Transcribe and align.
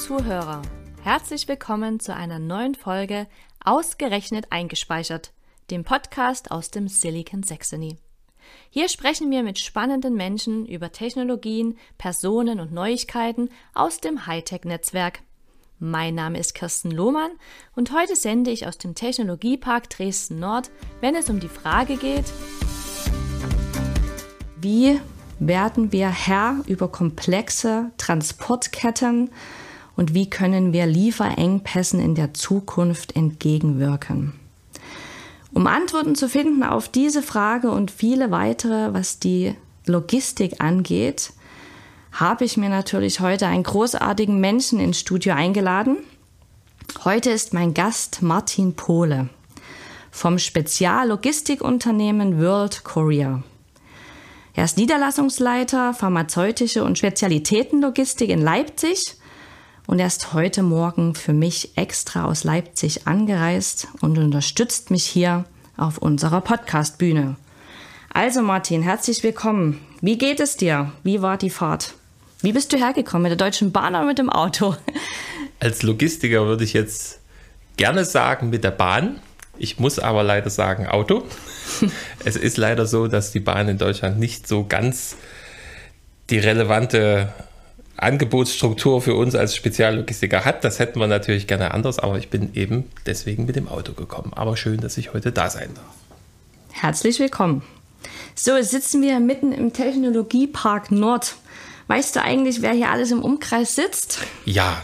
Zuhörer, 0.00 0.62
herzlich 1.02 1.46
willkommen 1.46 2.00
zu 2.00 2.14
einer 2.14 2.38
neuen 2.38 2.74
Folge 2.74 3.26
Ausgerechnet 3.62 4.46
eingespeichert, 4.48 5.30
dem 5.70 5.84
Podcast 5.84 6.50
aus 6.50 6.70
dem 6.70 6.88
Silicon 6.88 7.42
Saxony. 7.42 7.98
Hier 8.70 8.88
sprechen 8.88 9.30
wir 9.30 9.42
mit 9.42 9.58
spannenden 9.58 10.14
Menschen 10.14 10.64
über 10.64 10.90
Technologien, 10.90 11.76
Personen 11.98 12.60
und 12.60 12.72
Neuigkeiten 12.72 13.50
aus 13.74 14.00
dem 14.00 14.26
Hightech-Netzwerk. 14.26 15.20
Mein 15.78 16.14
Name 16.14 16.38
ist 16.38 16.54
Kirsten 16.54 16.90
Lohmann 16.90 17.32
und 17.76 17.92
heute 17.92 18.16
sende 18.16 18.50
ich 18.50 18.66
aus 18.66 18.78
dem 18.78 18.94
Technologiepark 18.94 19.90
Dresden 19.90 20.40
Nord, 20.40 20.70
wenn 21.02 21.14
es 21.14 21.28
um 21.28 21.40
die 21.40 21.48
Frage 21.48 21.96
geht, 21.96 22.32
wie 24.62 24.98
werden 25.38 25.92
wir 25.92 26.08
Herr 26.08 26.62
über 26.66 26.88
komplexe 26.88 27.92
Transportketten 27.98 29.30
und 30.00 30.14
wie 30.14 30.30
können 30.30 30.72
wir 30.72 30.86
Lieferengpässen 30.86 32.00
in 32.00 32.14
der 32.14 32.32
Zukunft 32.32 33.16
entgegenwirken. 33.16 34.32
Um 35.52 35.66
Antworten 35.66 36.14
zu 36.14 36.26
finden 36.26 36.62
auf 36.62 36.88
diese 36.88 37.22
Frage 37.22 37.70
und 37.70 37.90
viele 37.90 38.30
weitere, 38.30 38.94
was 38.94 39.18
die 39.18 39.54
Logistik 39.84 40.62
angeht, 40.62 41.34
habe 42.12 42.46
ich 42.46 42.56
mir 42.56 42.70
natürlich 42.70 43.20
heute 43.20 43.46
einen 43.46 43.62
großartigen 43.62 44.40
Menschen 44.40 44.80
ins 44.80 44.98
Studio 44.98 45.34
eingeladen. 45.34 45.98
Heute 47.04 47.28
ist 47.28 47.52
mein 47.52 47.74
Gast 47.74 48.22
Martin 48.22 48.76
Pohle 48.76 49.28
vom 50.10 50.38
Speziallogistikunternehmen 50.38 52.40
World 52.40 52.84
Courier. 52.84 53.42
Er 54.54 54.64
ist 54.64 54.78
Niederlassungsleiter 54.78 55.92
pharmazeutische 55.92 56.84
und 56.84 56.96
Spezialitätenlogistik 56.96 58.30
in 58.30 58.40
Leipzig 58.40 59.19
und 59.90 59.98
er 59.98 60.06
ist 60.06 60.34
heute 60.34 60.62
Morgen 60.62 61.16
für 61.16 61.32
mich 61.32 61.76
extra 61.76 62.24
aus 62.24 62.44
Leipzig 62.44 63.08
angereist 63.08 63.88
und 64.00 64.18
unterstützt 64.18 64.92
mich 64.92 65.04
hier 65.04 65.46
auf 65.76 65.98
unserer 65.98 66.42
Podcast-Bühne. 66.42 67.34
Also 68.14 68.40
Martin, 68.40 68.82
herzlich 68.82 69.24
willkommen. 69.24 69.80
Wie 70.00 70.16
geht 70.16 70.38
es 70.38 70.56
dir? 70.56 70.92
Wie 71.02 71.22
war 71.22 71.38
die 71.38 71.50
Fahrt? 71.50 71.94
Wie 72.40 72.52
bist 72.52 72.72
du 72.72 72.76
hergekommen? 72.76 73.24
Mit 73.24 73.30
der 73.30 73.44
Deutschen 73.44 73.72
Bahn 73.72 73.96
oder 73.96 74.04
mit 74.04 74.18
dem 74.18 74.30
Auto? 74.30 74.76
Als 75.58 75.82
Logistiker 75.82 76.46
würde 76.46 76.62
ich 76.62 76.72
jetzt 76.72 77.18
gerne 77.76 78.04
sagen 78.04 78.48
mit 78.48 78.62
der 78.62 78.70
Bahn. 78.70 79.18
Ich 79.58 79.80
muss 79.80 79.98
aber 79.98 80.22
leider 80.22 80.50
sagen 80.50 80.86
Auto. 80.86 81.24
es 82.24 82.36
ist 82.36 82.58
leider 82.58 82.86
so, 82.86 83.08
dass 83.08 83.32
die 83.32 83.40
Bahn 83.40 83.68
in 83.68 83.78
Deutschland 83.78 84.20
nicht 84.20 84.46
so 84.46 84.64
ganz 84.64 85.16
die 86.30 86.38
relevante 86.38 87.32
Angebotsstruktur 88.02 89.02
für 89.02 89.14
uns 89.14 89.34
als 89.34 89.54
Speziallogistiker 89.54 90.44
hat. 90.44 90.64
Das 90.64 90.78
hätten 90.78 90.98
wir 91.00 91.06
natürlich 91.06 91.46
gerne 91.46 91.72
anders, 91.74 91.98
aber 91.98 92.18
ich 92.18 92.30
bin 92.30 92.54
eben 92.54 92.84
deswegen 93.06 93.46
mit 93.46 93.56
dem 93.56 93.68
Auto 93.68 93.92
gekommen. 93.92 94.32
Aber 94.34 94.56
schön, 94.56 94.80
dass 94.80 94.96
ich 94.96 95.12
heute 95.12 95.32
da 95.32 95.50
sein 95.50 95.70
darf. 95.74 95.84
Herzlich 96.72 97.18
willkommen. 97.18 97.62
So, 98.34 98.56
jetzt 98.56 98.70
sitzen 98.70 99.02
wir 99.02 99.20
mitten 99.20 99.52
im 99.52 99.72
Technologiepark 99.72 100.90
Nord. 100.90 101.36
Weißt 101.88 102.16
du 102.16 102.22
eigentlich, 102.22 102.62
wer 102.62 102.72
hier 102.72 102.88
alles 102.88 103.10
im 103.10 103.22
Umkreis 103.22 103.74
sitzt? 103.74 104.20
Ja, 104.46 104.80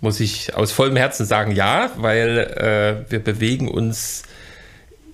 muss 0.00 0.20
ich 0.20 0.54
aus 0.54 0.72
vollem 0.72 0.96
Herzen 0.96 1.24
sagen, 1.24 1.52
ja, 1.52 1.90
weil 1.96 2.38
äh, 3.06 3.10
wir 3.10 3.20
bewegen 3.20 3.68
uns 3.68 4.24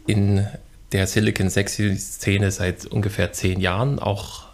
in 0.07 0.47
der 0.93 1.07
Silicon 1.07 1.51
Sexy 1.51 1.97
Szene 1.97 2.51
seit 2.51 2.87
ungefähr 2.87 3.33
zehn 3.33 3.61
Jahren, 3.61 3.99
auch 3.99 4.46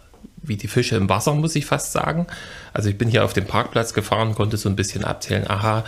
wie 0.43 0.57
die 0.57 0.67
Fische 0.67 0.95
im 0.95 1.09
Wasser, 1.09 1.33
muss 1.33 1.55
ich 1.55 1.65
fast 1.65 1.91
sagen. 1.91 2.27
Also 2.73 2.89
ich 2.89 2.97
bin 2.97 3.09
hier 3.09 3.25
auf 3.25 3.33
dem 3.33 3.45
Parkplatz 3.45 3.93
gefahren, 3.93 4.35
konnte 4.35 4.57
so 4.57 4.69
ein 4.69 4.75
bisschen 4.75 5.03
abzählen, 5.03 5.49
aha, 5.49 5.83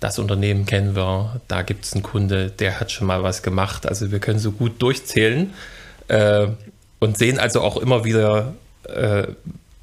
das 0.00 0.18
Unternehmen 0.18 0.66
kennen 0.66 0.96
wir, 0.96 1.40
da 1.48 1.62
gibt 1.62 1.86
es 1.86 1.94
einen 1.94 2.02
Kunde, 2.02 2.50
der 2.50 2.80
hat 2.80 2.92
schon 2.92 3.06
mal 3.06 3.22
was 3.22 3.42
gemacht. 3.42 3.86
Also 3.86 4.12
wir 4.12 4.18
können 4.18 4.38
so 4.38 4.52
gut 4.52 4.82
durchzählen 4.82 5.54
äh, 6.08 6.48
und 6.98 7.16
sehen 7.16 7.38
also 7.38 7.62
auch 7.62 7.78
immer 7.78 8.04
wieder 8.04 8.54
äh, 8.84 9.28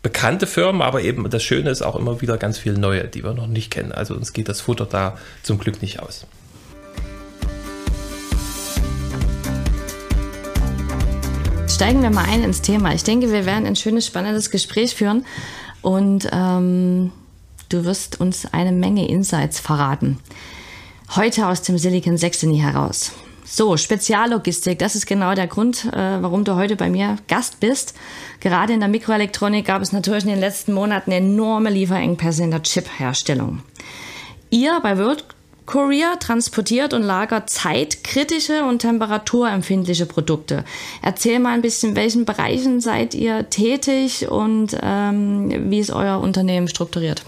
bekannte 0.03 0.47
Firmen, 0.47 0.81
aber 0.81 1.01
eben 1.01 1.29
das 1.29 1.43
Schöne 1.43 1.69
ist 1.69 1.81
auch 1.81 1.95
immer 1.95 2.21
wieder 2.21 2.37
ganz 2.37 2.57
viele 2.57 2.77
neue, 2.77 3.05
die 3.05 3.23
wir 3.23 3.33
noch 3.33 3.47
nicht 3.47 3.71
kennen. 3.71 3.91
Also 3.91 4.13
uns 4.13 4.33
geht 4.33 4.49
das 4.49 4.61
Futter 4.61 4.85
da 4.85 5.17
zum 5.43 5.57
Glück 5.57 5.81
nicht 5.81 5.99
aus. 5.99 6.25
Steigen 11.81 12.03
wir 12.03 12.11
mal 12.11 12.25
ein 12.25 12.43
ins 12.43 12.61
Thema. 12.61 12.93
Ich 12.93 13.03
denke, 13.03 13.31
wir 13.31 13.47
werden 13.47 13.65
ein 13.65 13.75
schönes, 13.75 14.05
spannendes 14.05 14.51
Gespräch 14.51 14.93
führen 14.93 15.25
und 15.81 16.29
ähm, 16.31 17.11
du 17.69 17.85
wirst 17.85 18.21
uns 18.21 18.45
eine 18.53 18.71
Menge 18.71 19.07
Insights 19.09 19.59
verraten. 19.59 20.19
Heute 21.15 21.47
aus 21.47 21.63
dem 21.63 21.79
Silicon 21.79 22.17
Saxony 22.17 22.59
heraus. 22.59 23.13
So, 23.45 23.77
Speziallogistik, 23.77 24.77
das 24.77 24.95
ist 24.95 25.07
genau 25.07 25.33
der 25.33 25.47
Grund, 25.47 25.85
äh, 25.85 26.21
warum 26.21 26.43
du 26.43 26.53
heute 26.53 26.75
bei 26.75 26.87
mir 26.87 27.17
Gast 27.27 27.59
bist. 27.59 27.95
Gerade 28.41 28.73
in 28.73 28.79
der 28.79 28.87
Mikroelektronik 28.87 29.65
gab 29.65 29.81
es 29.81 29.91
natürlich 29.91 30.25
in 30.25 30.29
den 30.29 30.39
letzten 30.39 30.73
Monaten 30.73 31.11
enorme 31.11 31.71
Lieferengpässe 31.71 32.43
in 32.43 32.51
der 32.51 32.61
Chipherstellung. 32.61 33.63
Ihr 34.51 34.79
bei 34.83 34.99
World 34.99 35.25
Courier 35.71 36.19
transportiert 36.19 36.93
und 36.93 37.01
lagert 37.01 37.49
zeitkritische 37.49 38.65
und 38.65 38.79
temperaturempfindliche 38.79 40.05
Produkte. 40.05 40.65
Erzähl 41.01 41.39
mal 41.39 41.53
ein 41.53 41.61
bisschen, 41.61 41.91
in 41.91 41.95
welchen 41.95 42.25
Bereichen 42.25 42.81
seid 42.81 43.15
ihr 43.15 43.49
tätig 43.49 44.29
und 44.29 44.77
ähm, 44.83 45.71
wie 45.71 45.79
ist 45.79 45.91
euer 45.91 46.19
Unternehmen 46.19 46.67
strukturiert? 46.67 47.23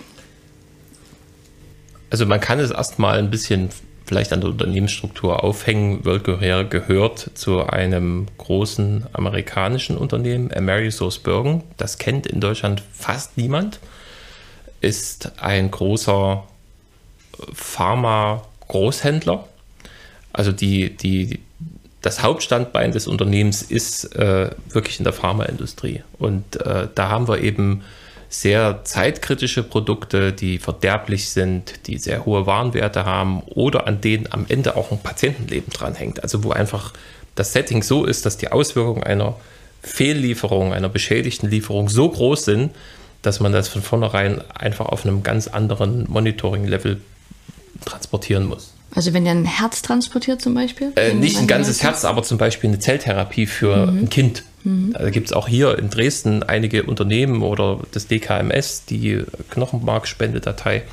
Also 2.09 2.26
man 2.26 2.42
kann 2.42 2.59
es 2.59 2.70
erstmal 2.70 3.18
ein 3.18 3.31
bisschen 3.31 3.70
vielleicht 4.06 4.34
an 4.34 4.42
der 4.42 4.50
Unternehmensstruktur 4.50 5.42
aufhängen. 5.42 6.04
World 6.04 6.25
Courier 6.25 6.66
gehört 6.66 7.31
zu 7.36 7.66
einem 7.66 8.28
großen 8.38 9.06
amerikanischen 9.14 9.98
Unternehmen, 9.98 10.52
Amerisource 10.54 11.20
Bergen. 11.20 11.64
Das 11.78 11.98
kennt 11.98 12.28
in 12.28 12.42
Deutschland 12.42 12.84
fast 12.92 13.38
niemand. 13.38 13.80
Ist 14.81 15.31
ein 15.42 15.72
großer 15.72 16.44
Pharma-Großhändler. 17.53 19.47
Also 20.31 20.51
die, 20.51 20.95
die, 20.95 21.39
das 22.01 22.21
Hauptstandbein 22.21 22.91
des 22.91 23.07
Unternehmens 23.07 23.61
ist 23.61 24.16
äh, 24.16 24.51
wirklich 24.69 24.99
in 24.99 25.03
der 25.03 25.13
Pharmaindustrie. 25.13 26.03
Und 26.17 26.57
äh, 26.61 26.88
da 26.94 27.09
haben 27.09 27.27
wir 27.27 27.41
eben 27.41 27.83
sehr 28.29 28.83
zeitkritische 28.83 29.61
Produkte, 29.61 30.33
die 30.33 30.57
verderblich 30.57 31.29
sind, 31.29 31.85
die 31.85 31.99
sehr 31.99 32.25
hohe 32.25 32.47
Warenwerte 32.47 33.05
haben 33.05 33.41
oder 33.41 33.85
an 33.85 34.01
denen 34.01 34.27
am 34.31 34.45
Ende 34.50 34.75
auch 34.75 34.91
ein 34.91 35.00
Patientenleben 35.00 35.71
dranhängt. 35.71 36.23
Also 36.23 36.44
wo 36.44 36.51
einfach 36.51 36.94
das 37.35 37.53
Setting 37.53 37.83
so 37.83 38.05
ist, 38.05 38.25
dass 38.25 38.38
die 38.38 38.51
Auswirkungen 38.51 39.03
einer 39.03 39.35
Fehllieferung, 39.83 40.73
einer 40.73 40.89
beschädigten 40.89 41.50
Lieferung 41.50 41.89
so 41.89 42.09
groß 42.09 42.45
sind, 42.45 42.71
dass 43.21 43.39
man 43.39 43.53
das 43.53 43.67
von 43.67 43.83
vornherein 43.83 44.41
einfach 44.53 44.88
auf 44.88 45.05
einem 45.05 45.21
ganz 45.21 45.47
anderen 45.47 46.09
Monitoring-Level 46.09 47.01
transportieren 47.85 48.45
muss. 48.45 48.73
Also 48.95 49.13
wenn 49.13 49.23
der 49.23 49.34
ein 49.34 49.45
Herz 49.45 49.81
transportiert 49.81 50.41
zum 50.41 50.53
Beispiel? 50.53 50.91
Äh, 50.95 51.13
nicht 51.13 51.38
ein 51.39 51.47
ganzes 51.47 51.81
Herz, 51.81 52.06
aber 52.06 52.23
zum 52.23 52.38
Beispiel 52.38 52.69
eine 52.69 52.79
Zelltherapie 52.79 53.47
für 53.47 53.88
mhm. 53.88 54.00
ein 54.00 54.09
Kind. 54.09 54.44
Mhm. 54.63 54.94
Da 54.94 55.09
gibt 55.09 55.28
es 55.28 55.34
auch 55.34 55.47
hier 55.47 55.78
in 55.79 55.89
Dresden 55.89 56.44
einige 56.44 56.83
Unternehmen 56.83 57.41
oder 57.41 57.79
das 57.91 58.07
DKMS, 58.07 58.85
die 58.85 59.23
Knochenmarkspende-Datei, 59.50 60.83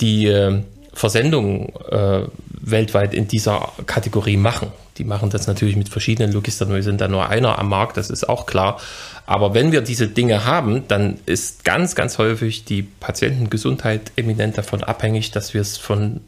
die 0.00 0.26
äh, 0.26 0.62
Versendungen 0.92 1.72
äh, 1.90 2.22
weltweit 2.48 3.14
in 3.14 3.26
dieser 3.26 3.72
Kategorie 3.86 4.36
machen. 4.36 4.68
Die 4.98 5.04
machen 5.04 5.30
das 5.30 5.46
natürlich 5.46 5.76
mit 5.76 5.88
verschiedenen 5.88 6.32
Logistern. 6.32 6.72
Wir 6.72 6.82
sind 6.82 7.00
da 7.00 7.08
nur 7.08 7.28
einer 7.28 7.58
am 7.58 7.68
Markt, 7.68 7.96
das 7.96 8.10
ist 8.10 8.28
auch 8.28 8.46
klar. 8.46 8.80
Aber 9.26 9.54
wenn 9.54 9.72
wir 9.72 9.80
diese 9.80 10.06
Dinge 10.06 10.44
haben, 10.44 10.86
dann 10.88 11.18
ist 11.24 11.64
ganz, 11.64 11.94
ganz 11.94 12.18
häufig 12.18 12.64
die 12.64 12.82
Patientengesundheit 12.82 14.12
eminent 14.16 14.58
davon 14.58 14.84
abhängig, 14.84 15.30
dass 15.30 15.54
wir 15.54 15.62
es 15.62 15.78
von 15.78 16.20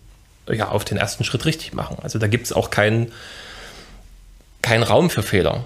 ja, 0.48 0.68
auf 0.68 0.84
den 0.84 0.96
ersten 0.96 1.24
Schritt 1.24 1.44
richtig 1.44 1.74
machen. 1.74 1.98
Also 2.02 2.18
da 2.18 2.26
gibt 2.26 2.46
es 2.46 2.52
auch 2.52 2.70
keinen 2.70 3.12
kein 4.62 4.82
Raum 4.82 5.10
für 5.10 5.22
Fehler. 5.22 5.64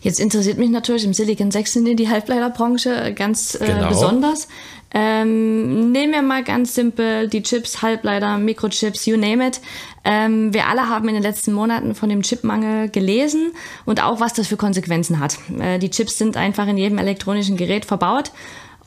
Jetzt 0.00 0.20
interessiert 0.20 0.58
mich 0.58 0.70
natürlich 0.70 1.04
im 1.04 1.12
Silicon 1.12 1.50
Saxony 1.50 1.96
die 1.96 2.08
Halbleiterbranche 2.08 3.12
ganz 3.14 3.54
äh, 3.54 3.66
genau. 3.66 3.88
besonders. 3.88 4.48
Ähm, 4.94 5.92
nehmen 5.92 6.12
wir 6.12 6.22
mal 6.22 6.42
ganz 6.42 6.74
simpel 6.74 7.28
die 7.28 7.42
Chips, 7.42 7.82
Halbleiter, 7.82 8.38
Mikrochips, 8.38 9.04
you 9.06 9.16
name 9.18 9.46
it. 9.46 9.60
Ähm, 10.04 10.54
wir 10.54 10.66
alle 10.66 10.88
haben 10.88 11.08
in 11.08 11.14
den 11.14 11.22
letzten 11.22 11.52
Monaten 11.52 11.94
von 11.94 12.08
dem 12.08 12.22
Chipmangel 12.22 12.88
gelesen 12.88 13.52
und 13.84 14.02
auch, 14.02 14.20
was 14.20 14.32
das 14.32 14.46
für 14.46 14.56
Konsequenzen 14.56 15.20
hat. 15.20 15.38
Äh, 15.58 15.78
die 15.78 15.90
Chips 15.90 16.16
sind 16.16 16.36
einfach 16.36 16.66
in 16.66 16.78
jedem 16.78 16.98
elektronischen 16.98 17.56
Gerät 17.56 17.84
verbaut. 17.84 18.32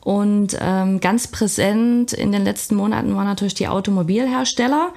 Und 0.04 0.58
ähm, 0.60 0.98
ganz 0.98 1.28
präsent 1.28 2.12
in 2.12 2.32
den 2.32 2.42
letzten 2.42 2.74
Monaten 2.74 3.14
waren 3.14 3.26
natürlich 3.26 3.54
die 3.54 3.68
Automobilhersteller 3.68 4.92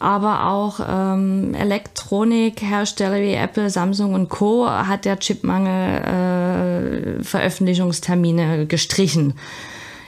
aber 0.00 0.46
auch 0.46 0.80
ähm, 0.88 1.54
Elektronikhersteller 1.54 3.20
wie 3.20 3.34
Apple, 3.34 3.70
Samsung 3.70 4.14
und 4.14 4.28
Co. 4.28 4.68
hat 4.68 5.04
der 5.04 5.18
Chipmangel 5.18 7.18
äh, 7.20 7.22
Veröffentlichungstermine 7.22 8.66
gestrichen. 8.66 9.34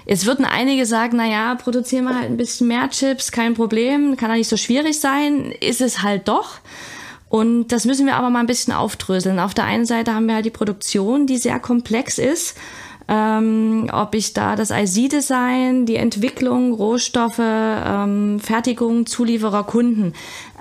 Jetzt 0.04 0.26
würden 0.26 0.44
einige 0.44 0.86
sagen, 0.86 1.16
na 1.16 1.26
ja, 1.26 1.54
produzieren 1.54 2.06
wir 2.06 2.18
halt 2.18 2.30
ein 2.30 2.36
bisschen 2.36 2.68
mehr 2.68 2.88
Chips, 2.90 3.30
kein 3.30 3.54
Problem, 3.54 4.16
kann 4.16 4.30
ja 4.30 4.36
nicht 4.36 4.48
so 4.48 4.56
schwierig 4.56 4.98
sein. 4.98 5.52
Ist 5.60 5.80
es 5.80 6.02
halt 6.02 6.26
doch. 6.26 6.58
Und 7.28 7.68
das 7.68 7.84
müssen 7.84 8.06
wir 8.06 8.16
aber 8.16 8.28
mal 8.28 8.40
ein 8.40 8.46
bisschen 8.46 8.74
aufdröseln. 8.74 9.38
Auf 9.38 9.54
der 9.54 9.64
einen 9.64 9.86
Seite 9.86 10.14
haben 10.14 10.26
wir 10.26 10.34
halt 10.34 10.44
die 10.44 10.50
Produktion, 10.50 11.26
die 11.26 11.38
sehr 11.38 11.60
komplex 11.60 12.18
ist 12.18 12.56
ähm, 13.08 13.88
ob 13.92 14.14
ich 14.14 14.32
da 14.32 14.56
das 14.56 14.70
IC-Design, 14.70 15.86
die 15.86 15.96
Entwicklung, 15.96 16.72
Rohstoffe, 16.72 17.38
ähm, 17.38 18.40
Fertigung, 18.40 19.06
Zulieferer, 19.06 19.64
Kunden 19.64 20.12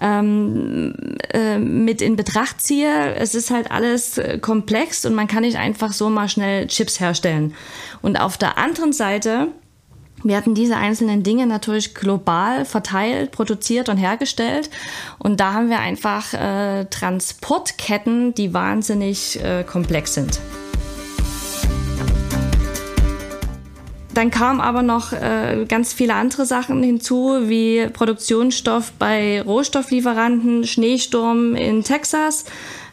ähm, 0.01 0.93
äh, 1.33 1.57
mit 1.57 2.01
in 2.01 2.15
Betracht 2.15 2.61
ziehe. 2.61 3.15
Es 3.15 3.35
ist 3.35 3.51
halt 3.51 3.71
alles 3.71 4.17
äh, 4.17 4.39
komplex 4.39 5.05
und 5.05 5.13
man 5.13 5.27
kann 5.27 5.41
nicht 5.41 5.57
einfach 5.57 5.93
so 5.93 6.09
mal 6.09 6.29
schnell 6.29 6.67
Chips 6.67 6.99
herstellen. 6.99 7.53
Und 8.01 8.19
auf 8.19 8.37
der 8.37 8.57
anderen 8.57 8.93
Seite 8.93 9.49
werden 10.23 10.53
diese 10.55 10.77
einzelnen 10.77 11.23
Dinge 11.23 11.47
natürlich 11.47 11.95
global 11.95 12.65
verteilt, 12.65 13.31
produziert 13.31 13.89
und 13.89 13.97
hergestellt. 13.97 14.69
Und 15.17 15.39
da 15.39 15.53
haben 15.53 15.69
wir 15.69 15.79
einfach 15.79 16.33
äh, 16.33 16.85
Transportketten, 16.85 18.33
die 18.33 18.53
wahnsinnig 18.53 19.43
äh, 19.43 19.63
komplex 19.63 20.13
sind. 20.13 20.39
Dann 24.13 24.29
kamen 24.29 24.59
aber 24.59 24.83
noch 24.83 25.13
äh, 25.13 25.65
ganz 25.67 25.93
viele 25.93 26.15
andere 26.15 26.45
Sachen 26.45 26.83
hinzu, 26.83 27.47
wie 27.47 27.87
Produktionsstoff 27.87 28.91
bei 28.99 29.41
Rohstofflieferanten, 29.41 30.65
Schneesturm 30.65 31.55
in 31.55 31.83
Texas, 31.83 32.43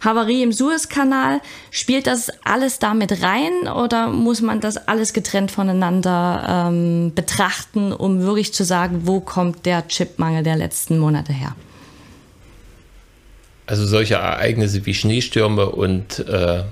Havarie 0.05 0.45
im 0.45 0.53
Suezkanal. 0.53 1.41
Spielt 1.73 2.07
das 2.07 2.31
alles 2.45 2.79
damit 2.79 3.21
rein 3.23 3.69
oder 3.69 4.09
muss 4.09 4.43
man 4.43 4.61
das 4.61 4.77
alles 4.77 5.13
getrennt 5.13 5.51
voneinander 5.51 6.69
ähm, 6.69 7.13
betrachten, 7.15 7.93
um 7.93 8.23
wirklich 8.23 8.55
zu 8.55 8.65
sagen, 8.65 9.03
wo 9.05 9.19
kommt 9.19 9.67
der 9.67 9.89
Chipmangel 9.89 10.45
der 10.45 10.57
letzten 10.57 10.99
Monate 10.99 11.33
her? 11.33 11.57
Also 13.67 13.87
solche 13.87 14.15
Ereignisse 14.15 14.87
wie 14.87 14.95
Schneestürme 14.95 15.69
und 15.69 16.21
äh, 16.21 16.63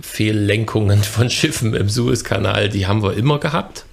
Fehllenkungen 0.00 1.02
von 1.02 1.30
Schiffen 1.30 1.74
im 1.74 1.88
Suezkanal, 1.88 2.68
die 2.68 2.86
haben 2.86 3.02
wir 3.02 3.14
immer 3.14 3.38
gehabt. 3.38 3.84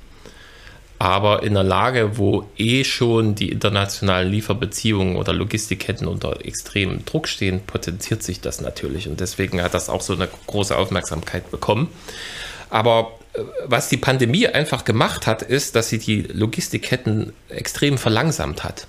Aber 1.02 1.44
in 1.44 1.56
einer 1.56 1.64
Lage, 1.64 2.18
wo 2.18 2.50
eh 2.58 2.84
schon 2.84 3.34
die 3.34 3.50
internationalen 3.50 4.30
Lieferbeziehungen 4.30 5.16
oder 5.16 5.32
Logistikketten 5.32 6.06
unter 6.08 6.46
extremem 6.46 7.06
Druck 7.06 7.30
stehen, 7.30 7.62
potenziert 7.62 8.22
sich 8.22 8.42
das 8.42 8.60
natürlich. 8.60 9.08
Und 9.08 9.22
deswegen 9.22 9.62
hat 9.62 9.74
das 9.74 9.88
auch 9.88 10.02
so 10.02 10.14
eine 10.14 10.28
große 10.48 10.76
Aufmerksamkeit 10.76 11.52
bekommen. 11.52 11.88
Aber 12.70 13.18
äh, 13.34 13.44
was 13.66 13.88
die 13.88 13.96
Pandemie 13.96 14.48
einfach 14.48 14.84
gemacht 14.84 15.26
hat, 15.26 15.42
ist, 15.42 15.78
dass 15.78 15.88
sie 15.88 16.00
die 16.00 16.24
Logistikketten 16.24 17.32
extrem 17.48 17.98
verlangsamt 17.98 18.66
hat. 18.66 18.88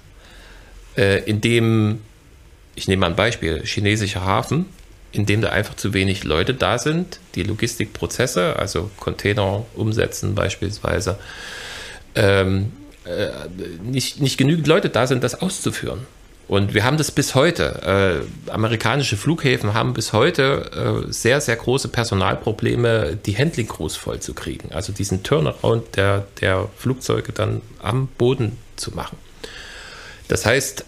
Äh, 0.97 1.23
indem, 1.31 2.01
ich 2.75 2.89
nehme 2.89 3.03
mal 3.03 3.11
ein 3.11 3.17
Beispiel, 3.17 3.63
chinesischer 3.65 4.25
Hafen, 4.25 4.67
indem 5.13 5.41
da 5.41 5.51
einfach 5.51 5.75
zu 5.75 5.93
wenig 5.93 6.25
Leute 6.25 6.55
da 6.55 6.79
sind, 6.79 7.21
die 7.35 7.43
Logistikprozesse, 7.43 8.57
also 8.57 8.91
Container 8.99 9.65
umsetzen 9.75 10.35
beispielsweise, 10.35 11.19
ähm, 12.15 12.73
äh, 13.05 13.29
nicht, 13.83 14.21
nicht 14.21 14.37
genügend 14.37 14.67
Leute 14.67 14.89
da 14.89 15.07
sind, 15.07 15.25
das 15.25 15.41
auszuführen. 15.41 16.07
Und 16.51 16.75
wir 16.75 16.83
haben 16.83 16.97
das 16.97 17.13
bis 17.13 17.37
heute. 17.37 18.25
Äh, 18.49 18.51
amerikanische 18.51 19.17
Flughäfen 19.17 19.73
haben 19.73 19.95
bis 19.95 20.13
heute 20.13 21.05
äh, 21.09 21.13
sehr, 21.13 21.41
sehr 21.41 21.55
große 21.55 21.87
Personalprobleme, 21.87 23.17
die 23.25 23.39
Handling 23.39 23.69
Crews 23.69 23.95
voll 23.95 24.19
zu 24.19 24.35
kriegen. 24.35 24.73
Also 24.73 24.93
diesen 24.93 25.23
Turnaround 25.23 25.97
der, 25.97 26.27
der 26.41 26.69
Flugzeuge 26.77 27.33
dann 27.33 27.63
am 27.81 28.09
Boden 28.19 28.59
zu 28.75 28.91
machen. 28.97 29.17
Das 30.27 30.45
heißt, 30.45 30.85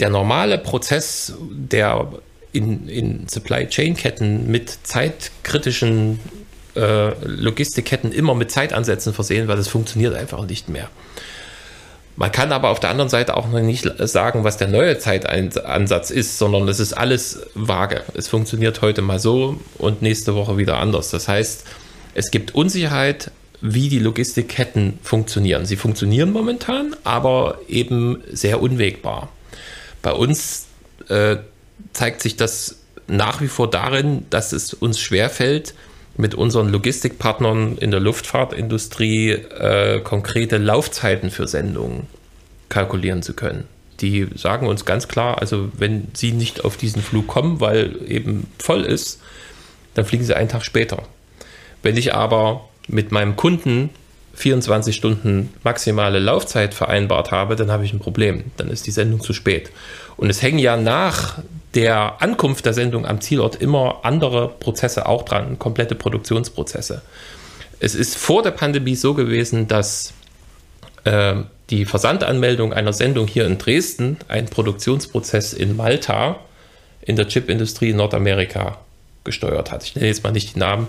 der 0.00 0.10
normale 0.10 0.58
Prozess 0.58 1.32
der 1.50 2.08
in, 2.56 2.88
in 2.88 3.28
Supply 3.28 3.68
Chain 3.68 3.96
Ketten 3.96 4.50
mit 4.50 4.78
zeitkritischen 4.82 6.18
äh, 6.74 7.12
Logistikketten 7.24 8.12
immer 8.12 8.34
mit 8.34 8.50
Zeitansätzen 8.50 9.12
versehen, 9.12 9.48
weil 9.48 9.56
das 9.56 9.68
funktioniert 9.68 10.14
einfach 10.14 10.44
nicht 10.46 10.68
mehr. 10.68 10.88
Man 12.18 12.32
kann 12.32 12.50
aber 12.50 12.70
auf 12.70 12.80
der 12.80 12.88
anderen 12.88 13.10
Seite 13.10 13.36
auch 13.36 13.46
noch 13.46 13.60
nicht 13.60 13.86
sagen, 13.98 14.42
was 14.42 14.56
der 14.56 14.68
neue 14.68 14.98
Zeitansatz 14.98 16.10
ist, 16.10 16.38
sondern 16.38 16.66
es 16.66 16.80
ist 16.80 16.94
alles 16.94 17.40
vage. 17.54 18.04
Es 18.14 18.28
funktioniert 18.28 18.80
heute 18.80 19.02
mal 19.02 19.18
so 19.18 19.60
und 19.76 20.00
nächste 20.00 20.34
Woche 20.34 20.56
wieder 20.56 20.78
anders. 20.78 21.10
Das 21.10 21.28
heißt, 21.28 21.66
es 22.14 22.30
gibt 22.30 22.54
Unsicherheit, 22.54 23.30
wie 23.60 23.90
die 23.90 23.98
Logistikketten 23.98 24.98
funktionieren. 25.02 25.66
Sie 25.66 25.76
funktionieren 25.76 26.32
momentan, 26.32 26.96
aber 27.04 27.58
eben 27.68 28.22
sehr 28.32 28.62
unwegbar. 28.62 29.28
Bei 30.00 30.12
uns 30.12 30.66
äh, 31.08 31.36
zeigt 31.92 32.22
sich 32.22 32.36
das 32.36 32.80
nach 33.06 33.40
wie 33.40 33.48
vor 33.48 33.70
darin, 33.70 34.26
dass 34.30 34.52
es 34.52 34.74
uns 34.74 34.98
schwerfällt, 35.00 35.74
mit 36.18 36.34
unseren 36.34 36.70
Logistikpartnern 36.70 37.76
in 37.78 37.90
der 37.90 38.00
Luftfahrtindustrie 38.00 39.30
äh, 39.32 40.00
konkrete 40.00 40.56
Laufzeiten 40.56 41.30
für 41.30 41.46
Sendungen 41.46 42.06
kalkulieren 42.68 43.22
zu 43.22 43.34
können. 43.34 43.64
Die 44.00 44.26
sagen 44.34 44.66
uns 44.66 44.84
ganz 44.84 45.08
klar, 45.08 45.40
also 45.40 45.70
wenn 45.76 46.08
sie 46.14 46.32
nicht 46.32 46.64
auf 46.64 46.76
diesen 46.76 47.02
Flug 47.02 47.26
kommen, 47.26 47.60
weil 47.60 47.96
eben 48.08 48.46
voll 48.58 48.82
ist, 48.84 49.20
dann 49.94 50.04
fliegen 50.04 50.24
sie 50.24 50.36
einen 50.36 50.48
Tag 50.48 50.64
später. 50.64 51.02
Wenn 51.82 51.96
ich 51.96 52.14
aber 52.14 52.68
mit 52.88 53.12
meinem 53.12 53.36
Kunden 53.36 53.90
24 54.36 54.94
Stunden 54.94 55.52
maximale 55.64 56.18
Laufzeit 56.18 56.74
vereinbart 56.74 57.30
habe, 57.30 57.56
dann 57.56 57.72
habe 57.72 57.84
ich 57.84 57.92
ein 57.92 57.98
Problem. 57.98 58.44
Dann 58.58 58.68
ist 58.68 58.86
die 58.86 58.90
Sendung 58.90 59.20
zu 59.20 59.32
spät. 59.32 59.70
Und 60.16 60.28
es 60.30 60.42
hängen 60.42 60.58
ja 60.58 60.76
nach 60.76 61.38
der 61.74 62.22
Ankunft 62.22 62.66
der 62.66 62.74
Sendung 62.74 63.06
am 63.06 63.20
Zielort 63.20 63.56
immer 63.56 64.00
andere 64.02 64.48
Prozesse 64.48 65.06
auch 65.06 65.24
dran, 65.24 65.58
komplette 65.58 65.94
Produktionsprozesse. 65.94 67.02
Es 67.80 67.94
ist 67.94 68.16
vor 68.16 68.42
der 68.42 68.50
Pandemie 68.50 68.94
so 68.94 69.14
gewesen, 69.14 69.68
dass 69.68 70.12
äh, 71.04 71.36
die 71.70 71.84
Versandanmeldung 71.84 72.72
einer 72.72 72.92
Sendung 72.92 73.26
hier 73.26 73.46
in 73.46 73.58
Dresden 73.58 74.18
einen 74.28 74.48
Produktionsprozess 74.48 75.52
in 75.52 75.76
Malta 75.76 76.40
in 77.02 77.16
der 77.16 77.28
Chipindustrie 77.28 77.90
in 77.90 77.96
Nordamerika 77.96 78.78
gesteuert 79.26 79.70
hat. 79.70 79.84
Ich 79.84 79.94
nenne 79.94 80.06
jetzt 80.06 80.24
mal 80.24 80.32
nicht 80.32 80.54
die 80.54 80.58
Namen. 80.58 80.86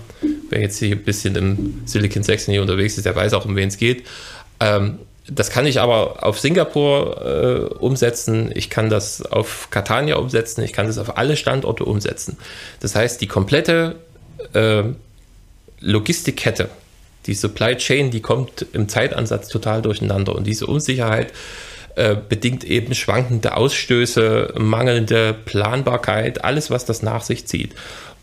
Wer 0.48 0.62
jetzt 0.62 0.78
hier 0.78 0.96
ein 0.96 1.02
bisschen 1.02 1.36
im 1.36 1.82
Silicon 1.84 2.22
Saxon 2.22 2.52
hier 2.52 2.62
unterwegs 2.62 2.96
ist, 2.96 3.04
der 3.04 3.14
weiß 3.14 3.34
auch, 3.34 3.44
um 3.44 3.54
wen 3.54 3.68
es 3.68 3.76
geht. 3.76 4.06
Ähm, 4.60 5.00
das 5.30 5.50
kann 5.50 5.66
ich 5.66 5.80
aber 5.80 6.24
auf 6.24 6.40
Singapur 6.40 7.20
äh, 7.20 7.74
umsetzen, 7.74 8.50
ich 8.54 8.70
kann 8.70 8.88
das 8.88 9.20
auf 9.22 9.68
Catania 9.70 10.16
umsetzen, 10.16 10.62
ich 10.62 10.72
kann 10.72 10.86
das 10.86 10.96
auf 10.96 11.18
alle 11.18 11.36
Standorte 11.36 11.84
umsetzen. 11.84 12.38
Das 12.80 12.94
heißt, 12.94 13.20
die 13.20 13.26
komplette 13.26 13.96
äh, 14.54 14.84
Logistikkette, 15.80 16.70
die 17.26 17.34
Supply 17.34 17.76
Chain, 17.76 18.10
die 18.10 18.20
kommt 18.20 18.64
im 18.72 18.88
Zeitansatz 18.88 19.48
total 19.48 19.82
durcheinander 19.82 20.34
und 20.34 20.46
diese 20.46 20.66
Unsicherheit 20.66 21.32
äh, 21.98 22.16
bedingt 22.16 22.64
eben 22.64 22.94
schwankende 22.94 23.56
Ausstöße, 23.56 24.54
mangelnde 24.56 25.34
Planbarkeit, 25.34 26.44
alles, 26.44 26.70
was 26.70 26.84
das 26.86 27.02
nach 27.02 27.22
sich 27.22 27.46
zieht. 27.46 27.74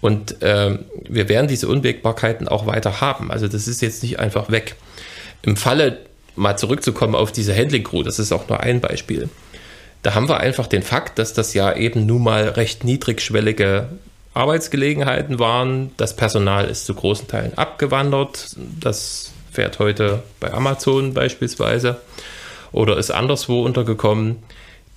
Und 0.01 0.41
äh, 0.41 0.77
wir 1.07 1.29
werden 1.29 1.47
diese 1.47 1.67
Unwägbarkeiten 1.67 2.47
auch 2.47 2.67
weiter 2.67 3.01
haben. 3.01 3.31
Also 3.31 3.47
das 3.47 3.67
ist 3.67 3.81
jetzt 3.81 4.03
nicht 4.03 4.19
einfach 4.19 4.51
weg. 4.51 4.75
Im 5.41 5.57
Falle 5.57 5.99
mal 6.35 6.57
zurückzukommen 6.57 7.15
auf 7.15 7.31
diese 7.31 7.55
Handling 7.55 7.83
Crew, 7.83 8.03
das 8.03 8.19
ist 8.19 8.31
auch 8.31 8.47
nur 8.49 8.59
ein 8.59 8.81
Beispiel. 8.81 9.29
Da 10.03 10.13
haben 10.13 10.29
wir 10.29 10.39
einfach 10.39 10.67
den 10.67 10.83
Fakt, 10.83 11.17
dass 11.17 11.33
das 11.33 11.53
ja 11.53 11.73
eben 11.75 12.05
nun 12.05 12.23
mal 12.23 12.49
recht 12.49 12.83
niedrigschwellige 12.83 13.89
Arbeitsgelegenheiten 14.35 15.39
waren. 15.39 15.91
Das 15.97 16.15
Personal 16.15 16.65
ist 16.65 16.85
zu 16.85 16.93
großen 16.93 17.27
Teilen 17.27 17.57
abgewandert. 17.57 18.55
Das 18.79 19.31
fährt 19.51 19.79
heute 19.79 20.21
bei 20.39 20.53
Amazon 20.53 21.13
beispielsweise 21.13 22.01
oder 22.71 22.97
ist 22.97 23.09
anderswo 23.09 23.63
untergekommen. 23.63 24.43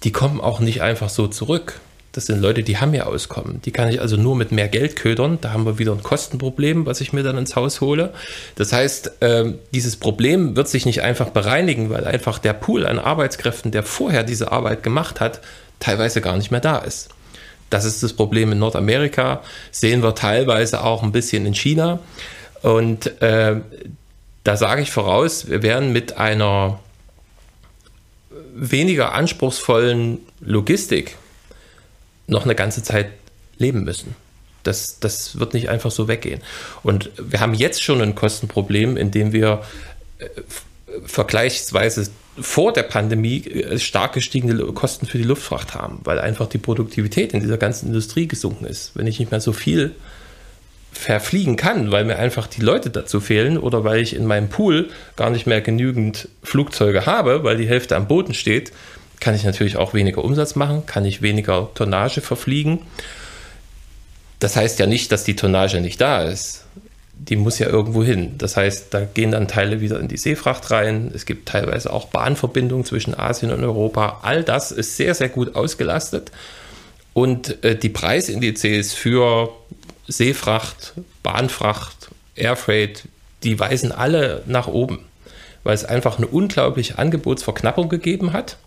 Die 0.02 0.12
kommen 0.12 0.40
auch 0.40 0.61
nicht 0.61 0.83
einfach 0.83 1.09
so 1.09 1.28
zurück. 1.28 1.81
Das 2.12 2.27
sind 2.27 2.41
Leute, 2.41 2.62
die 2.62 2.79
haben 2.79 2.95
ja 2.95 3.05
Auskommen. 3.05 3.61
Die 3.62 3.71
kann 3.71 3.88
ich 3.88 4.00
also 4.00 4.17
nur 4.17 4.35
mit 4.35 4.50
mehr 4.50 4.69
Geld 4.69 4.97
ködern. 4.97 5.38
Da 5.41 5.53
haben 5.53 5.67
wir 5.67 5.79
wieder 5.79 5.93
ein 5.93 6.03
Kostenproblem, 6.03 6.87
was 6.87 7.00
ich 7.00 7.12
mir 7.12 7.23
dann 7.23 7.37
ins 7.37 7.55
Haus 7.55 7.81
hole. 7.81 8.12
Das 8.55 8.73
heißt, 8.73 9.23
äh, 9.23 9.53
dieses 9.75 9.97
Problem 9.97 10.57
wird 10.57 10.69
sich 10.69 10.87
nicht 10.87 11.03
einfach 11.03 11.31
bereinigen, 11.31 11.91
weil 11.91 12.07
einfach 12.07 12.38
der 12.38 12.55
Pool 12.55 12.87
an 12.87 12.99
Arbeitskräften, 12.99 13.73
der 13.73 13.83
vorher 13.83 14.25
diese 14.25 14.53
Arbeit 14.53 14.83
gemacht 14.83 15.21
hat, 15.21 15.41
teilweise 15.81 16.21
gar 16.21 16.37
nicht 16.37 16.50
mehr 16.50 16.61
da 16.61 16.79
ist. 16.79 17.11
Das 17.71 17.85
ist 17.85 18.03
das 18.03 18.15
Problem 18.15 18.53
in 18.53 18.59
Nordamerika, 18.59 19.43
sehen 19.71 20.03
wir 20.03 20.15
teilweise 20.15 20.83
auch 20.83 21.03
ein 21.03 21.12
bisschen 21.12 21.45
in 21.45 21.55
China. 21.55 21.99
Und 22.62 23.21
äh, 23.21 23.57
da 24.45 24.57
sage 24.57 24.81
ich 24.81 24.91
voraus, 24.91 25.49
wir 25.49 25.62
werden 25.62 25.93
mit 25.93 26.17
einer 26.17 26.81
weniger 28.55 29.12
anspruchsvollen 29.12 30.21
Logistik 30.41 31.17
noch 32.29 32.45
eine 32.45 32.55
ganze 32.55 32.83
Zeit 32.83 33.11
leben 33.59 33.83
müssen. 33.83 34.15
Das, 34.63 35.01
das 35.01 35.39
wird 35.41 35.55
nicht 35.55 35.69
einfach 35.69 35.91
so 35.91 36.07
weggehen. 36.07 36.41
Und 36.83 37.11
wir 37.19 37.41
haben 37.41 37.55
jetzt 37.55 37.83
schon 37.83 38.01
ein 38.01 38.15
Kostenproblem, 38.15 38.97
indem 38.97 39.33
wir 39.33 39.63
vergleichsweise 41.05 42.11
vor 42.41 42.73
der 42.73 42.85
Pandemie 42.85 43.45
äh, 43.45 43.79
stark 43.79 44.13
gestiegene 44.15 44.57
Kosten 44.73 45.07
für 45.07 45.19
die 45.19 45.25
Luftfracht 45.25 45.75
haben, 45.75 46.01
weil 46.05 46.21
einfach 46.21 46.49
die 46.49 46.59
Produktivität 46.59 47.35
in 47.35 47.41
dieser 47.41 47.59
ganzen 47.59 47.89
Industrie 47.89 48.29
gesunken 48.29 48.65
ist. 48.65 48.93
Wenn 48.95 49.07
ich 49.07 49.19
nicht 49.19 49.31
mehr 49.31 49.41
so 49.41 49.53
viel 49.53 49.95
verfliegen 50.93 51.57
kann, 51.57 51.91
weil 51.91 52.05
mir 52.05 52.19
einfach 52.19 52.47
die 52.47 52.63
Leute 52.63 52.91
dazu 52.91 53.21
fehlen 53.21 53.59
oder 53.59 53.85
weil 53.85 54.01
ich 54.01 54.17
in 54.17 54.27
meinem 54.27 54.49
Pool 54.49 54.89
gar 55.17 55.31
nicht 55.31 55.47
mehr 55.47 55.61
genügend 55.61 56.29
Flugzeuge 56.43 57.07
habe, 57.07 57.45
weil 57.45 57.57
die 57.57 57.69
Hälfte 57.69 57.95
am 57.95 58.09
Boden 58.09 58.35
steht, 58.35 58.73
kann 59.21 59.35
ich 59.35 59.45
natürlich 59.45 59.77
auch 59.77 59.95
weniger 59.95 60.25
Umsatz 60.25 60.55
machen, 60.55 60.87
kann 60.87 61.05
ich 61.05 61.23
weniger 61.23 61.71
Tonnage 61.75 62.21
verfliegen. 62.21 62.81
Das 64.39 64.57
heißt 64.57 64.79
ja 64.79 64.87
nicht, 64.87 65.11
dass 65.11 65.25
die 65.25 65.37
Tonnage 65.37 65.81
nicht 65.81 66.01
da 66.01 66.23
ist 66.23 66.65
die 67.19 67.37
muss 67.37 67.59
ja 67.59 67.69
irgendwo 67.69 68.05
hin. 68.05 68.35
Das 68.39 68.57
heißt, 68.57 68.95
da 68.95 69.05
gehen 69.05 69.33
dann 69.33 69.49
Teile 69.49 69.81
wieder 69.81 69.99
in 69.99 70.09
die 70.09 70.17
Seefracht 70.17 70.71
rein. 70.71 71.11
Es 71.15 71.27
gibt 71.27 71.49
teilweise 71.49 71.93
auch 71.93 72.07
Bahnverbindungen 72.07 72.85
zwischen 72.85 73.19
Asien 73.19 73.51
und 73.51 73.63
Europa. 73.65 74.21
All 74.23 74.45
das 74.45 74.71
ist 74.71 74.97
sehr, 74.97 75.15
sehr 75.15 75.29
gut 75.29 75.55
ausgelastet. 75.57 76.31
Und 77.15 77.63
äh, 77.65 77.77
die 77.77 77.89
Preisindizes 77.89 78.95
für 78.95 79.51
Seefracht, 80.07 80.95
Bahnfracht, 81.23 82.11
Airfreight, 82.37 83.05
die 83.43 83.59
weisen 83.59 83.91
alle 83.91 84.43
nach 84.47 84.69
oben, 84.69 85.01
weil 85.65 85.75
es 85.75 85.85
einfach 85.85 86.19
eine 86.19 86.29
unglaubliche 86.29 86.99
Angebotsverknappung 86.99 87.89
gegeben 87.89 88.33
hat. 88.33 88.59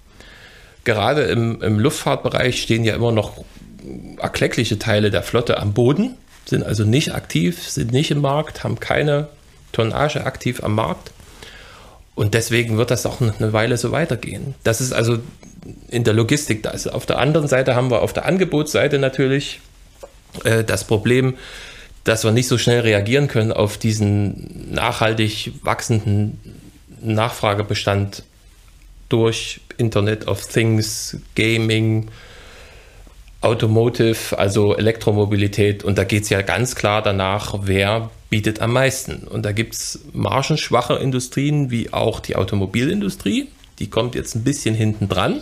Gerade 0.84 1.24
im, 1.24 1.62
im 1.62 1.80
Luftfahrtbereich 1.80 2.62
stehen 2.62 2.84
ja 2.84 2.96
immer 2.96 3.12
noch 3.12 3.44
erkleckliche 4.18 4.80
Teile 4.80 5.12
der 5.12 5.24
Flotte 5.24 5.60
am 5.60 5.74
Boden 5.74 6.16
sind 6.46 6.64
also 6.64 6.84
nicht 6.84 7.14
aktiv, 7.14 7.68
sind 7.68 7.92
nicht 7.92 8.12
im 8.12 8.22
Markt, 8.22 8.64
haben 8.64 8.80
keine 8.80 9.30
Tonnage 9.72 10.26
aktiv 10.26 10.64
am 10.64 10.76
Markt. 10.76 11.12
Und 12.14 12.34
deswegen 12.34 12.78
wird 12.78 12.92
das 12.92 13.06
auch 13.06 13.22
eine 13.22 13.54
Weile 13.54 13.78
so 13.78 13.92
weitergehen. 13.92 14.54
Das 14.64 14.82
ist 14.82 14.92
also 14.92 15.20
in 15.90 16.04
der 16.04 16.14
Logistik 16.14 16.62
das. 16.64 16.88
Auf 16.88 17.06
der 17.06 17.20
anderen 17.20 17.48
Seite 17.48 17.76
haben 17.76 17.90
wir 17.90 18.02
auf 18.02 18.14
der 18.14 18.26
Angebotsseite 18.26 19.00
natürlich 19.00 19.62
äh, 20.44 20.64
das 20.64 20.84
Problem, 20.84 21.36
dass 22.04 22.24
wir 22.24 22.32
nicht 22.32 22.48
so 22.48 22.58
schnell 22.58 22.82
reagieren 22.82 23.28
können 23.28 23.52
auf 23.52 23.78
diesen 23.78 24.74
nachhaltig 24.74 25.54
wachsenden 25.64 26.40
Nachfragebestand 27.02 28.24
durch 29.12 29.62
Internet 29.78 30.28
of 30.28 30.46
Things, 30.46 31.18
Gaming, 31.36 32.10
Automotive, 33.42 34.38
also 34.38 34.76
Elektromobilität. 34.76 35.84
Und 35.84 35.98
da 35.98 36.04
geht 36.04 36.24
es 36.24 36.30
ja 36.30 36.42
ganz 36.42 36.76
klar 36.76 37.02
danach, 37.02 37.56
wer 37.64 38.12
bietet 38.30 38.62
am 38.62 38.74
meisten. 38.74 39.28
Und 39.28 39.44
da 39.44 39.52
gibt 39.52 39.74
es 39.74 40.00
margenschwache 40.14 40.96
Industrien 40.96 41.72
wie 41.72 41.92
auch 41.92 42.20
die 42.20 42.36
Automobilindustrie. 42.36 43.50
Die 43.80 43.90
kommt 43.90 44.16
jetzt 44.16 44.36
ein 44.36 44.44
bisschen 44.44 44.76
hinten 44.76 45.10
dran. 45.10 45.42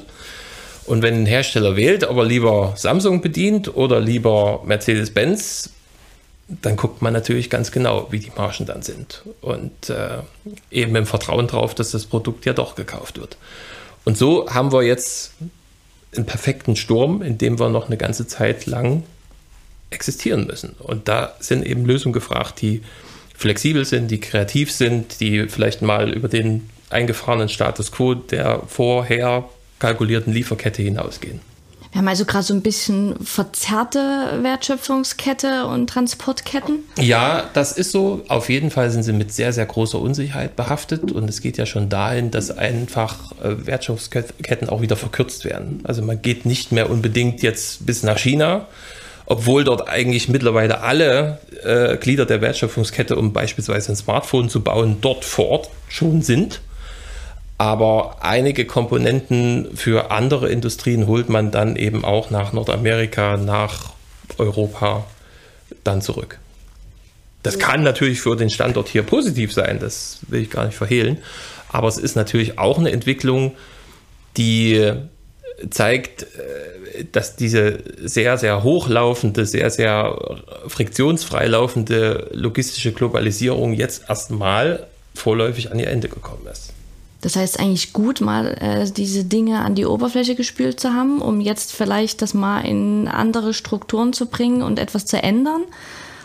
Und 0.85 1.03
wenn 1.03 1.13
ein 1.13 1.25
Hersteller 1.25 1.75
wählt, 1.75 2.03
ob 2.05 2.17
er 2.17 2.25
lieber 2.25 2.73
Samsung 2.75 3.21
bedient 3.21 3.75
oder 3.75 3.99
lieber 3.99 4.63
Mercedes-Benz, 4.65 5.71
dann 6.49 6.75
guckt 6.75 7.01
man 7.01 7.13
natürlich 7.13 7.49
ganz 7.49 7.71
genau, 7.71 8.07
wie 8.11 8.19
die 8.19 8.31
Margen 8.35 8.65
dann 8.65 8.81
sind. 8.81 9.23
Und 9.41 9.89
äh, 9.89 10.17
eben 10.71 10.95
im 10.95 11.05
Vertrauen 11.05 11.47
darauf, 11.47 11.75
dass 11.75 11.91
das 11.91 12.05
Produkt 12.05 12.45
ja 12.45 12.53
doch 12.53 12.75
gekauft 12.75 13.19
wird. 13.19 13.37
Und 14.03 14.17
so 14.17 14.49
haben 14.49 14.71
wir 14.71 14.81
jetzt 14.81 15.33
einen 16.15 16.25
perfekten 16.25 16.75
Sturm, 16.75 17.21
in 17.21 17.37
dem 17.37 17.59
wir 17.59 17.69
noch 17.69 17.87
eine 17.87 17.97
ganze 17.97 18.25
Zeit 18.25 18.65
lang 18.65 19.03
existieren 19.91 20.47
müssen. 20.47 20.75
Und 20.79 21.07
da 21.07 21.35
sind 21.39 21.65
eben 21.65 21.85
Lösungen 21.85 22.13
gefragt, 22.13 22.61
die 22.61 22.81
flexibel 23.35 23.85
sind, 23.85 24.09
die 24.09 24.19
kreativ 24.19 24.71
sind, 24.71 25.19
die 25.19 25.47
vielleicht 25.47 25.81
mal 25.81 26.11
über 26.11 26.27
den 26.27 26.69
eingefahrenen 26.89 27.49
Status 27.49 27.91
quo 27.91 28.15
der 28.15 28.63
vorher 28.67 29.47
kalkulierten 29.77 30.33
Lieferkette 30.33 30.81
hinausgehen. 30.81 31.39
Wir 31.91 31.99
haben 31.99 32.07
also 32.07 32.25
gerade 32.25 32.43
so 32.43 32.53
ein 32.53 32.61
bisschen 32.61 33.15
verzerrte 33.23 33.99
Wertschöpfungskette 34.43 35.65
und 35.65 35.89
Transportketten. 35.89 36.83
Ja, 36.99 37.49
das 37.53 37.71
ist 37.71 37.91
so. 37.91 38.21
Auf 38.27 38.49
jeden 38.49 38.69
Fall 38.69 38.91
sind 38.91 39.03
sie 39.03 39.13
mit 39.13 39.33
sehr, 39.33 39.53
sehr 39.53 39.65
großer 39.65 39.99
Unsicherheit 39.99 40.55
behaftet. 40.55 41.11
Und 41.11 41.27
es 41.27 41.41
geht 41.41 41.57
ja 41.57 41.65
schon 41.65 41.89
dahin, 41.89 42.29
dass 42.29 42.51
einfach 42.51 43.31
äh, 43.41 43.65
Wertschöpfungsketten 43.65 44.69
auch 44.69 44.81
wieder 44.81 44.97
verkürzt 44.97 45.45
werden. 45.45 45.81
Also 45.83 46.03
man 46.03 46.21
geht 46.21 46.45
nicht 46.45 46.71
mehr 46.71 46.91
unbedingt 46.91 47.41
jetzt 47.41 47.87
bis 47.87 48.03
nach 48.03 48.19
China, 48.19 48.67
obwohl 49.25 49.63
dort 49.63 49.89
eigentlich 49.89 50.29
mittlerweile 50.29 50.81
alle 50.81 51.39
äh, 51.63 51.97
Glieder 51.97 52.27
der 52.27 52.41
Wertschöpfungskette, 52.41 53.15
um 53.15 53.33
beispielsweise 53.33 53.93
ein 53.93 53.95
Smartphone 53.95 54.49
zu 54.49 54.61
bauen, 54.61 54.97
dort 55.01 55.25
vor 55.25 55.49
Ort 55.49 55.69
schon 55.87 56.21
sind. 56.21 56.61
Aber 57.59 58.15
einige 58.21 58.63
Komponenten 58.63 59.75
für 59.75 60.11
andere 60.11 60.49
Industrien 60.49 61.07
holt 61.07 61.27
man 61.27 61.51
dann 61.51 61.75
eben 61.75 62.05
auch 62.05 62.29
nach 62.29 62.53
Nordamerika, 62.53 63.35
nach 63.35 63.91
Europa 64.37 65.05
dann 65.83 66.01
zurück. 66.01 66.39
Das 67.43 67.59
kann 67.59 67.83
natürlich 67.83 68.21
für 68.21 68.37
den 68.37 68.49
Standort 68.49 68.87
hier 68.87 69.03
positiv 69.03 69.51
sein, 69.51 69.77
das 69.79 70.19
will 70.29 70.41
ich 70.43 70.49
gar 70.49 70.67
nicht 70.67 70.77
verhehlen. 70.77 71.17
Aber 71.67 71.89
es 71.89 71.97
ist 71.97 72.15
natürlich 72.15 72.57
auch 72.57 72.79
eine 72.79 72.91
Entwicklung, 72.93 73.57
die 74.37 74.93
zeigt, 75.69 76.23
äh, 76.23 77.03
dass 77.11 77.35
diese 77.35 77.79
sehr, 78.01 78.37
sehr 78.37 78.63
hochlaufende, 78.63 79.45
sehr, 79.45 79.69
sehr 79.69 80.17
friktionsfrei 80.67 81.47
laufende 81.47 82.29
logistische 82.31 82.93
Globalisierung 82.93 83.73
jetzt 83.73 84.03
erstmal 84.07 84.87
vorläufig 85.13 85.73
an 85.73 85.79
ihr 85.79 85.89
Ende 85.89 86.07
gekommen 86.07 86.47
ist. 86.49 86.71
Das 87.21 87.35
heißt 87.35 87.59
eigentlich 87.59 87.91
gut, 87.91 88.21
mal 88.21 88.55
äh, 88.61 88.89
diese 88.89 89.25
Dinge 89.25 89.59
an 89.59 89.75
die 89.75 89.85
Oberfläche 89.85 90.35
gespült 90.35 90.79
zu 90.79 90.93
haben, 90.93 91.21
um 91.21 91.41
jetzt 91.41 91.73
vielleicht 91.73 92.21
das 92.21 92.33
mal 92.33 92.61
in 92.61 93.07
andere 93.09 93.53
Strukturen 93.53 94.13
zu 94.13 94.27
bringen 94.27 94.61
und 94.61 94.79
etwas 94.79 95.05
zu 95.05 95.21
ändern, 95.21 95.63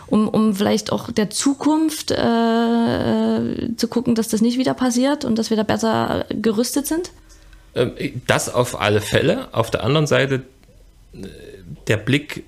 um, 0.07 0.29
um 0.29 0.55
vielleicht 0.55 0.93
auch 0.93 1.11
der 1.11 1.29
Zukunft 1.29 2.11
äh, 2.11 3.37
äh 3.37 3.75
zu 3.75 3.87
gucken, 3.89 4.15
dass 4.15 4.29
das 4.29 4.39
nicht 4.39 4.57
wieder 4.57 4.73
passiert 4.73 5.25
und 5.25 5.37
dass 5.37 5.49
wir 5.49 5.57
da 5.57 5.63
besser 5.63 6.25
gerüstet 6.29 6.87
sind? 6.87 7.11
Ähm, 7.75 7.91
das 8.25 8.53
auf 8.53 8.79
alle 8.79 9.01
Fälle. 9.01 9.49
Auf 9.53 9.71
der 9.71 9.83
anderen 9.83 10.07
Seite, 10.07 10.43
äh, 11.13 11.27
der 11.87 11.97
Blick 11.97 12.45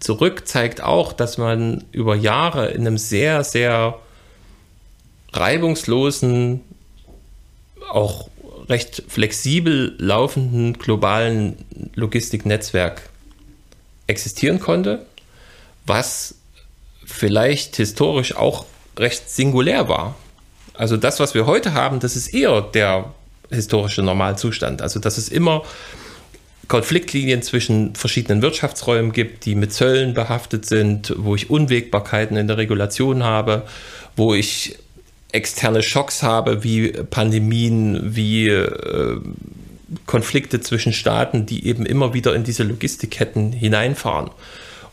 zurück 0.00 0.46
zeigt 0.46 0.82
auch, 0.82 1.14
dass 1.14 1.38
man 1.38 1.84
über 1.92 2.14
Jahre 2.14 2.68
in 2.68 2.86
einem 2.86 2.98
sehr, 2.98 3.42
sehr 3.42 3.98
reibungslosen 5.32 6.60
auch 7.90 8.28
recht 8.68 9.02
flexibel 9.08 9.94
laufenden 9.98 10.74
globalen 10.74 11.56
Logistiknetzwerk 11.94 13.02
existieren 14.06 14.60
konnte, 14.60 15.06
was 15.84 16.34
vielleicht 17.04 17.76
historisch 17.76 18.34
auch 18.34 18.66
recht 18.98 19.30
singulär 19.30 19.88
war. 19.88 20.16
Also 20.74 20.96
das, 20.96 21.20
was 21.20 21.34
wir 21.34 21.46
heute 21.46 21.74
haben, 21.74 22.00
das 22.00 22.16
ist 22.16 22.28
eher 22.28 22.60
der 22.60 23.14
historische 23.50 24.02
Normalzustand. 24.02 24.82
Also 24.82 25.00
dass 25.00 25.18
es 25.18 25.28
immer 25.28 25.62
Konfliktlinien 26.68 27.42
zwischen 27.42 27.94
verschiedenen 27.94 28.42
Wirtschaftsräumen 28.42 29.12
gibt, 29.12 29.44
die 29.44 29.54
mit 29.54 29.72
Zöllen 29.72 30.14
behaftet 30.14 30.66
sind, 30.66 31.14
wo 31.16 31.36
ich 31.36 31.48
Unwägbarkeiten 31.48 32.36
in 32.36 32.48
der 32.48 32.56
Regulation 32.56 33.22
habe, 33.22 33.66
wo 34.16 34.34
ich 34.34 34.76
externe 35.36 35.82
Schocks 35.82 36.22
habe, 36.22 36.64
wie 36.64 36.88
Pandemien, 36.88 38.16
wie 38.16 38.48
äh, 38.48 39.20
Konflikte 40.06 40.60
zwischen 40.60 40.92
Staaten, 40.92 41.46
die 41.46 41.66
eben 41.66 41.86
immer 41.86 42.14
wieder 42.14 42.34
in 42.34 42.44
diese 42.44 42.64
Logistikketten 42.64 43.52
hineinfahren. 43.52 44.30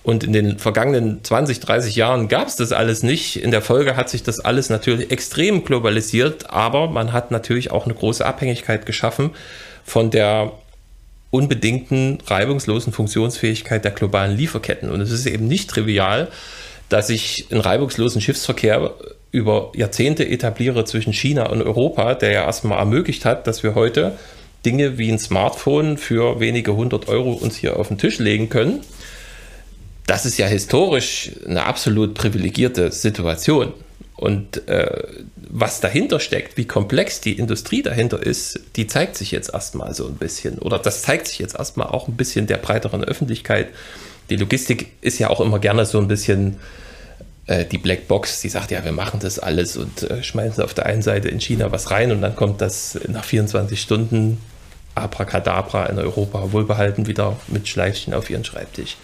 Und 0.04 0.26
in 0.26 0.34
den 0.34 0.60
vergangenen 0.60 1.24
20, 1.24 1.62
30 1.62 1.96
Jahren 1.96 2.28
gab 2.28 2.48
es 2.48 2.58
das 2.58 2.74
alles 2.74 3.04
nicht. 3.04 3.38
In 3.38 3.52
der 3.52 3.62
Folge 3.62 3.96
hat 3.96 4.10
sich 4.10 4.22
das 4.22 4.42
alles 4.42 4.70
natürlich 4.70 5.12
extrem 5.12 5.64
globalisiert, 5.64 6.50
aber 6.50 6.90
man 6.90 7.14
hat 7.14 7.32
natürlich 7.32 7.72
auch 7.72 7.86
eine 7.86 7.96
große 7.96 8.26
Abhängigkeit 8.26 8.86
geschaffen 8.86 9.32
von 9.86 10.12
der 10.12 10.52
unbedingten, 11.32 12.20
reibungslosen 12.28 12.94
Funktionsfähigkeit 12.94 13.84
der 13.84 13.92
globalen 13.92 14.38
Lieferketten. 14.38 14.92
Und 14.92 15.02
es 15.02 15.10
ist 15.10 15.26
eben 15.26 15.48
nicht 15.48 15.70
trivial, 15.70 16.28
dass 16.90 17.10
ich 17.10 17.48
einen 17.50 17.62
reibungslosen 17.62 18.22
Schiffsverkehr 18.22 18.94
über 19.34 19.72
Jahrzehnte 19.76 20.30
etabliere 20.30 20.86
zwischen 20.86 21.12
China 21.12 21.50
und 21.50 21.62
Europa, 21.64 22.14
der 22.14 22.32
ja 22.32 22.46
erstmal 22.46 22.78
ermöglicht 22.78 23.26
hat, 23.26 23.48
dass 23.48 23.64
wir 23.64 23.74
heute 23.76 24.18
Dinge 24.64 25.00
wie 25.00 25.12
ein 25.12 25.18
Smartphone 25.18 25.98
für 25.98 26.40
wenige 26.40 26.76
hundert 26.76 27.10
Euro 27.10 27.34
uns 27.34 27.58
hier 27.58 27.78
auf 27.78 27.88
den 27.88 27.98
Tisch 27.98 28.20
legen 28.20 28.50
können. 28.50 28.82
Das 30.06 30.26
ist 30.26 30.38
ja 30.38 30.46
historisch 30.46 31.32
eine 31.48 31.64
absolut 31.64 32.14
privilegierte 32.14 32.92
Situation. 32.92 33.74
Und 34.16 34.68
äh, 34.68 35.04
was 35.36 35.82
dahinter 35.82 36.20
steckt, 36.20 36.56
wie 36.56 36.66
komplex 36.66 37.20
die 37.20 37.34
Industrie 37.34 37.82
dahinter 37.82 38.22
ist, 38.22 38.60
die 38.76 38.86
zeigt 38.86 39.18
sich 39.18 39.32
jetzt 39.32 39.52
erstmal 39.52 39.96
so 39.96 40.06
ein 40.06 40.16
bisschen. 40.16 40.60
Oder 40.60 40.78
das 40.78 41.02
zeigt 41.02 41.28
sich 41.28 41.40
jetzt 41.40 41.58
erstmal 41.58 41.88
auch 41.88 42.08
ein 42.08 42.16
bisschen 42.16 42.46
der 42.46 42.58
breiteren 42.58 43.04
Öffentlichkeit. 43.04 43.70
Die 44.30 44.36
Logistik 44.36 44.92
ist 45.02 45.18
ja 45.18 45.32
auch 45.32 45.42
immer 45.42 45.58
gerne 45.58 45.88
so 45.88 45.98
ein 45.98 46.08
bisschen 46.08 46.58
äh, 47.48 47.66
die 47.66 47.78
Blackbox, 47.78 48.42
die 48.42 48.50
sagt, 48.50 48.72
ja, 48.72 48.84
wir 48.84 48.92
machen 48.92 49.20
das 49.20 49.40
alles 49.40 49.78
und 49.78 50.04
äh, 50.04 50.24
schmeißen 50.24 50.64
auf 50.64 50.74
der 50.74 50.86
einen 50.86 51.02
Seite 51.02 51.30
in 51.30 51.40
China 51.40 51.72
was 51.72 51.92
rein 51.92 52.12
und 52.12 52.22
dann 52.22 52.36
kommt 52.36 52.62
das 52.62 52.98
nach 53.08 53.26
24 53.26 53.80
Stunden 53.80 54.40
abracadabra 54.96 55.88
in 55.88 55.98
Europa 55.98 56.52
wohlbehalten 56.52 57.08
wieder 57.08 57.38
mit 57.48 57.68
Schleifchen 57.68 58.14
auf 58.14 58.30
ihren 58.30 58.46
Schreibtisch. 58.46 58.98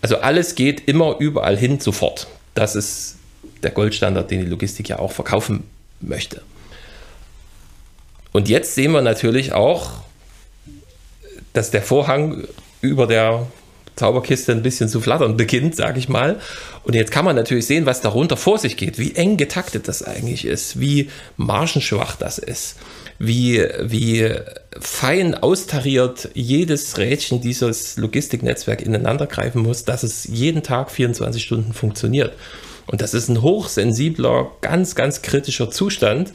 Also 0.00 0.16
alles 0.18 0.54
geht 0.54 0.88
immer 0.88 1.16
überall 1.18 1.56
hin 1.56 1.78
sofort. 1.78 2.26
Das 2.54 2.74
ist 2.74 3.16
der 3.62 3.70
Goldstandard, 3.70 4.30
den 4.30 4.40
die 4.40 4.46
Logistik 4.46 4.88
ja 4.88 4.98
auch 4.98 5.12
verkaufen 5.12 5.64
möchte. 6.00 6.42
Und 8.32 8.48
jetzt 8.48 8.74
sehen 8.74 8.92
wir 8.92 9.02
natürlich 9.02 9.52
auch, 9.52 9.90
dass 11.52 11.70
der 11.70 11.82
Vorhang 11.82 12.44
über 12.80 13.06
der 13.06 13.46
Zauberkiste 14.00 14.52
ein 14.52 14.62
bisschen 14.62 14.88
zu 14.88 15.00
flattern 15.02 15.36
beginnt, 15.36 15.76
sage 15.76 15.98
ich 15.98 16.08
mal. 16.08 16.40
Und 16.84 16.94
jetzt 16.94 17.12
kann 17.12 17.26
man 17.26 17.36
natürlich 17.36 17.66
sehen, 17.66 17.84
was 17.84 18.00
darunter 18.00 18.38
vor 18.38 18.58
sich 18.58 18.78
geht, 18.78 18.98
wie 18.98 19.14
eng 19.14 19.36
getaktet 19.36 19.88
das 19.88 20.02
eigentlich 20.02 20.46
ist, 20.46 20.80
wie 20.80 21.10
margenschwach 21.36 22.16
das 22.16 22.38
ist, 22.38 22.76
wie, 23.18 23.62
wie 23.82 24.34
fein 24.80 25.34
austariert 25.34 26.30
jedes 26.32 26.96
Rädchen 26.96 27.42
dieses 27.42 27.98
Logistiknetzwerk 27.98 28.80
ineinander 28.80 29.26
greifen 29.26 29.60
muss, 29.62 29.84
dass 29.84 30.02
es 30.02 30.24
jeden 30.24 30.62
Tag 30.62 30.90
24 30.90 31.42
Stunden 31.42 31.74
funktioniert. 31.74 32.32
Und 32.86 33.02
das 33.02 33.12
ist 33.12 33.28
ein 33.28 33.42
hochsensibler, 33.42 34.50
ganz, 34.62 34.94
ganz 34.94 35.20
kritischer 35.20 35.70
Zustand, 35.70 36.32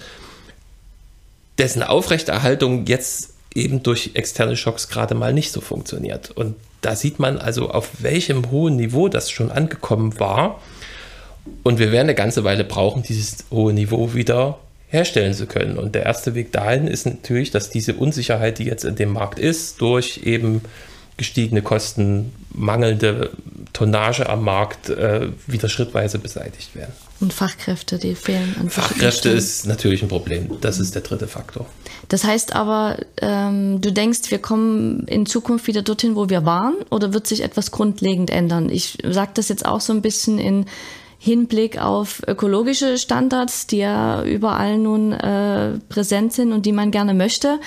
dessen 1.57 1.81
Aufrechterhaltung 1.81 2.85
jetzt 2.85 3.31
eben 3.55 3.81
durch 3.81 4.11
externe 4.13 4.55
Schocks 4.55 4.87
gerade 4.87 5.15
mal 5.15 5.33
nicht 5.33 5.51
so 5.51 5.61
funktioniert. 5.61 6.29
Und 6.29 6.55
da 6.85 6.95
sieht 6.95 7.17
man 7.17 7.39
also, 7.39 7.71
auf 7.71 8.03
welchem 8.03 8.51
hohen 8.51 8.75
Niveau 8.75 9.07
das 9.07 9.31
schon 9.31 9.49
angekommen 9.51 10.19
war. 10.19 10.61
Und 11.63 11.79
wir 11.79 11.91
werden 11.91 12.05
eine 12.05 12.15
ganze 12.15 12.43
Weile 12.43 12.63
brauchen, 12.63 13.01
dieses 13.01 13.45
hohe 13.49 13.73
Niveau 13.73 14.13
wieder 14.13 14.59
herstellen 14.87 15.33
zu 15.33 15.47
können. 15.47 15.79
Und 15.79 15.95
der 15.95 16.03
erste 16.03 16.35
Weg 16.35 16.51
dahin 16.51 16.87
ist 16.87 17.07
natürlich, 17.07 17.49
dass 17.49 17.71
diese 17.71 17.95
Unsicherheit, 17.95 18.59
die 18.59 18.65
jetzt 18.65 18.85
in 18.85 18.95
dem 18.95 19.13
Markt 19.13 19.39
ist, 19.39 19.81
durch 19.81 20.21
eben 20.25 20.61
gestiegene 21.17 21.61
Kosten, 21.61 22.33
mangelnde 22.53 23.31
Tonnage 23.73 24.29
am 24.29 24.43
Markt 24.43 24.89
äh, 24.89 25.29
wieder 25.47 25.69
schrittweise 25.69 26.19
beseitigt 26.19 26.75
werden. 26.75 26.93
Und 27.19 27.33
Fachkräfte, 27.33 27.97
die 27.97 28.15
fehlen. 28.15 28.55
An 28.59 28.69
Fachkräfte 28.69 29.29
ist 29.29 29.65
natürlich 29.65 30.01
ein 30.01 30.09
Problem. 30.09 30.49
Das 30.61 30.79
ist 30.79 30.95
der 30.95 31.01
dritte 31.01 31.27
Faktor. 31.27 31.65
Das 32.09 32.23
heißt 32.23 32.55
aber, 32.55 32.97
ähm, 33.21 33.81
du 33.81 33.91
denkst, 33.91 34.31
wir 34.31 34.39
kommen 34.39 35.07
in 35.07 35.25
Zukunft 35.25 35.67
wieder 35.67 35.81
dorthin, 35.81 36.15
wo 36.15 36.29
wir 36.29 36.45
waren, 36.45 36.75
oder 36.89 37.13
wird 37.13 37.27
sich 37.27 37.41
etwas 37.41 37.71
grundlegend 37.71 38.29
ändern? 38.29 38.69
Ich 38.69 38.97
sage 39.03 39.31
das 39.33 39.49
jetzt 39.49 39.65
auch 39.65 39.81
so 39.81 39.93
ein 39.93 40.01
bisschen 40.01 40.39
in 40.39 40.65
Hinblick 41.25 41.81
auf 41.81 42.21
ökologische 42.27 42.99
Standards, 42.99 43.65
die 43.65 43.77
ja 43.77 44.23
überall 44.23 44.77
nun 44.77 45.11
äh, 45.11 45.79
präsent 45.89 46.33
sind 46.33 46.53
und 46.53 46.67
die 46.67 46.71
man 46.71 46.91
gerne 46.91 47.15
möchte. 47.15 47.59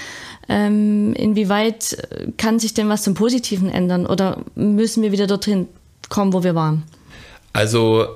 Ähm, 0.48 1.12
inwieweit 1.14 2.08
kann 2.36 2.60
sich 2.60 2.72
denn 2.72 2.88
was 2.88 3.02
zum 3.02 3.14
Positiven 3.14 3.68
ändern 3.68 4.06
oder 4.06 4.38
müssen 4.54 5.02
wir 5.02 5.10
wieder 5.10 5.26
dorthin 5.26 5.66
kommen, 6.08 6.32
wo 6.32 6.44
wir 6.44 6.54
waren? 6.54 6.84
Also 7.52 8.06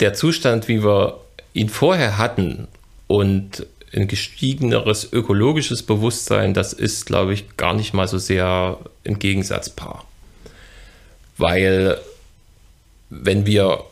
der 0.00 0.14
Zustand, 0.14 0.68
wie 0.68 0.82
wir 0.82 1.20
ihn 1.52 1.68
vorher 1.68 2.16
hatten 2.16 2.66
und 3.08 3.66
ein 3.92 4.08
gestiegeneres 4.08 5.12
ökologisches 5.12 5.82
Bewusstsein, 5.82 6.54
das 6.54 6.72
ist, 6.72 7.04
glaube 7.04 7.34
ich, 7.34 7.58
gar 7.58 7.74
nicht 7.74 7.92
mal 7.92 8.08
so 8.08 8.16
sehr 8.16 8.78
ein 9.04 9.18
Gegensatzpaar. 9.18 10.06
Weil 11.36 11.98
wenn 13.10 13.46
wir, 13.46 13.84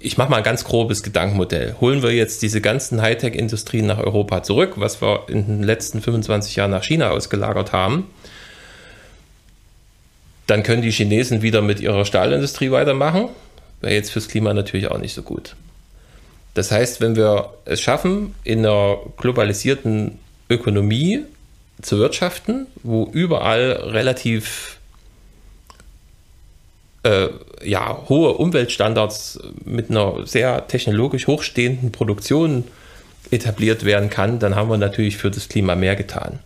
ich 0.00 0.16
mache 0.18 0.30
mal 0.30 0.38
ein 0.38 0.42
ganz 0.42 0.64
grobes 0.64 1.02
Gedankenmodell, 1.02 1.76
holen 1.80 2.02
wir 2.02 2.12
jetzt 2.12 2.42
diese 2.42 2.60
ganzen 2.60 3.00
Hightech-Industrien 3.02 3.86
nach 3.86 3.98
Europa 3.98 4.42
zurück, 4.42 4.74
was 4.76 5.02
wir 5.02 5.24
in 5.28 5.46
den 5.46 5.62
letzten 5.62 6.00
25 6.00 6.56
Jahren 6.56 6.70
nach 6.70 6.84
China 6.84 7.10
ausgelagert 7.10 7.72
haben, 7.72 8.06
dann 10.46 10.62
können 10.62 10.82
die 10.82 10.90
Chinesen 10.90 11.42
wieder 11.42 11.62
mit 11.62 11.80
ihrer 11.80 12.04
Stahlindustrie 12.04 12.70
weitermachen 12.70 13.28
wäre 13.84 13.94
jetzt 13.94 14.10
fürs 14.10 14.28
Klima 14.28 14.52
natürlich 14.52 14.90
auch 14.90 14.98
nicht 14.98 15.14
so 15.14 15.22
gut. 15.22 15.54
Das 16.54 16.70
heißt, 16.70 17.00
wenn 17.00 17.16
wir 17.16 17.50
es 17.64 17.80
schaffen, 17.80 18.34
in 18.44 18.60
einer 18.60 18.98
globalisierten 19.16 20.18
Ökonomie 20.48 21.20
zu 21.82 21.98
wirtschaften, 21.98 22.66
wo 22.82 23.08
überall 23.12 23.72
relativ 23.72 24.78
äh, 27.04 27.28
ja, 27.62 28.04
hohe 28.08 28.34
Umweltstandards 28.34 29.40
mit 29.64 29.90
einer 29.90 30.26
sehr 30.26 30.66
technologisch 30.66 31.26
hochstehenden 31.26 31.92
Produktion 31.92 32.64
etabliert 33.30 33.84
werden 33.84 34.10
kann, 34.10 34.38
dann 34.38 34.54
haben 34.54 34.68
wir 34.68 34.76
natürlich 34.76 35.16
für 35.16 35.30
das 35.30 35.48
Klima 35.48 35.74
mehr 35.74 35.96
getan. 35.96 36.40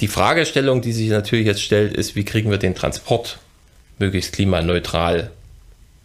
Die 0.00 0.08
Fragestellung, 0.08 0.82
die 0.82 0.92
sich 0.92 1.08
natürlich 1.08 1.46
jetzt 1.46 1.62
stellt, 1.62 1.94
ist, 1.94 2.14
wie 2.16 2.24
kriegen 2.24 2.50
wir 2.50 2.58
den 2.58 2.74
Transport 2.74 3.38
möglichst 3.98 4.32
klimaneutral 4.34 5.30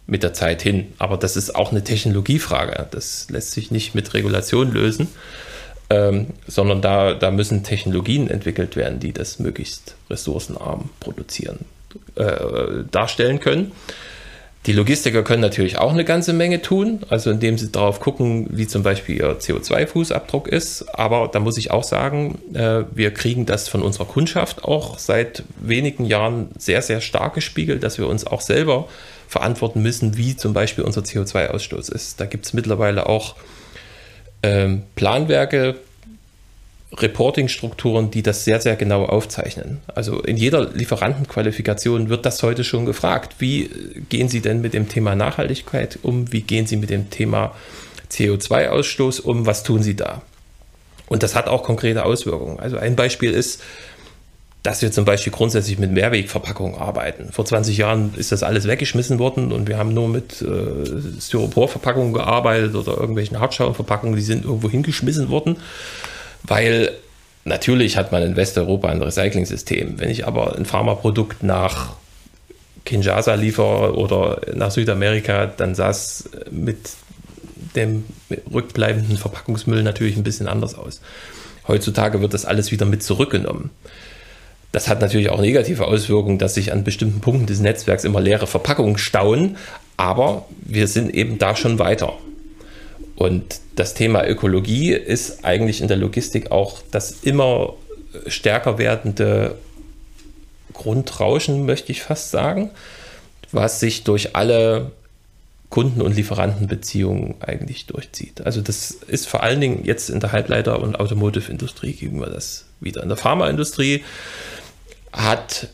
mit 0.06 0.22
der 0.22 0.32
Zeit 0.32 0.62
hin. 0.62 0.92
Aber 0.98 1.16
das 1.16 1.36
ist 1.36 1.54
auch 1.54 1.70
eine 1.70 1.84
Technologiefrage. 1.84 2.86
Das 2.90 3.28
lässt 3.30 3.52
sich 3.52 3.70
nicht 3.70 3.94
mit 3.94 4.14
Regulation 4.14 4.72
lösen, 4.72 5.08
ähm, 5.90 6.28
sondern 6.46 6.80
da, 6.80 7.14
da 7.14 7.30
müssen 7.30 7.64
Technologien 7.64 8.28
entwickelt 8.28 8.76
werden, 8.76 8.98
die 8.98 9.12
das 9.12 9.38
möglichst 9.38 9.94
ressourcenarm 10.10 10.90
produzieren, 11.00 11.60
äh, 12.16 12.84
darstellen 12.90 13.40
können. 13.40 13.72
Die 14.66 14.72
Logistiker 14.72 15.24
können 15.24 15.42
natürlich 15.42 15.78
auch 15.78 15.92
eine 15.92 16.04
ganze 16.04 16.32
Menge 16.32 16.62
tun, 16.62 17.00
also 17.08 17.30
indem 17.32 17.58
sie 17.58 17.72
darauf 17.72 17.98
gucken, 17.98 18.46
wie 18.50 18.68
zum 18.68 18.84
Beispiel 18.84 19.16
ihr 19.16 19.40
CO2-Fußabdruck 19.40 20.46
ist. 20.46 20.88
Aber 20.96 21.28
da 21.32 21.40
muss 21.40 21.58
ich 21.58 21.72
auch 21.72 21.82
sagen, 21.82 22.38
äh, 22.54 22.84
wir 22.94 23.12
kriegen 23.12 23.44
das 23.44 23.68
von 23.68 23.82
unserer 23.82 24.04
Kundschaft 24.04 24.62
auch 24.62 25.00
seit 25.00 25.42
wenigen 25.60 26.04
Jahren 26.04 26.50
sehr, 26.56 26.80
sehr 26.80 27.00
stark 27.00 27.34
gespiegelt, 27.34 27.82
dass 27.82 27.98
wir 27.98 28.06
uns 28.06 28.24
auch 28.24 28.40
selber 28.40 28.86
verantworten 29.26 29.82
müssen, 29.82 30.16
wie 30.16 30.36
zum 30.36 30.52
Beispiel 30.52 30.84
unser 30.84 31.00
CO2-Ausstoß 31.00 31.92
ist. 31.92 32.20
Da 32.20 32.26
gibt 32.26 32.44
es 32.44 32.52
mittlerweile 32.52 33.08
auch 33.08 33.34
ähm, 34.44 34.82
Planwerke, 34.94 35.74
Reporting-Strukturen, 36.96 38.10
die 38.10 38.22
das 38.22 38.44
sehr, 38.44 38.60
sehr 38.60 38.76
genau 38.76 39.04
aufzeichnen. 39.04 39.80
Also 39.94 40.20
in 40.20 40.36
jeder 40.36 40.70
Lieferantenqualifikation 40.70 42.08
wird 42.08 42.26
das 42.26 42.42
heute 42.42 42.64
schon 42.64 42.84
gefragt. 42.84 43.36
Wie 43.38 43.70
gehen 44.08 44.28
Sie 44.28 44.40
denn 44.40 44.60
mit 44.60 44.74
dem 44.74 44.88
Thema 44.88 45.14
Nachhaltigkeit 45.14 45.98
um? 46.02 46.32
Wie 46.32 46.42
gehen 46.42 46.66
Sie 46.66 46.76
mit 46.76 46.90
dem 46.90 47.08
Thema 47.10 47.54
CO2-Ausstoß 48.10 49.20
um? 49.22 49.46
Was 49.46 49.62
tun 49.62 49.82
Sie 49.82 49.96
da? 49.96 50.22
Und 51.06 51.22
das 51.22 51.34
hat 51.34 51.48
auch 51.48 51.62
konkrete 51.62 52.04
Auswirkungen. 52.04 52.60
Also 52.60 52.76
ein 52.76 52.96
Beispiel 52.96 53.32
ist, 53.32 53.62
dass 54.62 54.80
wir 54.80 54.92
zum 54.92 55.04
Beispiel 55.04 55.32
grundsätzlich 55.32 55.78
mit 55.78 55.90
Mehrwegverpackungen 55.90 56.76
arbeiten. 56.76 57.32
Vor 57.32 57.44
20 57.44 57.76
Jahren 57.76 58.14
ist 58.16 58.32
das 58.32 58.42
alles 58.42 58.68
weggeschmissen 58.68 59.18
worden 59.18 59.50
und 59.50 59.66
wir 59.68 59.76
haben 59.76 59.92
nur 59.92 60.08
mit 60.08 60.40
äh, 60.40 61.20
Styroporverpackungen 61.20 62.12
gearbeitet 62.12 62.74
oder 62.76 62.96
irgendwelchen 62.96 63.40
Hartschaumverpackungen, 63.40 64.14
die 64.14 64.22
sind 64.22 64.44
irgendwo 64.44 64.70
hingeschmissen 64.70 65.30
worden, 65.30 65.56
weil 66.44 66.92
natürlich 67.44 67.96
hat 67.96 68.12
man 68.12 68.22
in 68.22 68.36
Westeuropa 68.36 68.88
ein 68.88 69.02
Recycling-System. 69.02 69.98
Wenn 69.98 70.10
ich 70.10 70.26
aber 70.26 70.56
ein 70.56 70.66
Pharmaprodukt 70.66 71.42
nach 71.42 71.94
Kinshasa 72.84 73.34
liefere 73.34 73.96
oder 73.96 74.40
nach 74.54 74.70
Südamerika, 74.70 75.46
dann 75.46 75.74
sah 75.74 75.90
es 75.90 76.28
mit 76.50 76.78
dem 77.76 78.04
rückbleibenden 78.52 79.16
Verpackungsmüll 79.16 79.82
natürlich 79.82 80.16
ein 80.16 80.24
bisschen 80.24 80.48
anders 80.48 80.74
aus. 80.74 81.00
Heutzutage 81.68 82.20
wird 82.20 82.34
das 82.34 82.44
alles 82.44 82.72
wieder 82.72 82.86
mit 82.86 83.02
zurückgenommen. 83.02 83.70
Das 84.72 84.88
hat 84.88 85.00
natürlich 85.00 85.28
auch 85.28 85.40
negative 85.40 85.86
Auswirkungen, 85.86 86.38
dass 86.38 86.54
sich 86.54 86.72
an 86.72 86.82
bestimmten 86.82 87.20
Punkten 87.20 87.46
des 87.46 87.60
Netzwerks 87.60 88.04
immer 88.04 88.20
leere 88.20 88.46
Verpackungen 88.46 88.98
stauen, 88.98 89.56
aber 89.96 90.46
wir 90.62 90.88
sind 90.88 91.14
eben 91.14 91.38
da 91.38 91.54
schon 91.54 91.78
weiter. 91.78 92.14
Und 93.22 93.60
das 93.76 93.94
Thema 93.94 94.26
Ökologie 94.26 94.90
ist 94.92 95.44
eigentlich 95.44 95.80
in 95.80 95.86
der 95.86 95.96
Logistik 95.96 96.50
auch 96.50 96.82
das 96.90 97.22
immer 97.22 97.74
stärker 98.26 98.78
werdende 98.78 99.54
Grundrauschen, 100.72 101.64
möchte 101.64 101.92
ich 101.92 102.02
fast 102.02 102.32
sagen, 102.32 102.70
was 103.52 103.78
sich 103.78 104.02
durch 104.02 104.34
alle 104.34 104.90
Kunden- 105.70 106.02
und 106.02 106.16
Lieferantenbeziehungen 106.16 107.36
eigentlich 107.38 107.86
durchzieht. 107.86 108.44
Also 108.44 108.60
das 108.60 108.90
ist 108.90 109.28
vor 109.28 109.44
allen 109.44 109.60
Dingen 109.60 109.84
jetzt 109.84 110.10
in 110.10 110.18
der 110.18 110.32
Halbleiter- 110.32 110.80
und 110.80 110.98
Automotive-Industrie 110.98 111.92
gegenüber 111.92 112.26
das 112.26 112.64
wieder. 112.80 113.04
In 113.04 113.08
der 113.08 113.16
Pharmaindustrie 113.16 114.02
hat 115.12 115.68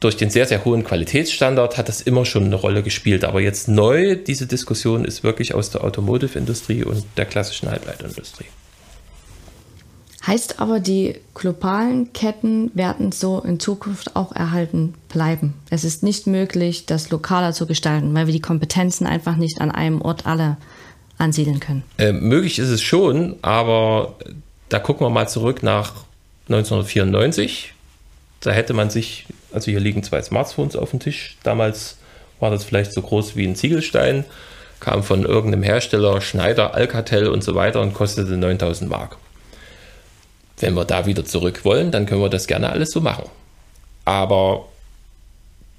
durch 0.00 0.16
den 0.16 0.30
sehr, 0.30 0.46
sehr 0.46 0.64
hohen 0.64 0.82
Qualitätsstandard 0.82 1.76
hat 1.76 1.88
das 1.88 2.00
immer 2.00 2.24
schon 2.24 2.44
eine 2.44 2.56
Rolle 2.56 2.82
gespielt. 2.82 3.24
Aber 3.24 3.40
jetzt 3.40 3.68
neu, 3.68 4.16
diese 4.16 4.46
Diskussion 4.46 5.04
ist 5.04 5.22
wirklich 5.22 5.54
aus 5.54 5.70
der 5.70 5.84
Automotive-Industrie 5.84 6.84
und 6.84 7.04
der 7.16 7.26
klassischen 7.26 7.70
Halbleiterindustrie. 7.70 8.46
Heißt 10.26 10.60
aber, 10.60 10.80
die 10.80 11.16
globalen 11.34 12.12
Ketten 12.12 12.70
werden 12.74 13.10
so 13.10 13.40
in 13.40 13.58
Zukunft 13.58 14.16
auch 14.16 14.32
erhalten 14.32 14.94
bleiben. 15.08 15.54
Es 15.70 15.84
ist 15.84 16.02
nicht 16.02 16.26
möglich, 16.26 16.84
das 16.84 17.10
lokaler 17.10 17.52
zu 17.52 17.66
gestalten, 17.66 18.14
weil 18.14 18.26
wir 18.26 18.34
die 18.34 18.40
Kompetenzen 18.40 19.06
einfach 19.06 19.36
nicht 19.36 19.60
an 19.62 19.70
einem 19.70 20.02
Ort 20.02 20.26
alle 20.26 20.58
ansiedeln 21.16 21.60
können. 21.60 21.84
Äh, 21.98 22.12
möglich 22.12 22.58
ist 22.58 22.68
es 22.68 22.82
schon, 22.82 23.36
aber 23.40 24.16
da 24.68 24.78
gucken 24.78 25.06
wir 25.06 25.10
mal 25.10 25.28
zurück 25.28 25.62
nach 25.62 26.04
1994. 26.48 27.74
Da 28.40 28.50
hätte 28.50 28.74
man 28.74 28.90
sich, 28.90 29.26
also 29.52 29.70
hier 29.70 29.80
liegen 29.80 30.02
zwei 30.02 30.22
Smartphones 30.22 30.76
auf 30.76 30.90
dem 30.90 31.00
Tisch. 31.00 31.36
Damals 31.42 31.96
war 32.38 32.50
das 32.50 32.64
vielleicht 32.64 32.92
so 32.92 33.02
groß 33.02 33.36
wie 33.36 33.46
ein 33.46 33.56
Ziegelstein, 33.56 34.24
kam 34.80 35.02
von 35.02 35.24
irgendeinem 35.24 35.62
Hersteller, 35.62 36.20
Schneider, 36.20 36.74
Alcatel 36.74 37.28
und 37.28 37.44
so 37.44 37.54
weiter 37.54 37.80
und 37.80 37.94
kostete 37.94 38.36
9000 38.36 38.90
Mark. 38.90 39.16
Wenn 40.58 40.74
wir 40.74 40.84
da 40.84 41.06
wieder 41.06 41.24
zurück 41.24 41.64
wollen, 41.64 41.90
dann 41.90 42.06
können 42.06 42.20
wir 42.20 42.28
das 42.28 42.46
gerne 42.46 42.70
alles 42.70 42.90
so 42.90 43.00
machen. 43.00 43.24
Aber 44.04 44.68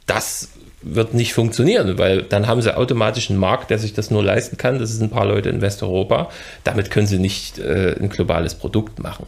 das 0.05 0.49
wird 0.81 1.13
nicht 1.13 1.33
funktionieren, 1.33 1.97
weil 1.97 2.23
dann 2.23 2.47
haben 2.47 2.61
sie 2.61 2.75
automatisch 2.75 3.29
einen 3.29 3.39
Markt, 3.39 3.69
der 3.69 3.77
sich 3.77 3.93
das 3.93 4.09
nur 4.09 4.23
leisten 4.23 4.57
kann. 4.57 4.79
Das 4.79 4.91
ist 4.91 5.01
ein 5.01 5.11
paar 5.11 5.25
Leute 5.25 5.49
in 5.49 5.61
Westeuropa. 5.61 6.29
Damit 6.63 6.89
können 6.89 7.07
sie 7.07 7.19
nicht 7.19 7.59
äh, 7.59 7.95
ein 7.99 8.09
globales 8.09 8.55
Produkt 8.55 8.99
machen, 8.99 9.27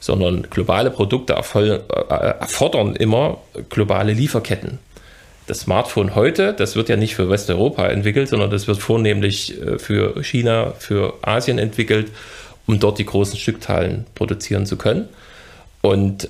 sondern 0.00 0.42
globale 0.50 0.90
Produkte 0.90 1.34
äh, 1.34 1.80
erfordern 2.10 2.96
immer 2.96 3.38
globale 3.68 4.12
Lieferketten. 4.12 4.78
Das 5.46 5.60
Smartphone 5.60 6.14
heute, 6.14 6.52
das 6.52 6.76
wird 6.76 6.88
ja 6.88 6.96
nicht 6.96 7.14
für 7.14 7.30
Westeuropa 7.30 7.86
entwickelt, 7.88 8.28
sondern 8.28 8.50
das 8.50 8.66
wird 8.66 8.78
vornehmlich 8.78 9.60
äh, 9.60 9.78
für 9.78 10.22
China, 10.22 10.74
für 10.78 11.14
Asien 11.22 11.58
entwickelt 11.58 12.08
um 12.68 12.78
dort 12.78 12.98
die 12.98 13.06
großen 13.06 13.38
Stückzahlen 13.38 14.04
produzieren 14.14 14.66
zu 14.66 14.76
können. 14.76 15.08
Und 15.80 16.28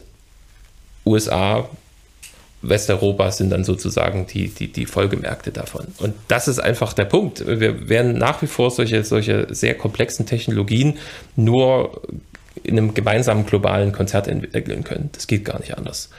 USA, 1.04 1.68
Westeuropa 2.62 3.32
sind 3.32 3.50
dann 3.50 3.64
sozusagen 3.64 4.26
die, 4.26 4.48
die, 4.48 4.68
die 4.68 4.86
Folgemärkte 4.86 5.50
davon. 5.50 5.88
Und 5.98 6.14
das 6.28 6.46
ist 6.46 6.60
einfach 6.60 6.92
der 6.92 7.06
Punkt. 7.06 7.44
Wir 7.46 7.88
werden 7.88 8.18
nach 8.18 8.40
wie 8.40 8.46
vor 8.46 8.70
solche, 8.70 9.02
solche 9.02 9.52
sehr 9.52 9.74
komplexen 9.74 10.26
Technologien 10.26 10.98
nur 11.34 12.02
in 12.62 12.78
einem 12.78 12.94
gemeinsamen 12.94 13.46
globalen 13.46 13.92
Konzert 13.92 14.28
entwickeln 14.28 14.84
können. 14.84 15.10
Das 15.12 15.26
geht 15.26 15.44
gar 15.44 15.58
nicht 15.60 15.76
anders. 15.76 16.10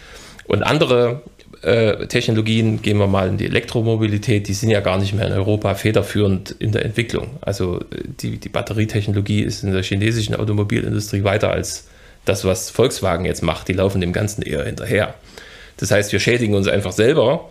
Und 0.46 0.64
andere 0.64 1.22
äh, 1.62 2.08
Technologien, 2.08 2.82
gehen 2.82 2.98
wir 2.98 3.08
mal 3.08 3.28
in 3.28 3.38
die 3.38 3.46
Elektromobilität, 3.46 4.48
die 4.48 4.54
sind 4.54 4.70
ja 4.70 4.80
gar 4.80 4.98
nicht 4.98 5.14
mehr 5.14 5.28
in 5.28 5.34
Europa 5.34 5.76
federführend 5.76 6.52
in 6.52 6.72
der 6.72 6.86
Entwicklung. 6.86 7.38
Also 7.42 7.80
äh, 7.80 8.04
die, 8.20 8.38
die 8.38 8.50
Batterietechnologie 8.50 9.42
ist 9.42 9.64
in 9.64 9.72
der 9.72 9.84
chinesischen 9.84 10.36
Automobilindustrie 10.36 11.24
weiter 11.24 11.52
als 11.52 11.88
das, 12.26 12.46
was 12.46 12.70
Volkswagen 12.70 13.26
jetzt 13.26 13.44
macht. 13.44 13.68
Die 13.68 13.74
laufen 13.74 14.02
dem 14.02 14.14
Ganzen 14.14 14.42
eher 14.42 14.66
hinterher. 14.66 15.16
Das 15.78 15.92
heißt, 15.92 16.12
wir 16.12 16.20
schädigen 16.20 16.56
uns 16.56 16.68
einfach 16.68 16.92
selber, 16.92 17.50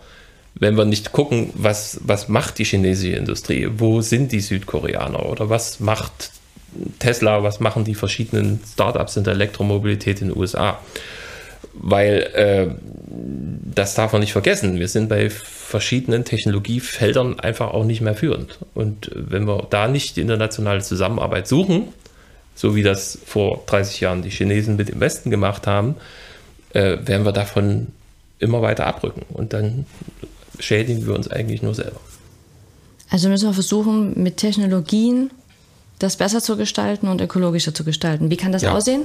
wenn 0.55 0.75
wir 0.75 0.85
nicht 0.85 1.11
gucken, 1.11 1.51
was, 1.53 1.99
was 2.03 2.27
macht 2.27 2.57
die 2.57 2.65
chinesische 2.65 3.15
Industrie, 3.15 3.69
wo 3.77 4.01
sind 4.01 4.31
die 4.31 4.39
Südkoreaner 4.39 5.25
oder 5.25 5.49
was 5.49 5.79
macht 5.79 6.31
Tesla, 6.99 7.43
was 7.43 7.59
machen 7.59 7.83
die 7.83 7.95
verschiedenen 7.95 8.59
Startups 8.71 9.17
in 9.17 9.23
der 9.23 9.33
Elektromobilität 9.33 10.21
in 10.21 10.29
den 10.29 10.37
USA 10.37 10.79
weil 11.73 12.29
äh, 12.33 12.67
das 13.73 13.95
darf 13.95 14.11
man 14.11 14.21
nicht 14.21 14.33
vergessen. 14.33 14.79
Wir 14.79 14.87
sind 14.87 15.09
bei 15.09 15.29
verschiedenen 15.29 16.25
Technologiefeldern 16.25 17.39
einfach 17.39 17.73
auch 17.73 17.85
nicht 17.85 18.01
mehr 18.01 18.15
führend. 18.15 18.59
Und 18.73 19.11
wenn 19.13 19.47
wir 19.47 19.67
da 19.69 19.87
nicht 19.87 20.17
die 20.17 20.21
internationale 20.21 20.81
Zusammenarbeit 20.81 21.47
suchen, 21.47 21.89
so 22.55 22.75
wie 22.75 22.83
das 22.83 23.17
vor 23.25 23.63
30 23.67 24.01
Jahren 24.01 24.21
die 24.21 24.29
Chinesen 24.29 24.75
mit 24.75 24.89
dem 24.89 24.99
Westen 24.99 25.29
gemacht 25.31 25.67
haben, 25.67 25.95
äh, 26.73 26.97
werden 27.01 27.25
wir 27.25 27.31
davon 27.31 27.87
immer 28.39 28.61
weiter 28.61 28.85
abrücken. 28.85 29.25
Und 29.29 29.53
dann 29.53 29.85
schädigen 30.59 31.05
wir 31.05 31.15
uns 31.15 31.29
eigentlich 31.29 31.61
nur 31.61 31.75
selber. 31.75 31.99
Also 33.09 33.29
müssen 33.29 33.47
wir 33.47 33.53
versuchen, 33.53 34.21
mit 34.21 34.37
Technologien 34.37 35.31
das 35.99 36.15
besser 36.15 36.41
zu 36.41 36.57
gestalten 36.57 37.07
und 37.07 37.21
ökologischer 37.21 37.73
zu 37.73 37.83
gestalten. 37.83 38.29
Wie 38.31 38.37
kann 38.37 38.51
das 38.51 38.63
ja. 38.63 38.71
aussehen? 38.71 39.03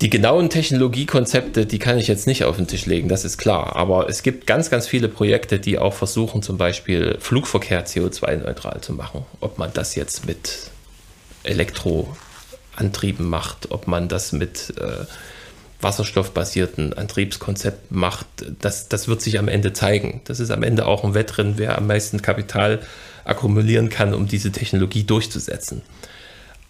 Die 0.00 0.10
genauen 0.10 0.48
Technologiekonzepte, 0.48 1.66
die 1.66 1.80
kann 1.80 1.98
ich 1.98 2.06
jetzt 2.06 2.28
nicht 2.28 2.44
auf 2.44 2.56
den 2.56 2.68
Tisch 2.68 2.86
legen, 2.86 3.08
das 3.08 3.24
ist 3.24 3.36
klar. 3.36 3.74
Aber 3.74 4.08
es 4.08 4.22
gibt 4.22 4.46
ganz, 4.46 4.70
ganz 4.70 4.86
viele 4.86 5.08
Projekte, 5.08 5.58
die 5.58 5.76
auch 5.76 5.92
versuchen, 5.92 6.40
zum 6.40 6.56
Beispiel 6.56 7.16
Flugverkehr 7.18 7.84
CO2-neutral 7.84 8.80
zu 8.80 8.92
machen. 8.92 9.26
Ob 9.40 9.58
man 9.58 9.72
das 9.74 9.96
jetzt 9.96 10.24
mit 10.24 10.70
Elektroantrieben 11.42 13.28
macht, 13.28 13.72
ob 13.72 13.88
man 13.88 14.06
das 14.06 14.30
mit 14.30 14.72
äh, 14.78 15.04
wasserstoffbasierten 15.80 16.92
Antriebskonzepten 16.92 17.98
macht, 17.98 18.26
das, 18.60 18.88
das 18.88 19.08
wird 19.08 19.20
sich 19.20 19.36
am 19.36 19.48
Ende 19.48 19.72
zeigen. 19.72 20.20
Das 20.26 20.38
ist 20.38 20.52
am 20.52 20.62
Ende 20.62 20.86
auch 20.86 21.02
ein 21.02 21.14
Wettrennen, 21.14 21.54
wer 21.56 21.76
am 21.76 21.88
meisten 21.88 22.22
Kapital 22.22 22.80
akkumulieren 23.28 23.88
kann, 23.88 24.14
um 24.14 24.26
diese 24.26 24.52
Technologie 24.52 25.04
durchzusetzen. 25.04 25.82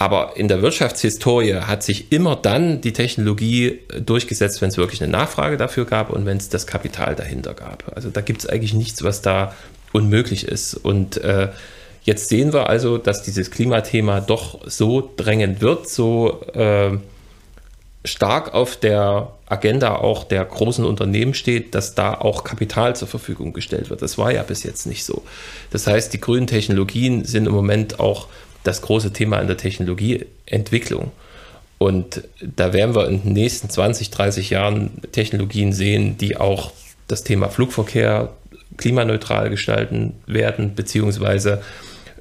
Aber 0.00 0.36
in 0.36 0.46
der 0.46 0.62
Wirtschaftshistorie 0.62 1.56
hat 1.56 1.82
sich 1.82 2.12
immer 2.12 2.36
dann 2.36 2.80
die 2.80 2.92
Technologie 2.92 3.80
durchgesetzt, 3.98 4.62
wenn 4.62 4.68
es 4.68 4.76
wirklich 4.76 5.02
eine 5.02 5.10
Nachfrage 5.10 5.56
dafür 5.56 5.86
gab 5.86 6.10
und 6.10 6.24
wenn 6.24 6.36
es 6.36 6.48
das 6.48 6.68
Kapital 6.68 7.16
dahinter 7.16 7.52
gab. 7.52 7.92
Also 7.96 8.08
da 8.08 8.20
gibt 8.20 8.40
es 8.42 8.48
eigentlich 8.48 8.74
nichts, 8.74 9.02
was 9.02 9.22
da 9.22 9.56
unmöglich 9.92 10.46
ist. 10.46 10.74
Und 10.74 11.16
äh, 11.16 11.48
jetzt 12.04 12.28
sehen 12.28 12.52
wir 12.52 12.68
also, 12.68 12.96
dass 12.96 13.24
dieses 13.24 13.50
Klimathema 13.50 14.20
doch 14.20 14.60
so 14.66 15.12
drängend 15.16 15.60
wird, 15.60 15.88
so 15.88 16.42
äh, 16.54 16.96
stark 18.08 18.54
auf 18.54 18.76
der 18.76 19.32
Agenda 19.46 19.96
auch 19.96 20.24
der 20.24 20.44
großen 20.44 20.84
Unternehmen 20.84 21.34
steht, 21.34 21.74
dass 21.74 21.94
da 21.94 22.14
auch 22.14 22.44
Kapital 22.44 22.96
zur 22.96 23.08
Verfügung 23.08 23.52
gestellt 23.52 23.90
wird. 23.90 24.02
Das 24.02 24.18
war 24.18 24.32
ja 24.32 24.42
bis 24.42 24.62
jetzt 24.62 24.86
nicht 24.86 25.04
so. 25.04 25.22
Das 25.70 25.86
heißt, 25.86 26.12
die 26.12 26.20
grünen 26.20 26.46
Technologien 26.46 27.24
sind 27.24 27.46
im 27.46 27.52
Moment 27.52 28.00
auch 28.00 28.28
das 28.64 28.82
große 28.82 29.12
Thema 29.12 29.38
in 29.40 29.46
der 29.46 29.56
Technologieentwicklung. 29.56 31.12
Und 31.78 32.24
da 32.40 32.72
werden 32.72 32.94
wir 32.94 33.08
in 33.08 33.22
den 33.22 33.32
nächsten 33.32 33.70
20, 33.70 34.10
30 34.10 34.50
Jahren 34.50 35.00
Technologien 35.12 35.72
sehen, 35.72 36.18
die 36.18 36.36
auch 36.36 36.72
das 37.06 37.22
Thema 37.22 37.48
Flugverkehr 37.48 38.30
klimaneutral 38.76 39.48
gestalten 39.48 40.14
werden, 40.26 40.74
beziehungsweise 40.74 41.62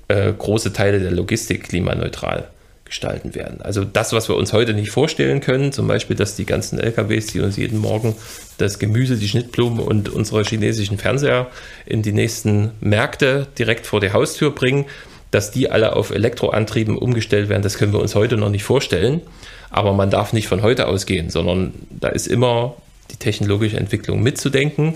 äh, 0.08 0.32
große 0.32 0.74
Teile 0.74 1.00
der 1.00 1.12
Logistik 1.12 1.70
klimaneutral 1.70 2.48
gestalten 2.88 3.36
werden. 3.36 3.62
Also 3.62 3.84
das, 3.84 4.14
was 4.14 4.30
wir 4.30 4.36
uns 4.36 4.54
heute 4.54 4.74
nicht 4.74 4.92
vorstellen 4.92 5.42
können, 5.42 5.72
zum 5.72 5.88
Beispiel, 5.88 6.16
dass 6.16 6.36
die 6.36 6.46
ganzen 6.46 6.80
LKWs, 6.80 7.28
die 7.28 7.40
uns 7.40 7.58
jeden 7.58 7.80
Morgen 7.80 8.16
das 8.58 8.80
Gemüse, 8.80 9.18
die 9.18 9.28
Schnittblumen 9.28 9.80
und 9.80 10.10
unsere 10.10 10.44
chinesischen 10.44 10.98
Fernseher 10.98 11.48
in 11.86 12.02
die 12.02 12.14
nächsten 12.14 12.72
Märkte 12.80 13.48
direkt 13.58 13.86
vor 13.86 14.00
die 14.00 14.12
Haustür 14.12 14.52
bringen, 14.52 14.86
dass 15.32 15.52
die 15.52 15.70
alle 15.70 15.96
auf 15.96 16.12
Elektroantrieben 16.12 16.98
umgestellt 16.98 17.50
werden, 17.50 17.62
das 17.62 17.78
können 17.78 17.94
wir 17.94 18.00
uns 18.00 18.16
heute 18.16 18.38
noch 18.38 18.50
nicht 18.50 18.64
vorstellen. 18.64 19.22
Aber 19.70 19.94
man 19.94 20.10
darf 20.10 20.32
nicht 20.32 20.48
von 20.48 20.62
heute 20.62 20.88
ausgehen, 20.88 21.30
sondern 21.30 21.74
da 21.90 22.08
ist 22.08 22.28
immer 22.28 22.76
die 23.12 23.18
technologische 23.18 23.78
Entwicklung 23.78 24.24
mitzudenken. 24.24 24.96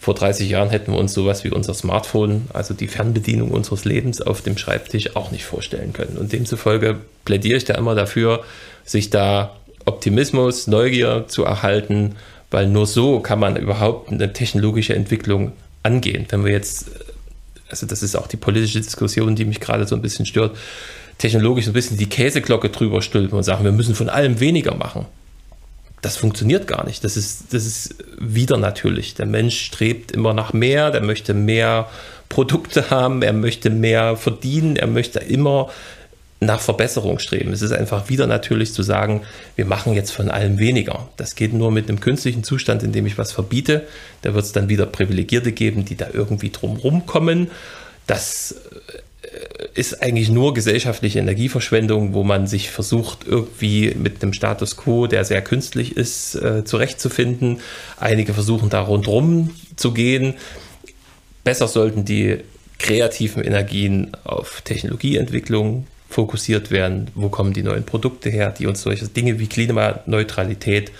Vor 0.00 0.14
30 0.14 0.48
Jahren 0.48 0.70
hätten 0.70 0.92
wir 0.92 0.98
uns 0.98 1.12
sowas 1.12 1.44
wie 1.44 1.50
unser 1.50 1.74
Smartphone, 1.74 2.46
also 2.52 2.72
die 2.72 2.88
Fernbedienung 2.88 3.50
unseres 3.50 3.84
Lebens 3.84 4.20
auf 4.20 4.42
dem 4.42 4.56
Schreibtisch 4.56 5.16
auch 5.16 5.30
nicht 5.30 5.44
vorstellen 5.44 5.92
können. 5.92 6.16
Und 6.16 6.32
demzufolge 6.32 6.96
plädiere 7.24 7.56
ich 7.56 7.64
da 7.64 7.74
immer 7.74 7.94
dafür, 7.94 8.44
sich 8.84 9.10
da 9.10 9.56
Optimismus, 9.84 10.66
Neugier 10.66 11.24
zu 11.28 11.44
erhalten, 11.44 12.16
weil 12.50 12.68
nur 12.68 12.86
so 12.86 13.20
kann 13.20 13.40
man 13.40 13.56
überhaupt 13.56 14.10
eine 14.10 14.32
technologische 14.32 14.94
Entwicklung 14.94 15.52
angehen. 15.82 16.26
Wenn 16.30 16.44
wir 16.44 16.52
jetzt 16.52 16.86
also 17.70 17.86
das 17.86 18.02
ist 18.02 18.16
auch 18.16 18.26
die 18.26 18.36
politische 18.36 18.80
Diskussion, 18.80 19.36
die 19.36 19.44
mich 19.44 19.60
gerade 19.60 19.86
so 19.86 19.94
ein 19.94 20.02
bisschen 20.02 20.26
stört, 20.26 20.56
technologisch 21.18 21.66
so 21.66 21.70
ein 21.70 21.74
bisschen 21.74 21.98
die 21.98 22.08
Käseglocke 22.08 22.70
drüber 22.70 23.02
stülpen 23.02 23.36
und 23.36 23.44
sagen, 23.44 23.64
wir 23.64 23.72
müssen 23.72 23.94
von 23.94 24.08
allem 24.08 24.40
weniger 24.40 24.74
machen. 24.74 25.06
Das 26.00 26.16
funktioniert 26.16 26.66
gar 26.66 26.86
nicht. 26.86 27.02
Das 27.02 27.16
ist, 27.16 27.52
das 27.52 27.66
ist 27.66 27.96
wieder 28.18 28.56
natürlich. 28.56 29.14
Der 29.14 29.26
Mensch 29.26 29.60
strebt 29.60 30.12
immer 30.12 30.32
nach 30.32 30.52
mehr, 30.52 30.90
der 30.90 31.02
möchte 31.02 31.34
mehr 31.34 31.88
Produkte 32.28 32.90
haben, 32.90 33.22
er 33.22 33.32
möchte 33.32 33.70
mehr 33.70 34.16
verdienen, 34.16 34.76
er 34.76 34.86
möchte 34.86 35.18
immer 35.18 35.70
nach 36.40 36.60
Verbesserung 36.60 37.18
streben. 37.18 37.52
Es 37.52 37.62
ist 37.62 37.72
einfach 37.72 38.08
wieder 38.08 38.26
natürlich 38.26 38.72
zu 38.72 38.82
sagen, 38.82 39.22
wir 39.56 39.64
machen 39.64 39.94
jetzt 39.94 40.12
von 40.12 40.30
allem 40.30 40.58
weniger. 40.58 41.08
Das 41.16 41.34
geht 41.34 41.52
nur 41.52 41.72
mit 41.72 41.88
einem 41.88 41.98
künstlichen 41.98 42.44
Zustand, 42.44 42.84
in 42.84 42.92
dem 42.92 43.06
ich 43.06 43.18
was 43.18 43.32
verbiete. 43.32 43.86
Da 44.22 44.34
wird 44.34 44.44
es 44.44 44.52
dann 44.52 44.68
wieder 44.68 44.86
Privilegierte 44.86 45.50
geben, 45.50 45.84
die 45.84 45.96
da 45.96 46.06
irgendwie 46.12 46.50
drumherum 46.50 47.06
kommen. 47.06 47.50
Das 48.06 48.54
ist 49.74 50.02
eigentlich 50.02 50.30
nur 50.30 50.54
gesellschaftliche 50.54 51.18
Energieverschwendung, 51.18 52.14
wo 52.14 52.24
man 52.24 52.46
sich 52.46 52.70
versucht, 52.70 53.26
irgendwie 53.26 53.94
mit 53.94 54.22
einem 54.22 54.32
Status 54.32 54.76
quo, 54.76 55.06
der 55.06 55.24
sehr 55.24 55.42
künstlich 55.42 55.96
ist, 55.96 56.34
äh, 56.34 56.64
zurechtzufinden. 56.64 57.60
Einige 57.98 58.34
versuchen 58.34 58.70
da 58.70 58.80
rundherum 58.80 59.54
zu 59.76 59.92
gehen. 59.92 60.34
Besser 61.44 61.68
sollten 61.68 62.04
die 62.04 62.38
kreativen 62.78 63.42
Energien 63.42 64.12
auf 64.24 64.62
Technologieentwicklung 64.62 65.86
fokussiert 66.08 66.70
werden, 66.70 67.10
wo 67.14 67.28
kommen 67.28 67.52
die 67.52 67.62
neuen 67.62 67.84
Produkte 67.84 68.30
her, 68.30 68.54
die 68.56 68.66
uns 68.66 68.82
solche 68.82 69.08
Dinge 69.08 69.38
wie 69.38 69.46
Klimaneutralität 69.46 70.90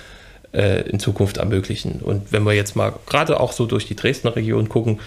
äh, 0.52 0.88
in 0.88 1.00
Zukunft 1.00 1.38
ermöglichen. 1.38 2.00
Und 2.02 2.32
wenn 2.32 2.44
wir 2.44 2.52
jetzt 2.52 2.76
mal 2.76 2.94
gerade 3.06 3.40
auch 3.40 3.52
so 3.52 3.66
durch 3.66 3.86
die 3.86 3.96
Dresdner 3.96 4.36
Region 4.36 4.68
gucken, 4.68 5.00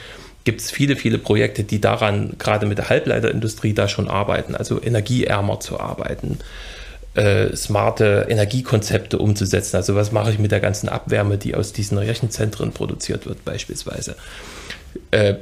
gibt 0.43 0.61
es 0.61 0.71
viele, 0.71 0.95
viele 0.95 1.17
Projekte, 1.17 1.63
die 1.63 1.79
daran, 1.79 2.33
gerade 2.37 2.65
mit 2.65 2.77
der 2.77 2.89
Halbleiterindustrie, 2.89 3.73
da 3.73 3.87
schon 3.87 4.07
arbeiten, 4.07 4.55
also 4.55 4.81
energieärmer 4.81 5.59
zu 5.59 5.79
arbeiten, 5.79 6.39
äh, 7.13 7.55
smarte 7.55 8.27
Energiekonzepte 8.29 9.17
umzusetzen. 9.17 9.75
Also 9.75 9.95
was 9.95 10.11
mache 10.11 10.31
ich 10.31 10.39
mit 10.39 10.51
der 10.51 10.59
ganzen 10.59 10.89
Abwärme, 10.89 11.37
die 11.37 11.55
aus 11.55 11.73
diesen 11.73 11.97
Rechenzentren 11.97 12.71
produziert 12.71 13.25
wird 13.25 13.43
beispielsweise. 13.45 14.15
Äh, 15.11 15.35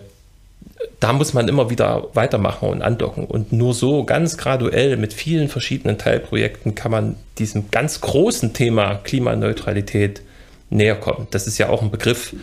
da 0.99 1.13
muss 1.13 1.33
man 1.33 1.47
immer 1.47 1.69
wieder 1.69 2.07
weitermachen 2.13 2.69
und 2.69 2.81
andocken. 2.81 3.25
Und 3.25 3.51
nur 3.51 3.73
so 3.73 4.03
ganz 4.03 4.38
graduell 4.38 4.97
mit 4.97 5.13
vielen 5.13 5.47
verschiedenen 5.47 5.97
Teilprojekten 5.97 6.75
kann 6.75 6.91
man 6.91 7.15
diesem 7.38 7.71
ganz 7.71 8.01
großen 8.01 8.53
Thema 8.53 8.95
Klimaneutralität 8.95 10.21
näher 10.69 10.95
kommen. 10.95 11.27
Das 11.31 11.47
ist 11.47 11.57
ja 11.57 11.69
auch 11.69 11.81
ein 11.81 11.91
Begriff, 11.91 12.33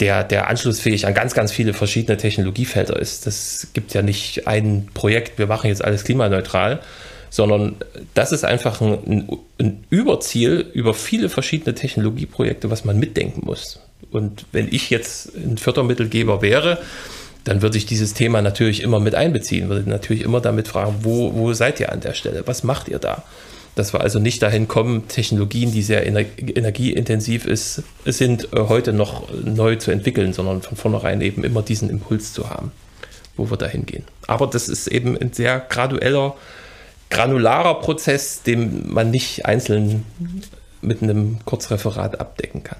der, 0.00 0.24
der 0.24 0.48
anschlussfähig 0.48 1.06
an 1.06 1.14
ganz, 1.14 1.34
ganz 1.34 1.52
viele 1.52 1.74
verschiedene 1.74 2.16
Technologiefelder 2.16 2.98
ist. 2.98 3.26
Das 3.26 3.68
gibt 3.72 3.94
ja 3.94 4.02
nicht 4.02 4.46
ein 4.46 4.88
Projekt, 4.94 5.38
wir 5.38 5.46
machen 5.46 5.68
jetzt 5.68 5.84
alles 5.84 6.04
klimaneutral, 6.04 6.80
sondern 7.28 7.76
das 8.14 8.32
ist 8.32 8.44
einfach 8.44 8.80
ein, 8.80 9.28
ein 9.58 9.84
Überziel 9.90 10.66
über 10.72 10.94
viele 10.94 11.28
verschiedene 11.28 11.74
Technologieprojekte, 11.74 12.70
was 12.70 12.84
man 12.84 12.98
mitdenken 12.98 13.42
muss. 13.44 13.80
Und 14.10 14.46
wenn 14.52 14.68
ich 14.72 14.90
jetzt 14.90 15.36
ein 15.36 15.58
Fördermittelgeber 15.58 16.42
wäre, 16.42 16.78
dann 17.44 17.62
würde 17.62 17.78
ich 17.78 17.86
dieses 17.86 18.14
Thema 18.14 18.42
natürlich 18.42 18.82
immer 18.82 19.00
mit 19.00 19.14
einbeziehen, 19.14 19.68
würde 19.68 19.88
natürlich 19.88 20.22
immer 20.22 20.40
damit 20.40 20.68
fragen, 20.68 20.96
wo, 21.02 21.34
wo 21.34 21.52
seid 21.52 21.80
ihr 21.80 21.92
an 21.92 22.00
der 22.00 22.14
Stelle? 22.14 22.42
Was 22.46 22.64
macht 22.64 22.88
ihr 22.88 22.98
da? 22.98 23.22
Dass 23.74 23.92
wir 23.92 24.00
also 24.00 24.18
nicht 24.18 24.42
dahin 24.42 24.68
kommen, 24.68 25.08
Technologien, 25.08 25.72
die 25.72 25.82
sehr 25.82 26.06
energieintensiv 26.06 27.46
ist, 27.46 27.82
sind, 28.04 28.52
äh, 28.52 28.68
heute 28.68 28.92
noch 28.92 29.28
neu 29.32 29.76
zu 29.76 29.90
entwickeln, 29.90 30.32
sondern 30.32 30.62
von 30.62 30.76
vornherein 30.76 31.20
eben 31.20 31.44
immer 31.44 31.62
diesen 31.62 31.88
Impuls 31.88 32.32
zu 32.32 32.50
haben, 32.50 32.72
wo 33.36 33.48
wir 33.50 33.56
dahin 33.56 33.86
gehen. 33.86 34.04
Aber 34.26 34.46
das 34.46 34.68
ist 34.68 34.86
eben 34.88 35.16
ein 35.16 35.32
sehr 35.32 35.60
gradueller, 35.60 36.36
granularer 37.10 37.80
Prozess, 37.80 38.42
den 38.42 38.92
man 38.92 39.10
nicht 39.10 39.46
einzeln 39.46 40.04
mit 40.80 41.02
einem 41.02 41.38
Kurzreferat 41.44 42.20
abdecken 42.20 42.62
kann. 42.62 42.78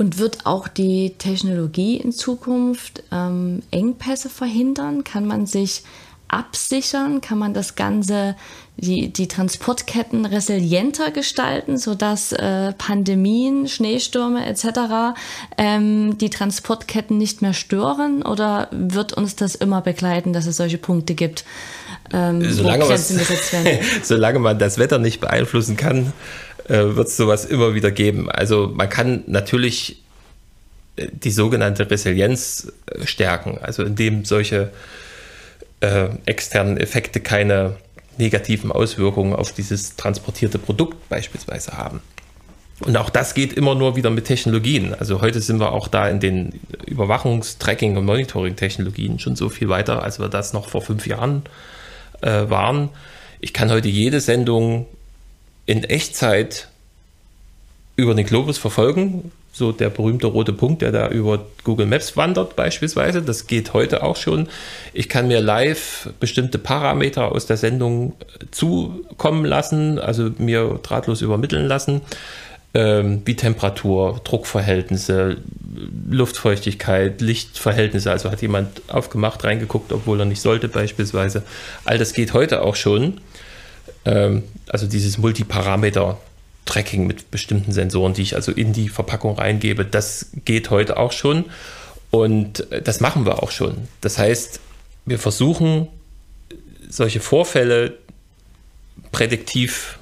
Und 0.00 0.16
wird 0.16 0.46
auch 0.46 0.66
die 0.66 1.14
Technologie 1.18 1.98
in 1.98 2.12
Zukunft 2.12 3.02
ähm, 3.12 3.62
Engpässe 3.70 4.30
verhindern? 4.30 5.04
Kann 5.04 5.26
man 5.26 5.44
sich 5.44 5.82
absichern? 6.26 7.20
Kann 7.20 7.38
man 7.38 7.52
das 7.52 7.74
Ganze, 7.74 8.34
die, 8.80 9.12
die 9.12 9.28
Transportketten 9.28 10.24
resilienter 10.24 11.10
gestalten, 11.10 11.76
sodass 11.76 12.32
äh, 12.32 12.72
Pandemien, 12.72 13.68
Schneestürme 13.68 14.46
etc. 14.46 15.14
Ähm, 15.58 16.16
die 16.16 16.30
Transportketten 16.30 17.18
nicht 17.18 17.42
mehr 17.42 17.52
stören? 17.52 18.22
Oder 18.22 18.68
wird 18.70 19.12
uns 19.12 19.36
das 19.36 19.54
immer 19.54 19.82
begleiten, 19.82 20.32
dass 20.32 20.46
es 20.46 20.56
solche 20.56 20.78
Punkte 20.78 21.14
gibt, 21.14 21.44
ähm, 22.12 22.42
solange, 22.50 22.88
was, 22.88 23.08
solange 24.02 24.38
man 24.38 24.58
das 24.58 24.78
Wetter 24.78 24.98
nicht 24.98 25.20
beeinflussen 25.20 25.76
kann, 25.76 26.12
äh, 26.68 26.96
wird 26.96 27.08
es 27.08 27.16
sowas 27.16 27.44
immer 27.44 27.74
wieder 27.74 27.90
geben. 27.90 28.30
Also 28.30 28.72
man 28.74 28.88
kann 28.88 29.24
natürlich 29.26 30.02
äh, 30.96 31.08
die 31.12 31.30
sogenannte 31.30 31.90
Resilienz 31.90 32.72
äh, 32.86 33.06
stärken, 33.06 33.58
also 33.60 33.84
indem 33.84 34.24
solche 34.24 34.70
äh, 35.80 36.08
externen 36.26 36.78
Effekte 36.78 37.20
keine 37.20 37.76
negativen 38.20 38.70
Auswirkungen 38.70 39.34
auf 39.34 39.52
dieses 39.52 39.96
transportierte 39.96 40.58
Produkt 40.58 41.08
beispielsweise 41.08 41.72
haben. 41.72 42.00
Und 42.80 42.96
auch 42.96 43.10
das 43.10 43.34
geht 43.34 43.52
immer 43.52 43.74
nur 43.74 43.96
wieder 43.96 44.10
mit 44.10 44.24
Technologien. 44.24 44.94
Also 44.94 45.20
heute 45.20 45.40
sind 45.40 45.60
wir 45.60 45.72
auch 45.72 45.88
da 45.88 46.08
in 46.08 46.18
den 46.18 46.60
Überwachungs-, 46.86 47.58
Tracking- 47.58 47.96
und 47.96 48.06
Monitoring-Technologien 48.06 49.18
schon 49.18 49.36
so 49.36 49.50
viel 49.50 49.68
weiter, 49.68 50.02
als 50.02 50.18
wir 50.18 50.28
das 50.28 50.54
noch 50.54 50.68
vor 50.68 50.80
fünf 50.80 51.06
Jahren 51.06 51.42
äh, 52.22 52.48
waren. 52.48 52.88
Ich 53.40 53.52
kann 53.52 53.70
heute 53.70 53.88
jede 53.88 54.20
Sendung 54.20 54.86
in 55.66 55.84
Echtzeit 55.84 56.68
über 57.96 58.14
den 58.14 58.24
Globus 58.24 58.56
verfolgen. 58.56 59.30
So 59.52 59.72
der 59.72 59.90
berühmte 59.90 60.28
rote 60.28 60.52
Punkt, 60.52 60.82
der 60.82 60.92
da 60.92 61.08
über 61.08 61.44
Google 61.64 61.86
Maps 61.86 62.16
wandert 62.16 62.54
beispielsweise. 62.54 63.20
Das 63.20 63.46
geht 63.46 63.72
heute 63.72 64.02
auch 64.02 64.16
schon. 64.16 64.48
Ich 64.92 65.08
kann 65.08 65.28
mir 65.28 65.40
live 65.40 66.10
bestimmte 66.20 66.58
Parameter 66.58 67.32
aus 67.32 67.46
der 67.46 67.56
Sendung 67.56 68.14
zukommen 68.52 69.44
lassen, 69.44 69.98
also 69.98 70.30
mir 70.38 70.78
drahtlos 70.82 71.20
übermitteln 71.20 71.66
lassen, 71.66 72.02
ähm, 72.74 73.22
wie 73.24 73.34
Temperatur, 73.34 74.20
Druckverhältnisse, 74.22 75.38
Luftfeuchtigkeit, 76.08 77.20
Lichtverhältnisse. 77.20 78.10
Also 78.10 78.30
hat 78.30 78.42
jemand 78.42 78.82
aufgemacht, 78.88 79.42
reingeguckt, 79.42 79.92
obwohl 79.92 80.20
er 80.20 80.26
nicht 80.26 80.40
sollte 80.40 80.68
beispielsweise. 80.68 81.42
All 81.84 81.98
das 81.98 82.12
geht 82.12 82.32
heute 82.32 82.62
auch 82.62 82.76
schon. 82.76 83.20
Ähm, 84.04 84.44
also 84.68 84.86
dieses 84.86 85.18
Multiparameter-Tracking 86.70 87.06
mit 87.06 87.30
bestimmten 87.30 87.72
Sensoren, 87.72 88.14
die 88.14 88.22
ich 88.22 88.34
also 88.34 88.52
in 88.52 88.72
die 88.72 88.88
Verpackung 88.88 89.36
reingebe, 89.36 89.84
das 89.84 90.30
geht 90.44 90.70
heute 90.70 90.96
auch 90.96 91.12
schon. 91.12 91.46
Und 92.10 92.70
äh, 92.72 92.82
das 92.82 93.00
machen 93.00 93.26
wir 93.26 93.42
auch 93.42 93.50
schon. 93.50 93.88
Das 94.00 94.18
heißt, 94.18 94.60
wir 95.06 95.18
versuchen, 95.18 95.88
solche 96.88 97.20
Vorfälle 97.20 97.94
prädiktiv 99.12 99.98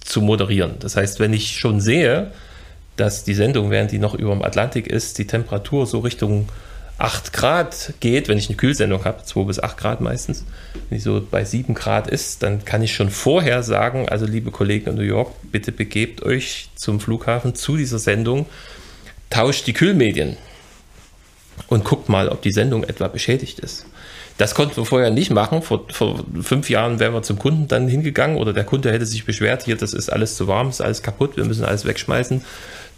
zu 0.00 0.20
moderieren. 0.20 0.76
Das 0.78 0.96
heißt, 0.96 1.18
wenn 1.20 1.32
ich 1.32 1.58
schon 1.58 1.80
sehe, 1.80 2.32
dass 2.96 3.24
die 3.24 3.34
Sendung, 3.34 3.70
während 3.70 3.90
die 3.90 3.98
noch 3.98 4.14
über 4.14 4.32
dem 4.32 4.42
Atlantik 4.42 4.86
ist, 4.86 5.18
die 5.18 5.26
Temperatur 5.26 5.86
so 5.86 5.98
Richtung 6.00 6.48
8 6.98 7.32
Grad 7.34 7.92
geht, 8.00 8.28
wenn 8.28 8.38
ich 8.38 8.48
eine 8.48 8.56
Kühlsendung 8.56 9.04
habe, 9.04 9.22
2 9.22 9.44
bis 9.44 9.62
8 9.62 9.76
Grad 9.76 10.00
meistens, 10.00 10.44
wenn 10.88 10.96
die 10.98 11.02
so 11.02 11.22
bei 11.30 11.44
7 11.44 11.74
Grad 11.74 12.08
ist, 12.08 12.42
dann 12.42 12.64
kann 12.64 12.82
ich 12.82 12.94
schon 12.94 13.10
vorher 13.10 13.62
sagen, 13.62 14.08
also 14.08 14.24
liebe 14.24 14.50
Kollegen 14.50 14.90
in 14.90 14.96
New 14.96 15.02
York, 15.02 15.30
bitte 15.52 15.72
begebt 15.72 16.22
euch 16.22 16.70
zum 16.74 17.00
Flughafen 17.00 17.54
zu 17.54 17.76
dieser 17.76 17.98
Sendung, 17.98 18.46
tauscht 19.28 19.66
die 19.66 19.74
Kühlmedien 19.74 20.38
und 21.68 21.84
guckt 21.84 22.08
mal, 22.08 22.30
ob 22.30 22.40
die 22.40 22.52
Sendung 22.52 22.84
etwa 22.84 23.08
beschädigt 23.08 23.58
ist. 23.58 23.86
Das 24.38 24.54
konnten 24.54 24.76
wir 24.76 24.84
vorher 24.84 25.10
nicht 25.10 25.30
machen. 25.30 25.62
Vor, 25.62 25.86
vor 25.90 26.24
fünf 26.42 26.68
Jahren 26.68 26.98
wären 26.98 27.14
wir 27.14 27.22
zum 27.22 27.38
Kunden 27.38 27.68
dann 27.68 27.88
hingegangen 27.88 28.36
oder 28.36 28.52
der 28.52 28.64
Kunde 28.64 28.92
hätte 28.92 29.06
sich 29.06 29.24
beschwert, 29.24 29.64
hier, 29.64 29.76
das 29.76 29.92
ist 29.92 30.10
alles 30.10 30.36
zu 30.36 30.46
warm, 30.46 30.68
ist 30.68 30.80
alles 30.80 31.02
kaputt, 31.02 31.36
wir 31.36 31.44
müssen 31.44 31.64
alles 31.64 31.84
wegschmeißen, 31.84 32.42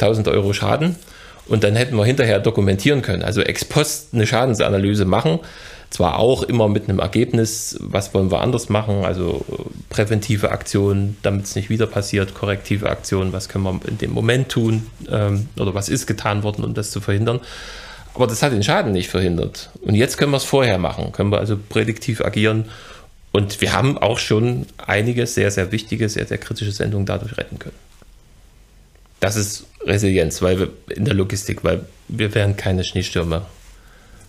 1000 0.00 0.28
Euro 0.28 0.52
Schaden. 0.52 0.96
Und 1.48 1.64
dann 1.64 1.76
hätten 1.76 1.96
wir 1.96 2.04
hinterher 2.04 2.40
dokumentieren 2.40 3.02
können, 3.02 3.22
also 3.22 3.40
ex 3.40 3.64
post 3.64 4.08
eine 4.12 4.26
Schadensanalyse 4.26 5.04
machen. 5.04 5.40
Zwar 5.90 6.18
auch 6.18 6.42
immer 6.42 6.68
mit 6.68 6.86
einem 6.86 6.98
Ergebnis, 6.98 7.78
was 7.80 8.12
wollen 8.12 8.30
wir 8.30 8.42
anders 8.42 8.68
machen, 8.68 9.06
also 9.06 9.42
präventive 9.88 10.50
Aktionen, 10.50 11.16
damit 11.22 11.46
es 11.46 11.56
nicht 11.56 11.70
wieder 11.70 11.86
passiert, 11.86 12.34
korrektive 12.34 12.90
Aktionen, 12.90 13.32
was 13.32 13.48
können 13.48 13.64
wir 13.64 13.80
in 13.88 13.96
dem 13.96 14.10
Moment 14.10 14.50
tun 14.50 14.86
ähm, 15.10 15.48
oder 15.58 15.72
was 15.72 15.88
ist 15.88 16.06
getan 16.06 16.42
worden, 16.42 16.62
um 16.62 16.74
das 16.74 16.90
zu 16.90 17.00
verhindern. 17.00 17.40
Aber 18.14 18.26
das 18.26 18.42
hat 18.42 18.52
den 18.52 18.62
Schaden 18.62 18.92
nicht 18.92 19.08
verhindert. 19.08 19.70
Und 19.80 19.94
jetzt 19.94 20.18
können 20.18 20.32
wir 20.32 20.36
es 20.36 20.44
vorher 20.44 20.76
machen, 20.76 21.12
können 21.12 21.30
wir 21.30 21.38
also 21.38 21.56
prädiktiv 21.56 22.20
agieren. 22.20 22.66
Und 23.32 23.60
wir 23.62 23.72
haben 23.72 23.96
auch 23.96 24.18
schon 24.18 24.66
einige 24.76 25.26
sehr, 25.26 25.50
sehr 25.50 25.72
wichtige, 25.72 26.08
sehr, 26.08 26.26
sehr 26.26 26.38
kritische 26.38 26.72
Sendungen 26.72 27.06
dadurch 27.06 27.38
retten 27.38 27.58
können. 27.58 27.76
Das 29.20 29.36
ist 29.36 29.66
Resilienz, 29.84 30.42
weil 30.42 30.58
wir 30.58 30.70
in 30.88 31.04
der 31.04 31.14
Logistik, 31.14 31.64
weil 31.64 31.86
wir 32.08 32.34
werden 32.34 32.56
keine 32.56 32.84
Schneestürme 32.84 33.46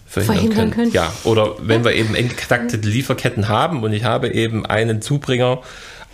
verhindern, 0.08 0.36
verhindern 0.38 0.72
können. 0.72 0.92
können. 0.92 0.94
Ja, 0.94 1.14
oder 1.24 1.56
wenn 1.60 1.84
wir 1.84 1.94
eben 1.94 2.16
eng 2.16 2.30
getaktete 2.30 2.88
Lieferketten 2.88 3.48
haben 3.48 3.84
und 3.84 3.94
ich 3.94 4.04
habe 4.04 4.30
eben 4.30 4.66
einen 4.66 5.02
Zubringer 5.02 5.62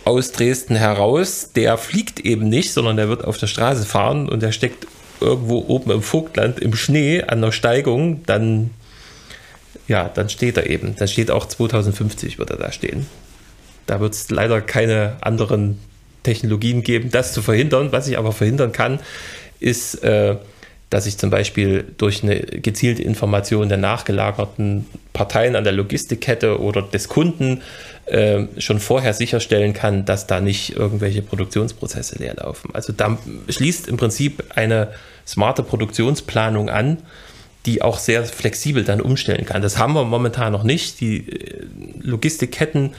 aus 0.04 0.32
Dresden 0.32 0.76
heraus, 0.76 1.50
der 1.54 1.78
fliegt 1.78 2.20
eben 2.20 2.48
nicht, 2.48 2.72
sondern 2.72 2.96
der 2.96 3.08
wird 3.08 3.24
auf 3.24 3.38
der 3.38 3.46
Straße 3.46 3.84
fahren 3.84 4.28
und 4.28 4.42
der 4.42 4.52
steckt 4.52 4.86
irgendwo 5.20 5.64
oben 5.66 5.90
im 5.90 6.02
Vogtland 6.02 6.60
im 6.60 6.76
Schnee 6.76 7.22
an 7.22 7.40
der 7.40 7.52
Steigung, 7.52 8.22
dann 8.26 8.70
ja, 9.88 10.08
dann 10.08 10.28
steht 10.28 10.56
er 10.56 10.68
eben. 10.68 10.96
Dann 10.96 11.08
steht 11.08 11.30
auch 11.30 11.46
2050 11.46 12.38
wird 12.38 12.50
er 12.50 12.56
da 12.56 12.72
stehen. 12.72 13.06
Da 13.86 14.00
wird 14.00 14.14
es 14.14 14.30
leider 14.30 14.60
keine 14.60 15.16
anderen 15.20 15.78
Technologien 16.26 16.82
geben, 16.82 17.10
das 17.10 17.32
zu 17.32 17.40
verhindern. 17.40 17.92
Was 17.92 18.08
ich 18.08 18.18
aber 18.18 18.32
verhindern 18.32 18.72
kann, 18.72 18.98
ist, 19.60 20.02
äh, 20.02 20.36
dass 20.90 21.06
ich 21.06 21.18
zum 21.18 21.30
Beispiel 21.30 21.84
durch 21.98 22.22
eine 22.22 22.40
gezielte 22.40 23.02
Information 23.02 23.68
der 23.68 23.78
nachgelagerten 23.78 24.86
Parteien 25.12 25.56
an 25.56 25.64
der 25.64 25.72
Logistikkette 25.72 26.60
oder 26.60 26.82
des 26.82 27.08
Kunden 27.08 27.62
äh, 28.06 28.44
schon 28.58 28.80
vorher 28.80 29.14
sicherstellen 29.14 29.72
kann, 29.72 30.04
dass 30.04 30.26
da 30.26 30.40
nicht 30.40 30.76
irgendwelche 30.76 31.22
Produktionsprozesse 31.22 32.18
leerlaufen. 32.18 32.70
Also 32.74 32.92
da 32.92 33.18
schließt 33.48 33.88
im 33.88 33.96
Prinzip 33.96 34.44
eine 34.54 34.88
smarte 35.26 35.62
Produktionsplanung 35.62 36.70
an, 36.70 36.98
die 37.66 37.82
auch 37.82 37.98
sehr 37.98 38.24
flexibel 38.24 38.84
dann 38.84 39.00
umstellen 39.00 39.44
kann. 39.44 39.62
Das 39.62 39.78
haben 39.78 39.94
wir 39.94 40.04
momentan 40.04 40.52
noch 40.52 40.62
nicht. 40.62 41.00
Die 41.00 41.28
äh, 41.28 41.66
Logistikketten 42.00 42.94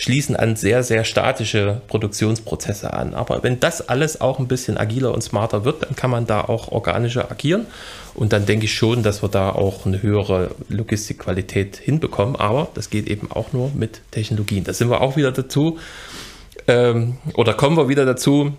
schließen 0.00 0.34
an 0.34 0.56
sehr, 0.56 0.82
sehr 0.82 1.04
statische 1.04 1.82
Produktionsprozesse 1.88 2.94
an. 2.94 3.12
Aber 3.12 3.42
wenn 3.42 3.60
das 3.60 3.86
alles 3.86 4.22
auch 4.22 4.38
ein 4.38 4.48
bisschen 4.48 4.78
agiler 4.78 5.12
und 5.12 5.22
smarter 5.22 5.66
wird, 5.66 5.82
dann 5.82 5.94
kann 5.94 6.10
man 6.10 6.26
da 6.26 6.40
auch 6.40 6.72
organischer 6.72 7.30
agieren. 7.30 7.66
Und 8.14 8.32
dann 8.32 8.46
denke 8.46 8.64
ich 8.64 8.72
schon, 8.72 9.02
dass 9.02 9.22
wir 9.22 9.28
da 9.28 9.50
auch 9.50 9.84
eine 9.84 10.02
höhere 10.02 10.52
Logistikqualität 10.70 11.76
hinbekommen. 11.76 12.34
Aber 12.36 12.68
das 12.72 12.88
geht 12.88 13.08
eben 13.08 13.30
auch 13.30 13.52
nur 13.52 13.72
mit 13.74 14.00
Technologien. 14.10 14.64
Da 14.64 14.72
sind 14.72 14.88
wir 14.88 15.02
auch 15.02 15.16
wieder 15.16 15.32
dazu. 15.32 15.78
Ähm, 16.66 17.18
oder 17.34 17.52
kommen 17.52 17.76
wir 17.76 17.90
wieder 17.90 18.06
dazu. 18.06 18.54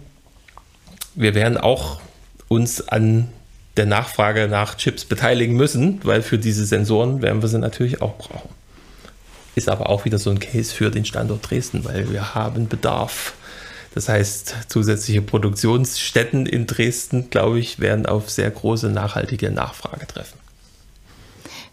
Wir 1.16 1.34
werden 1.34 1.58
auch 1.58 2.02
uns 2.50 2.88
an 2.88 3.30
der 3.78 3.88
Nachfrage 3.88 4.48
nach 4.48 4.78
Chips 4.78 5.06
beteiligen 5.06 5.56
müssen, 5.56 6.02
weil 6.04 6.22
für 6.22 6.38
diese 6.38 6.68
Sensoren 6.68 7.24
werden 7.24 7.42
wir 7.42 7.50
sie 7.50 7.58
natürlich 7.58 8.04
auch 8.04 8.16
brauchen. 8.20 8.61
Ist 9.56 9.70
aber 9.70 9.90
auch 9.90 10.06
wieder 10.06 10.18
so 10.18 10.30
ein 10.30 10.40
Case 10.40 10.74
für 10.74 10.90
den 10.90 11.06
Standort 11.06 11.50
Dresden, 11.50 11.84
weil 11.84 12.10
wir 12.12 12.36
haben 12.36 12.68
Bedarf. 12.68 13.34
Das 13.94 14.08
heißt, 14.08 14.56
zusätzliche 14.70 15.22
Produktionsstätten 15.22 16.46
in 16.46 16.66
Dresden, 16.66 17.30
glaube 17.30 17.60
ich, 17.60 17.80
werden 17.80 18.06
auf 18.06 18.30
sehr 18.30 18.50
große 18.50 18.90
nachhaltige 18.90 19.52
Nachfrage 19.52 20.08
treffen. 20.08 20.40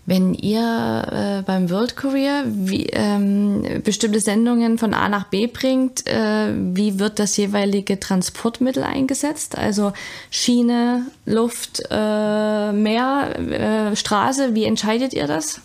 Wenn 0.08 0.32
ihr 0.32 1.06
äh, 1.12 1.42
beim 1.42 1.68
World 1.68 1.94
Courier 1.94 2.44
wie, 2.46 2.86
ähm, 2.86 3.82
bestimmte 3.84 4.20
Sendungen 4.20 4.78
von 4.78 4.94
A 4.94 5.06
nach 5.10 5.24
B 5.24 5.46
bringt, 5.48 6.06
äh, 6.06 6.54
wie 6.54 6.98
wird 6.98 7.18
das 7.18 7.36
jeweilige 7.36 8.00
Transportmittel 8.00 8.84
eingesetzt? 8.84 9.58
Also 9.58 9.92
Schiene, 10.30 11.02
Luft, 11.26 11.82
äh, 11.90 12.72
Meer, 12.72 13.38
äh, 13.38 13.96
Straße, 13.96 14.54
wie 14.54 14.64
entscheidet 14.64 15.12
ihr 15.12 15.26
das? 15.26 15.60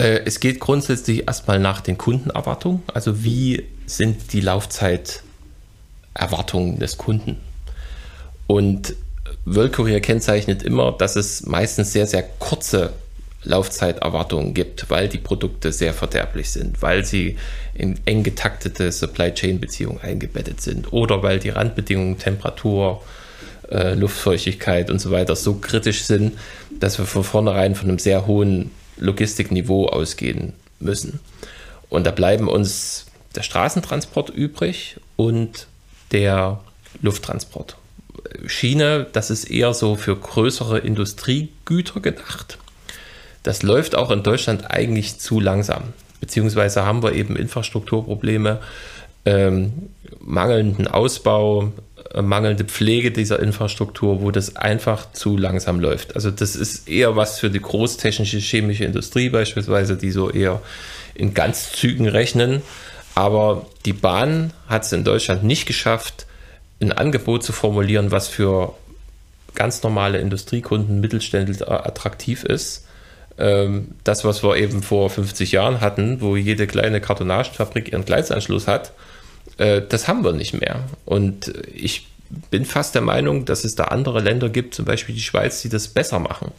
Äh, 0.00 0.22
es 0.24 0.40
geht 0.40 0.58
grundsätzlich 0.60 1.28
erstmal 1.28 1.58
nach 1.58 1.82
den 1.82 1.98
Kundenerwartungen. 1.98 2.82
Also 2.92 3.22
wie 3.22 3.66
sind 3.84 4.32
die 4.32 4.40
Laufzeiterwartungen 4.40 6.78
des 6.78 6.96
Kunden? 6.96 7.36
Und 8.46 8.94
World 9.44 9.74
Courier 9.74 10.00
kennzeichnet 10.00 10.62
immer, 10.62 10.92
dass 10.92 11.16
es 11.16 11.44
meistens 11.44 11.92
sehr, 11.92 12.06
sehr 12.06 12.22
kurze 12.22 12.94
Laufzeiterwartungen 13.42 14.54
gibt, 14.54 14.88
weil 14.90 15.08
die 15.08 15.18
Produkte 15.18 15.72
sehr 15.72 15.94
verderblich 15.94 16.50
sind, 16.50 16.82
weil 16.82 17.04
sie 17.04 17.36
in 17.74 17.98
eng 18.06 18.22
getaktete 18.22 18.92
Supply 18.92 19.32
Chain 19.32 19.60
Beziehungen 19.60 20.00
eingebettet 20.02 20.60
sind 20.60 20.92
oder 20.92 21.22
weil 21.22 21.38
die 21.38 21.48
Randbedingungen 21.50 22.18
Temperatur, 22.18 23.02
äh, 23.70 23.94
Luftfeuchtigkeit 23.94 24.90
und 24.90 24.98
so 24.98 25.10
weiter 25.10 25.36
so 25.36 25.54
kritisch 25.54 26.02
sind, 26.02 26.32
dass 26.80 26.98
wir 26.98 27.06
von 27.06 27.24
vornherein 27.24 27.74
von 27.74 27.88
einem 27.88 27.98
sehr 27.98 28.26
hohen 28.26 28.70
Logistikniveau 29.00 29.88
ausgehen 29.88 30.52
müssen. 30.78 31.20
Und 31.88 32.06
da 32.06 32.12
bleiben 32.12 32.48
uns 32.48 33.06
der 33.34 33.42
Straßentransport 33.42 34.30
übrig 34.30 34.96
und 35.16 35.66
der 36.12 36.60
Lufttransport. 37.02 37.76
Schiene, 38.46 39.06
das 39.12 39.30
ist 39.30 39.44
eher 39.44 39.74
so 39.74 39.96
für 39.96 40.16
größere 40.16 40.78
Industriegüter 40.78 42.00
gedacht. 42.00 42.58
Das 43.42 43.62
läuft 43.62 43.94
auch 43.94 44.10
in 44.10 44.22
Deutschland 44.22 44.70
eigentlich 44.70 45.18
zu 45.18 45.40
langsam. 45.40 45.94
Beziehungsweise 46.20 46.84
haben 46.84 47.02
wir 47.02 47.12
eben 47.14 47.36
Infrastrukturprobleme, 47.36 48.60
ähm, 49.24 49.72
mangelnden 50.20 50.86
Ausbau, 50.86 51.72
mangelnde 52.14 52.64
Pflege 52.64 53.10
dieser 53.10 53.40
Infrastruktur, 53.40 54.20
wo 54.20 54.30
das 54.30 54.56
einfach 54.56 55.12
zu 55.12 55.36
langsam 55.36 55.80
läuft. 55.80 56.14
Also 56.16 56.30
das 56.30 56.56
ist 56.56 56.88
eher 56.88 57.16
was 57.16 57.38
für 57.38 57.50
die 57.50 57.60
großtechnische 57.60 58.38
chemische 58.38 58.84
Industrie 58.84 59.28
beispielsweise, 59.28 59.96
die 59.96 60.10
so 60.10 60.30
eher 60.30 60.60
in 61.14 61.34
Ganzzügen 61.34 62.08
rechnen. 62.08 62.62
Aber 63.14 63.66
die 63.84 63.92
Bahn 63.92 64.52
hat 64.68 64.84
es 64.84 64.92
in 64.92 65.04
Deutschland 65.04 65.44
nicht 65.44 65.66
geschafft, 65.66 66.26
ein 66.80 66.92
Angebot 66.92 67.44
zu 67.44 67.52
formulieren, 67.52 68.10
was 68.10 68.28
für 68.28 68.74
ganz 69.54 69.82
normale 69.82 70.18
Industriekunden, 70.18 71.00
Mittelständler 71.00 71.86
attraktiv 71.86 72.44
ist 72.44 72.86
ähm, 73.40 73.88
das, 74.04 74.24
was 74.24 74.42
wir 74.44 74.56
eben 74.56 74.82
vor 74.82 75.10
50 75.10 75.50
Jahren 75.52 75.80
hatten, 75.80 76.20
wo 76.20 76.36
jede 76.36 76.66
kleine 76.66 77.00
Kartonagenfabrik 77.00 77.90
ihren 77.90 78.04
Gleisanschluss 78.04 78.68
hat, 78.68 78.92
äh, 79.60 79.82
das 79.86 80.08
haben 80.08 80.24
wir 80.24 80.32
nicht 80.32 80.58
mehr. 80.58 80.80
Und 81.04 81.52
ich 81.72 82.06
bin 82.50 82.64
fast 82.64 82.94
der 82.94 83.02
Meinung, 83.02 83.44
dass 83.44 83.64
es 83.64 83.74
da 83.74 83.84
andere 83.84 84.20
Länder 84.20 84.48
gibt, 84.48 84.74
zum 84.74 84.84
Beispiel 84.84 85.14
die 85.14 85.20
Schweiz, 85.20 85.62
die 85.62 85.68
das 85.68 85.88
besser 85.88 86.18
machen, 86.18 86.52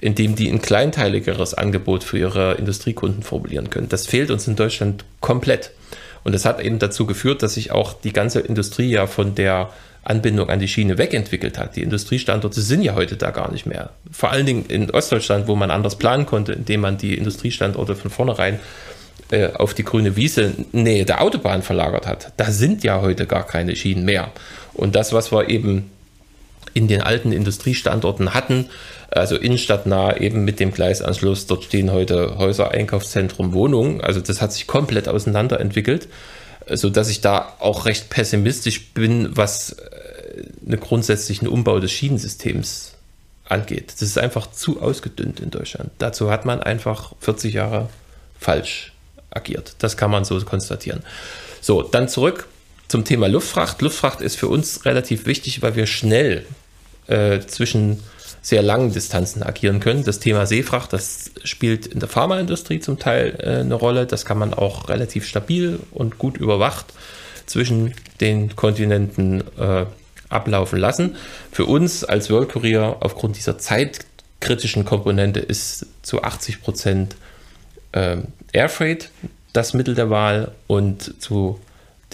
indem 0.00 0.36
die 0.36 0.48
ein 0.48 0.62
kleinteiligeres 0.62 1.54
Angebot 1.54 2.04
für 2.04 2.18
ihre 2.18 2.54
Industriekunden 2.54 3.22
formulieren 3.22 3.70
können. 3.70 3.88
Das 3.88 4.06
fehlt 4.06 4.30
uns 4.30 4.46
in 4.46 4.54
Deutschland 4.54 5.04
komplett. 5.20 5.72
Und 6.24 6.32
das 6.32 6.44
hat 6.44 6.60
eben 6.60 6.78
dazu 6.78 7.06
geführt, 7.06 7.42
dass 7.42 7.54
sich 7.54 7.72
auch 7.72 7.94
die 7.94 8.12
ganze 8.12 8.40
Industrie 8.40 8.90
ja 8.90 9.06
von 9.06 9.34
der 9.34 9.70
Anbindung 10.04 10.48
an 10.48 10.60
die 10.60 10.68
Schiene 10.68 10.98
wegentwickelt 10.98 11.58
hat. 11.58 11.76
Die 11.76 11.82
Industriestandorte 11.82 12.60
sind 12.60 12.82
ja 12.82 12.94
heute 12.94 13.16
da 13.16 13.30
gar 13.30 13.50
nicht 13.50 13.66
mehr. 13.66 13.90
Vor 14.10 14.30
allen 14.30 14.46
Dingen 14.46 14.66
in 14.66 14.90
Ostdeutschland, 14.90 15.48
wo 15.48 15.56
man 15.56 15.70
anders 15.70 15.96
planen 15.96 16.26
konnte, 16.26 16.52
indem 16.52 16.82
man 16.82 16.98
die 16.98 17.16
Industriestandorte 17.16 17.96
von 17.96 18.10
vornherein 18.10 18.60
äh, 19.30 19.52
auf 19.52 19.74
die 19.74 19.84
grüne 19.84 20.16
Wiese 20.16 20.52
Nähe 20.72 21.04
der 21.04 21.20
Autobahn 21.22 21.62
verlagert 21.62 22.06
hat. 22.06 22.32
Da 22.36 22.50
sind 22.50 22.84
ja 22.84 23.00
heute 23.00 23.26
gar 23.26 23.46
keine 23.46 23.76
Schienen 23.76 24.04
mehr. 24.04 24.30
Und 24.74 24.94
das, 24.94 25.12
was 25.12 25.32
wir 25.32 25.48
eben 25.48 25.90
in 26.74 26.88
den 26.88 27.02
alten 27.02 27.32
Industriestandorten 27.32 28.34
hatten, 28.34 28.66
also 29.10 29.36
innenstadtnah 29.36 30.18
eben 30.18 30.44
mit 30.44 30.60
dem 30.60 30.72
Gleisanschluss, 30.72 31.46
dort 31.46 31.64
stehen 31.64 31.90
heute 31.92 32.38
Häuser, 32.38 32.70
Einkaufszentrum, 32.70 33.52
Wohnungen, 33.52 34.00
also 34.00 34.20
das 34.20 34.40
hat 34.40 34.52
sich 34.52 34.66
komplett 34.66 35.08
auseinanderentwickelt 35.08 36.08
so 36.76 36.90
dass 36.90 37.08
ich 37.08 37.20
da 37.20 37.54
auch 37.60 37.86
recht 37.86 38.10
pessimistisch 38.10 38.92
bin, 38.92 39.36
was 39.36 39.72
äh, 39.72 40.44
einen 40.66 40.80
grundsätzlichen 40.80 41.48
Umbau 41.48 41.80
des 41.80 41.92
Schienensystems 41.92 42.94
angeht. 43.48 43.92
Das 43.94 44.02
ist 44.02 44.18
einfach 44.18 44.50
zu 44.50 44.82
ausgedünnt 44.82 45.40
in 45.40 45.50
Deutschland. 45.50 45.90
Dazu 45.98 46.30
hat 46.30 46.44
man 46.44 46.60
einfach 46.60 47.14
40 47.20 47.54
Jahre 47.54 47.88
falsch 48.38 48.92
agiert. 49.38 49.74
Das 49.78 49.96
kann 49.96 50.10
man 50.10 50.24
so 50.24 50.38
konstatieren. 50.40 51.02
So, 51.60 51.82
dann 51.82 52.08
zurück 52.08 52.46
zum 52.88 53.04
Thema 53.04 53.28
Luftfracht. 53.28 53.80
Luftfracht 53.82 54.20
ist 54.20 54.36
für 54.36 54.48
uns 54.48 54.84
relativ 54.84 55.26
wichtig, 55.26 55.62
weil 55.62 55.76
wir 55.76 55.86
schnell 55.86 56.44
äh, 57.06 57.40
zwischen 57.40 58.02
sehr 58.42 58.62
langen 58.62 58.92
Distanzen 58.92 59.42
agieren 59.42 59.80
können. 59.80 60.04
Das 60.04 60.20
Thema 60.20 60.46
Seefracht, 60.46 60.92
das 60.92 61.30
spielt 61.44 61.86
in 61.86 62.00
der 62.00 62.08
Pharmaindustrie 62.08 62.80
zum 62.80 62.98
Teil 62.98 63.38
äh, 63.40 63.60
eine 63.60 63.74
Rolle. 63.74 64.06
Das 64.06 64.24
kann 64.24 64.38
man 64.38 64.54
auch 64.54 64.88
relativ 64.88 65.26
stabil 65.26 65.78
und 65.90 66.18
gut 66.18 66.36
überwacht 66.36 66.86
zwischen 67.46 67.94
den 68.20 68.56
Kontinenten 68.56 69.42
äh, 69.58 69.86
ablaufen 70.28 70.78
lassen. 70.78 71.16
Für 71.52 71.66
uns 71.66 72.04
als 72.04 72.30
World 72.30 72.50
Courier 72.50 72.96
aufgrund 73.00 73.36
dieser 73.36 73.58
zeitkritischen 73.58 74.84
Komponente 74.84 75.40
ist 75.40 75.86
zu 76.02 76.22
80 76.22 76.62
Prozent 76.62 77.16
äh, 77.92 78.16
Airfreight 78.52 79.10
das 79.52 79.74
Mittel 79.74 79.94
der 79.94 80.10
Wahl 80.10 80.52
und 80.66 81.20
zu 81.20 81.58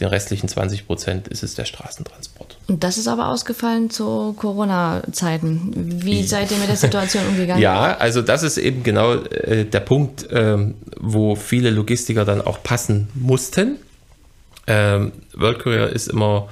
den 0.00 0.08
restlichen 0.08 0.48
20 0.48 0.87
Prozent 0.87 1.28
ist 1.28 1.44
es 1.44 1.54
der 1.54 1.66
Straßentransport. 1.66 2.56
Und 2.66 2.82
das 2.82 2.98
ist 2.98 3.06
aber 3.06 3.28
ausgefallen 3.28 3.90
zu 3.90 4.32
Corona-Zeiten. 4.32 6.02
Wie 6.02 6.24
seid 6.24 6.50
ihr 6.50 6.56
mit 6.58 6.68
der 6.68 6.76
Situation 6.76 7.24
umgegangen? 7.28 7.62
ja, 7.62 7.96
also 7.96 8.20
das 8.20 8.42
ist 8.42 8.58
eben 8.58 8.82
genau 8.82 9.14
äh, 9.14 9.64
der 9.64 9.80
Punkt, 9.80 10.26
ähm, 10.32 10.74
wo 10.98 11.37
viele 11.37 11.70
Logistiker 11.70 12.24
dann 12.24 12.40
auch 12.40 12.62
passen 12.62 13.08
mussten. 13.14 13.76
Ähm, 14.66 15.12
World 15.34 15.60
Courier 15.60 15.90
ist 15.90 16.08
immer 16.08 16.48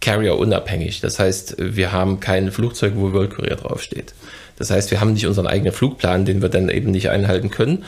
Carrier 0.00 0.36
unabhängig. 0.36 1.00
Das 1.00 1.18
heißt, 1.18 1.56
wir 1.58 1.92
haben 1.92 2.18
kein 2.18 2.50
Flugzeug, 2.50 2.94
wo 2.96 3.12
World 3.12 3.36
Courier 3.36 3.56
draufsteht. 3.56 4.14
Das 4.56 4.70
heißt, 4.70 4.90
wir 4.90 5.00
haben 5.00 5.12
nicht 5.12 5.26
unseren 5.26 5.46
eigenen 5.46 5.72
Flugplan, 5.72 6.24
den 6.24 6.42
wir 6.42 6.48
dann 6.48 6.68
eben 6.68 6.90
nicht 6.90 7.10
einhalten 7.10 7.50
können, 7.50 7.84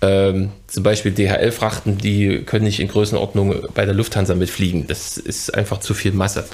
ähm, 0.00 0.50
zum 0.68 0.82
Beispiel 0.84 1.12
DHL-Frachten, 1.12 1.98
die 1.98 2.42
können 2.44 2.64
nicht 2.64 2.80
in 2.80 2.88
Größenordnung 2.88 3.66
bei 3.74 3.84
der 3.84 3.94
Lufthansa 3.94 4.34
mitfliegen. 4.34 4.86
Das 4.86 5.16
ist 5.16 5.54
einfach 5.54 5.80
zu 5.80 5.92
viel 5.94 6.12
Masse. 6.12 6.44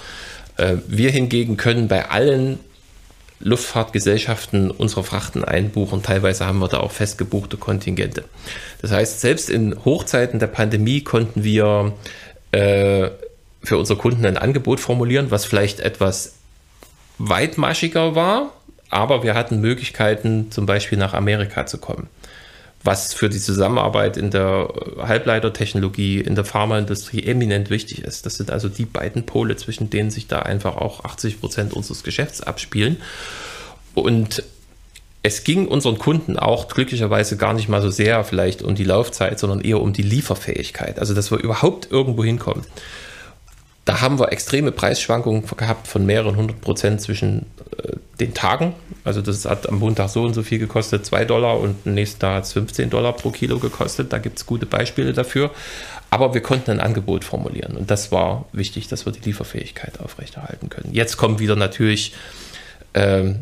Äh, 0.57 0.77
wir 0.89 1.11
hingegen 1.11 1.57
können 1.57 1.89
bei 1.89 2.09
allen 2.09 2.59
Luftfahrtgesellschaften 3.41 4.71
unsere 4.71 5.05
Frachten 5.05 5.45
einbuchen. 5.45 6.03
Teilweise 6.03 6.47
haben 6.47 6.61
wir 6.61 6.69
da 6.69 6.81
auch 6.81 6.93
festgebuchte 6.93 7.59
Kontingente. 7.59 8.25
Das 8.81 8.93
heißt, 8.93 9.21
selbst 9.21 9.51
in 9.51 9.85
Hochzeiten 9.85 10.39
der 10.39 10.47
Pandemie 10.47 11.03
konnten 11.03 11.45
wir 11.45 11.93
äh, 12.53 13.11
für 13.62 13.77
unsere 13.77 13.99
Kunden 13.99 14.25
ein 14.25 14.39
Angebot 14.39 14.81
formulieren, 14.81 15.31
was 15.31 15.45
vielleicht 15.45 15.81
etwas 15.81 16.37
weitmaschiger 17.19 18.14
war, 18.14 18.53
aber 18.89 19.23
wir 19.23 19.35
hatten 19.35 19.61
Möglichkeiten, 19.61 20.51
zum 20.51 20.66
Beispiel 20.66 20.99
nach 20.99 21.12
Amerika 21.12 21.66
zu 21.66 21.79
kommen 21.79 22.09
was 22.85 23.14
für 23.14 23.30
die 23.30 23.41
Zusammenarbeit 23.41 24.18
in 24.18 24.30
der 24.30 24.68
Halbleitertechnologie, 24.99 26.20
in 26.20 26.35
der 26.35 26.45
Pharmaindustrie 26.45 27.24
eminent 27.24 27.70
wichtig 27.70 28.03
ist. 28.03 28.26
Das 28.26 28.35
sind 28.37 28.51
also 28.51 28.68
die 28.68 28.85
beiden 28.85 29.24
Pole, 29.24 29.57
zwischen 29.57 29.89
denen 29.89 30.11
sich 30.11 30.28
da 30.28 30.41
einfach 30.41 30.76
auch 30.76 31.03
80 31.05 31.41
Prozent 31.41 31.72
unseres 31.72 32.03
Geschäfts 32.03 32.43
abspielen. 32.43 32.99
Und 33.95 34.43
es 35.22 35.43
ging 35.43 35.66
unseren 35.66 35.99
Kunden 35.99 36.39
auch 36.39 36.68
glücklicherweise 36.68 37.39
gar 37.39 37.55
nicht 37.55 37.70
mal 37.70 37.80
so 37.80 37.89
sehr 37.89 38.22
vielleicht 38.24 38.61
um 38.61 38.74
die 38.74 38.85
Laufzeit, 38.85 39.39
sondern 39.39 39.62
eher 39.62 39.80
um 39.80 39.95
die 39.95 40.03
Lieferfähigkeit. 40.03 40.99
Also, 40.99 41.14
dass 41.14 41.30
wir 41.30 41.39
überhaupt 41.39 41.91
irgendwo 41.91 42.22
hinkommen. 42.22 42.66
Da 43.87 44.03
haben 44.03 44.18
wir 44.18 44.32
extreme 44.32 44.72
Preisschwankungen 44.72 45.45
gehabt 45.57 45.89
von 45.89 46.05
mehreren 46.05 46.37
hundert 46.37 46.61
Prozent 46.61 47.01
zwischen 47.01 47.47
äh, 47.78 47.97
den 48.21 48.35
Tagen. 48.35 48.75
Also 49.03 49.21
das 49.21 49.45
hat 49.45 49.69
am 49.69 49.79
Montag 49.79 50.09
so 50.09 50.23
und 50.23 50.35
so 50.35 50.43
viel 50.43 50.59
gekostet, 50.59 51.05
2 51.05 51.25
Dollar 51.25 51.59
und 51.59 51.77
am 51.87 51.95
nächsten 51.95 52.21
Tag 52.21 52.37
hat 52.37 52.45
es 52.45 52.53
15 52.53 52.91
Dollar 52.91 53.12
pro 53.12 53.31
Kilo 53.31 53.59
gekostet. 53.59 54.12
Da 54.12 54.19
gibt 54.19 54.39
es 54.39 54.47
gute 54.47 54.67
Beispiele 54.67 55.12
dafür. 55.12 55.51
Aber 56.11 56.33
wir 56.33 56.43
konnten 56.43 56.71
ein 56.71 56.81
Angebot 56.81 57.25
formulieren 57.25 57.77
und 57.77 57.91
das 57.91 58.12
war 58.12 58.45
wichtig, 58.53 58.87
dass 58.87 59.05
wir 59.05 59.12
die 59.12 59.21
Lieferfähigkeit 59.21 59.99
aufrechterhalten 59.99 60.69
können. 60.69 60.91
Jetzt 60.93 61.17
kommen 61.17 61.41
wieder 61.41 61.57
natürlich 61.57 62.15
ähm, 62.95 63.41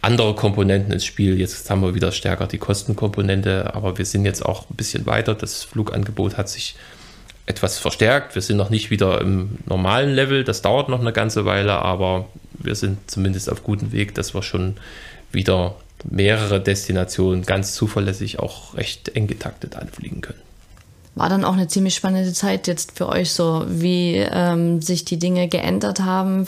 andere 0.00 0.34
Komponenten 0.34 0.92
ins 0.92 1.04
Spiel. 1.04 1.38
Jetzt 1.38 1.68
haben 1.68 1.82
wir 1.82 1.94
wieder 1.94 2.12
stärker 2.12 2.46
die 2.46 2.58
Kostenkomponente, 2.58 3.74
aber 3.74 3.98
wir 3.98 4.06
sind 4.06 4.24
jetzt 4.24 4.46
auch 4.46 4.70
ein 4.70 4.76
bisschen 4.76 5.04
weiter. 5.04 5.34
Das 5.34 5.64
Flugangebot 5.64 6.38
hat 6.38 6.48
sich 6.48 6.76
etwas 7.46 7.78
verstärkt. 7.78 8.34
Wir 8.34 8.42
sind 8.42 8.56
noch 8.56 8.70
nicht 8.70 8.90
wieder 8.90 9.20
im 9.20 9.58
normalen 9.66 10.14
Level. 10.14 10.44
Das 10.44 10.62
dauert 10.62 10.88
noch 10.88 11.00
eine 11.00 11.12
ganze 11.12 11.44
Weile, 11.44 11.74
aber 11.74 12.26
wir 12.58 12.74
sind 12.74 13.10
zumindest 13.10 13.50
auf 13.50 13.62
gutem 13.62 13.92
Weg, 13.92 14.14
dass 14.14 14.34
wir 14.34 14.42
schon 14.42 14.76
wieder 15.32 15.76
mehrere 16.08 16.60
Destinationen 16.60 17.44
ganz 17.44 17.74
zuverlässig 17.74 18.38
auch 18.38 18.74
recht 18.74 19.10
eng 19.10 19.26
getaktet 19.26 19.76
anfliegen 19.76 20.20
können 20.20 20.40
war 21.16 21.30
dann 21.30 21.44
auch 21.44 21.54
eine 21.54 21.66
ziemlich 21.66 21.94
spannende 21.94 22.32
Zeit 22.34 22.66
jetzt 22.66 22.92
für 22.96 23.08
euch 23.08 23.30
so, 23.30 23.64
wie 23.66 24.16
ähm, 24.16 24.82
sich 24.82 25.06
die 25.06 25.18
Dinge 25.18 25.48
geändert 25.48 26.00
haben, 26.00 26.46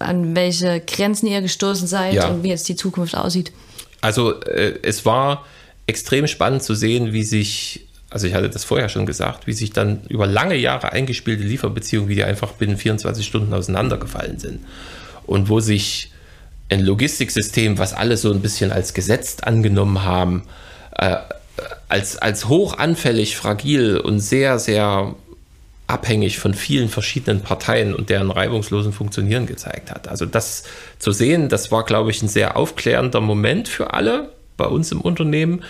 an 0.00 0.34
welche 0.34 0.80
Grenzen 0.80 1.28
ihr 1.28 1.40
gestoßen 1.40 1.86
seid 1.86 2.14
ja. 2.14 2.28
und 2.28 2.42
wie 2.42 2.48
jetzt 2.48 2.68
die 2.68 2.74
Zukunft 2.74 3.16
aussieht. 3.16 3.52
Also 4.00 4.40
äh, 4.42 4.74
es 4.82 5.06
war 5.06 5.46
extrem 5.86 6.26
spannend 6.26 6.64
zu 6.64 6.74
sehen, 6.74 7.12
wie 7.12 7.22
sich, 7.22 7.87
also 8.10 8.26
ich 8.26 8.34
hatte 8.34 8.48
das 8.48 8.64
vorher 8.64 8.88
schon 8.88 9.06
gesagt, 9.06 9.46
wie 9.46 9.52
sich 9.52 9.72
dann 9.72 10.00
über 10.08 10.26
lange 10.26 10.56
Jahre 10.56 10.92
eingespielte 10.92 11.42
Lieferbeziehungen, 11.42 12.08
wie 12.08 12.14
die 12.14 12.24
einfach 12.24 12.52
binnen 12.52 12.76
24 12.76 13.26
Stunden 13.26 13.52
auseinandergefallen 13.52 14.38
sind. 14.38 14.60
Und 15.26 15.48
wo 15.48 15.60
sich 15.60 16.10
ein 16.70 16.80
Logistiksystem, 16.80 17.78
was 17.78 17.92
alle 17.92 18.16
so 18.16 18.32
ein 18.32 18.40
bisschen 18.40 18.72
als 18.72 18.94
gesetzt 18.94 19.46
angenommen 19.46 20.04
haben, 20.04 20.44
äh, 20.96 21.16
als, 21.88 22.16
als 22.16 22.48
hoch 22.48 22.78
anfällig, 22.78 23.36
fragil 23.36 23.98
und 23.98 24.20
sehr, 24.20 24.58
sehr 24.58 25.14
abhängig 25.86 26.38
von 26.38 26.52
vielen 26.52 26.88
verschiedenen 26.88 27.42
Parteien 27.42 27.94
und 27.94 28.10
deren 28.10 28.30
reibungslosen 28.30 28.92
Funktionieren 28.92 29.46
gezeigt 29.46 29.90
hat. 29.90 30.06
Also 30.08 30.26
das 30.26 30.64
zu 30.98 31.12
sehen, 31.12 31.48
das 31.48 31.72
war, 31.72 31.84
glaube 31.84 32.10
ich, 32.10 32.22
ein 32.22 32.28
sehr 32.28 32.56
aufklärender 32.56 33.22
Moment 33.22 33.68
für 33.68 33.94
alle 33.94 34.30
bei 34.58 34.66
uns 34.66 34.92
im 34.92 35.00
Unternehmen, 35.00 35.62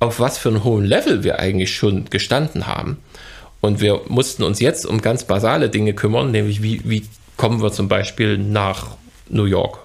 auf 0.00 0.20
was 0.20 0.38
für 0.38 0.50
einem 0.50 0.64
hohen 0.64 0.84
Level 0.84 1.24
wir 1.24 1.38
eigentlich 1.38 1.74
schon 1.74 2.06
gestanden 2.10 2.66
haben. 2.66 2.98
Und 3.60 3.80
wir 3.80 4.02
mussten 4.08 4.42
uns 4.42 4.60
jetzt 4.60 4.86
um 4.86 5.00
ganz 5.00 5.24
basale 5.24 5.70
Dinge 5.70 5.94
kümmern, 5.94 6.30
nämlich 6.30 6.62
wie, 6.62 6.82
wie 6.84 7.06
kommen 7.36 7.62
wir 7.62 7.72
zum 7.72 7.88
Beispiel 7.88 8.38
nach 8.38 8.96
New 9.28 9.44
York? 9.44 9.78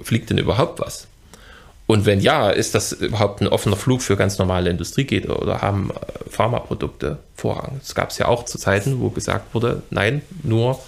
Fliegt 0.00 0.30
denn 0.30 0.38
überhaupt 0.38 0.80
was? 0.80 1.08
Und 1.86 2.04
wenn 2.04 2.20
ja, 2.20 2.50
ist 2.50 2.74
das 2.74 2.92
überhaupt 2.92 3.40
ein 3.40 3.48
offener 3.48 3.76
Flug 3.76 4.02
für 4.02 4.16
ganz 4.16 4.38
normale 4.38 4.68
Industriegüter 4.68 5.40
oder 5.40 5.62
haben 5.62 5.90
äh, 5.90 6.30
Pharmaprodukte 6.30 7.18
Vorrang? 7.34 7.76
Das 7.80 7.94
gab 7.94 8.10
es 8.10 8.18
ja 8.18 8.28
auch 8.28 8.44
zu 8.44 8.58
Zeiten, 8.58 9.00
wo 9.00 9.08
gesagt 9.08 9.54
wurde, 9.54 9.82
nein, 9.90 10.20
nur 10.42 10.78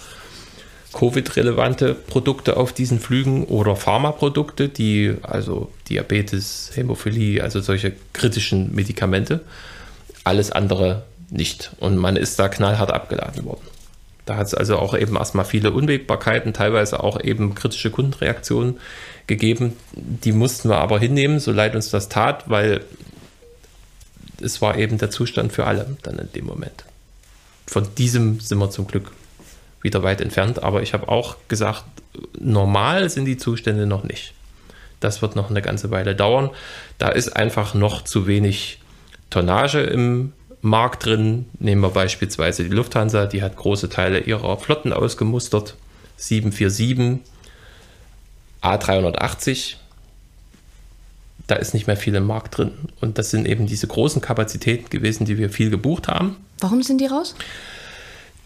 Covid-relevante 0.93 1.93
Produkte 1.93 2.57
auf 2.57 2.73
diesen 2.73 2.99
Flügen 2.99 3.45
oder 3.45 3.75
Pharmaprodukte, 3.75 4.67
die 4.67 5.15
also 5.21 5.71
Diabetes, 5.89 6.71
Hämophilie, 6.73 7.41
also 7.41 7.61
solche 7.61 7.93
kritischen 8.13 8.75
Medikamente, 8.75 9.41
alles 10.23 10.51
andere 10.51 11.03
nicht. 11.29 11.71
Und 11.79 11.97
man 11.97 12.17
ist 12.17 12.37
da 12.39 12.49
knallhart 12.49 12.91
abgeladen 12.91 13.45
worden. 13.45 13.61
Da 14.25 14.37
hat 14.37 14.47
es 14.47 14.53
also 14.53 14.77
auch 14.77 14.93
eben 14.93 15.15
erstmal 15.15 15.45
viele 15.45 15.71
Unwägbarkeiten, 15.71 16.53
teilweise 16.53 17.03
auch 17.03 17.21
eben 17.21 17.55
kritische 17.55 17.89
Kundenreaktionen 17.89 18.79
gegeben. 19.27 19.73
Die 19.95 20.31
mussten 20.31 20.69
wir 20.69 20.77
aber 20.77 20.99
hinnehmen, 20.99 21.39
so 21.39 21.51
leid 21.51 21.75
uns 21.75 21.89
das 21.89 22.09
tat, 22.09 22.49
weil 22.49 22.81
es 24.41 24.61
war 24.61 24.77
eben 24.77 24.97
der 24.97 25.09
Zustand 25.09 25.53
für 25.53 25.65
alle 25.65 25.97
dann 26.03 26.19
in 26.19 26.31
dem 26.33 26.45
Moment. 26.45 26.85
Von 27.65 27.87
diesem 27.95 28.39
sind 28.39 28.57
wir 28.57 28.69
zum 28.69 28.87
Glück 28.87 29.11
wieder 29.81 30.03
weit 30.03 30.21
entfernt, 30.21 30.63
aber 30.63 30.81
ich 30.81 30.93
habe 30.93 31.09
auch 31.09 31.35
gesagt, 31.47 31.83
normal 32.39 33.09
sind 33.09 33.25
die 33.25 33.37
Zustände 33.37 33.85
noch 33.85 34.03
nicht. 34.03 34.33
Das 34.99 35.21
wird 35.21 35.35
noch 35.35 35.49
eine 35.49 35.61
ganze 35.61 35.89
Weile 35.91 36.15
dauern. 36.15 36.51
Da 36.97 37.09
ist 37.09 37.35
einfach 37.35 37.73
noch 37.73 38.03
zu 38.03 38.27
wenig 38.27 38.79
Tonnage 39.29 39.81
im 39.81 40.33
Markt 40.61 41.05
drin. 41.05 41.47
Nehmen 41.59 41.81
wir 41.81 41.89
beispielsweise 41.89 42.63
die 42.63 42.69
Lufthansa, 42.69 43.25
die 43.25 43.41
hat 43.41 43.55
große 43.55 43.89
Teile 43.89 44.19
ihrer 44.19 44.57
Flotten 44.57 44.93
ausgemustert. 44.93 45.75
747, 46.17 47.19
A380, 48.61 49.77
da 51.47 51.55
ist 51.55 51.73
nicht 51.73 51.87
mehr 51.87 51.97
viel 51.97 52.13
im 52.13 52.27
Markt 52.27 52.57
drin. 52.57 52.71
Und 52.99 53.17
das 53.17 53.31
sind 53.31 53.47
eben 53.47 53.65
diese 53.65 53.87
großen 53.87 54.21
Kapazitäten 54.21 54.89
gewesen, 54.89 55.25
die 55.25 55.39
wir 55.39 55.49
viel 55.49 55.71
gebucht 55.71 56.07
haben. 56.07 56.37
Warum 56.59 56.83
sind 56.83 57.01
die 57.01 57.07
raus? 57.07 57.35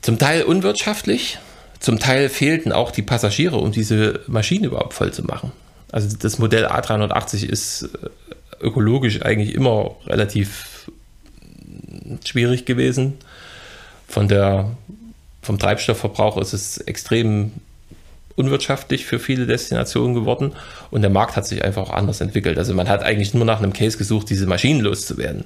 Zum 0.06 0.20
Teil 0.20 0.44
unwirtschaftlich, 0.44 1.40
zum 1.80 1.98
Teil 1.98 2.30
fehlten 2.30 2.72
auch 2.72 2.92
die 2.92 3.02
Passagiere, 3.02 3.58
um 3.58 3.72
diese 3.72 4.20
Maschine 4.28 4.68
überhaupt 4.68 4.94
voll 4.94 5.12
zu 5.12 5.24
machen. 5.24 5.52
Also 5.92 6.16
das 6.16 6.38
Modell 6.38 6.68
A380 6.68 7.44
ist 7.44 7.90
äh, 8.62 8.64
ökologisch 8.64 9.24
eigentlich 9.24 9.56
immer 9.56 9.96
relativ 10.06 10.92
schwierig 12.24 12.66
gewesen. 12.66 13.16
Von 14.08 14.28
der, 14.28 14.70
vom 15.42 15.58
Treibstoffverbrauch 15.58 16.38
ist 16.38 16.54
es 16.54 16.78
extrem 16.78 17.54
unwirtschaftlich 18.36 19.08
für 19.08 19.18
viele 19.18 19.48
Destinationen 19.48 20.14
geworden 20.14 20.52
und 20.92 21.02
der 21.02 21.10
Markt 21.10 21.36
hat 21.36 21.48
sich 21.48 21.64
einfach 21.64 21.82
auch 21.82 21.94
anders 21.94 22.22
entwickelt. 22.22 22.60
Also 22.60 22.76
man 22.76 22.90
hat 22.90 23.02
eigentlich 23.02 23.34
nur 23.34 23.46
nach 23.46 23.58
einem 23.58 23.74
Case 23.74 23.98
gesucht, 23.98 24.30
diese 24.30 24.46
Maschinen 24.46 24.82
loszuwerden. 24.82 25.46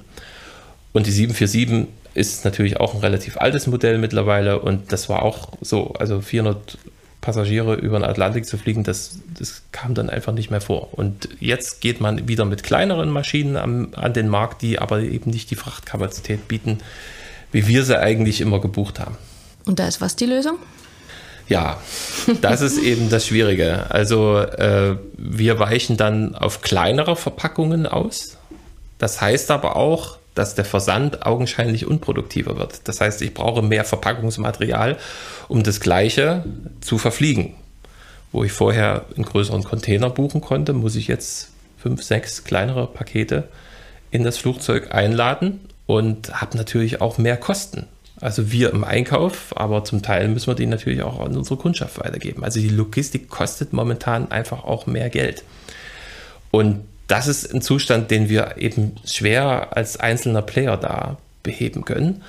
Und 0.92 1.06
die 1.06 1.12
747 1.12 1.86
ist 2.14 2.44
natürlich 2.44 2.78
auch 2.78 2.94
ein 2.94 3.00
relativ 3.00 3.36
altes 3.38 3.66
Modell 3.66 3.98
mittlerweile 3.98 4.60
und 4.60 4.92
das 4.92 5.08
war 5.08 5.22
auch 5.22 5.52
so, 5.60 5.94
also 5.94 6.20
400 6.20 6.78
Passagiere 7.20 7.74
über 7.74 7.98
den 7.98 8.04
Atlantik 8.04 8.46
zu 8.46 8.56
fliegen, 8.56 8.82
das, 8.82 9.18
das 9.38 9.62
kam 9.72 9.94
dann 9.94 10.08
einfach 10.08 10.32
nicht 10.32 10.50
mehr 10.50 10.62
vor. 10.62 10.88
Und 10.92 11.28
jetzt 11.38 11.82
geht 11.82 12.00
man 12.00 12.28
wieder 12.28 12.46
mit 12.46 12.62
kleineren 12.62 13.10
Maschinen 13.10 13.56
am, 13.56 13.88
an 13.94 14.14
den 14.14 14.28
Markt, 14.28 14.62
die 14.62 14.78
aber 14.78 15.00
eben 15.00 15.30
nicht 15.30 15.50
die 15.50 15.56
Frachtkapazität 15.56 16.48
bieten, 16.48 16.78
wie 17.52 17.66
wir 17.66 17.84
sie 17.84 17.98
eigentlich 17.98 18.40
immer 18.40 18.60
gebucht 18.60 19.00
haben. 19.00 19.18
Und 19.66 19.78
da 19.78 19.86
ist 19.86 20.00
was 20.00 20.16
die 20.16 20.24
Lösung? 20.24 20.56
Ja, 21.48 21.80
das 22.40 22.62
ist 22.62 22.78
eben 22.78 23.10
das 23.10 23.26
Schwierige. 23.26 23.90
Also 23.90 24.38
äh, 24.38 24.96
wir 25.18 25.58
weichen 25.58 25.96
dann 25.96 26.34
auf 26.34 26.62
kleinere 26.62 27.16
Verpackungen 27.16 27.86
aus. 27.86 28.38
Das 28.98 29.20
heißt 29.20 29.50
aber 29.50 29.76
auch, 29.76 30.19
dass 30.34 30.54
der 30.54 30.64
Versand 30.64 31.26
augenscheinlich 31.26 31.86
unproduktiver 31.86 32.56
wird. 32.56 32.88
Das 32.88 33.00
heißt, 33.00 33.22
ich 33.22 33.34
brauche 33.34 33.62
mehr 33.62 33.84
Verpackungsmaterial, 33.84 34.96
um 35.48 35.62
das 35.62 35.80
Gleiche 35.80 36.44
zu 36.80 36.98
verfliegen. 36.98 37.54
Wo 38.32 38.44
ich 38.44 38.52
vorher 38.52 39.06
einen 39.16 39.24
größeren 39.24 39.64
Container 39.64 40.08
buchen 40.08 40.40
konnte, 40.40 40.72
muss 40.72 40.94
ich 40.94 41.08
jetzt 41.08 41.50
fünf, 41.78 42.02
sechs 42.02 42.44
kleinere 42.44 42.86
Pakete 42.86 43.48
in 44.10 44.22
das 44.22 44.38
Flugzeug 44.38 44.94
einladen 44.94 45.60
und 45.86 46.40
habe 46.40 46.56
natürlich 46.56 47.00
auch 47.00 47.18
mehr 47.18 47.36
Kosten. 47.36 47.86
Also 48.20 48.52
wir 48.52 48.70
im 48.70 48.84
Einkauf, 48.84 49.56
aber 49.56 49.82
zum 49.82 50.02
Teil 50.02 50.28
müssen 50.28 50.48
wir 50.48 50.54
die 50.54 50.66
natürlich 50.66 51.02
auch 51.02 51.20
an 51.20 51.36
unsere 51.36 51.56
Kundschaft 51.56 51.98
weitergeben. 51.98 52.44
Also 52.44 52.60
die 52.60 52.68
Logistik 52.68 53.28
kostet 53.30 53.72
momentan 53.72 54.30
einfach 54.30 54.64
auch 54.64 54.86
mehr 54.86 55.08
Geld. 55.08 55.42
Und 56.50 56.84
das 57.10 57.26
ist 57.26 57.52
ein 57.52 57.60
Zustand, 57.60 58.10
den 58.10 58.28
wir 58.28 58.56
eben 58.58 58.92
schwer 59.04 59.76
als 59.76 59.98
einzelner 59.98 60.42
Player 60.42 60.76
da 60.76 61.18
beheben 61.42 61.84
können. 61.84 62.22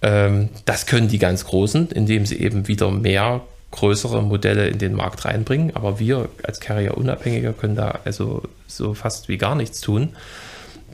Ähm, 0.00 0.48
das 0.64 0.86
können 0.86 1.08
die 1.08 1.18
ganz 1.18 1.44
Großen, 1.44 1.90
indem 1.90 2.24
sie 2.24 2.40
eben 2.40 2.66
wieder 2.66 2.90
mehr 2.90 3.42
größere 3.70 4.22
Modelle 4.22 4.68
in 4.68 4.78
den 4.78 4.94
Markt 4.94 5.26
reinbringen. 5.26 5.76
Aber 5.76 5.98
wir 5.98 6.30
als 6.42 6.60
Carrier 6.60 6.96
Unabhängiger 6.96 7.52
können 7.52 7.76
da 7.76 7.98
also 8.04 8.42
so 8.66 8.94
fast 8.94 9.28
wie 9.28 9.36
gar 9.36 9.56
nichts 9.56 9.80
tun. 9.80 10.16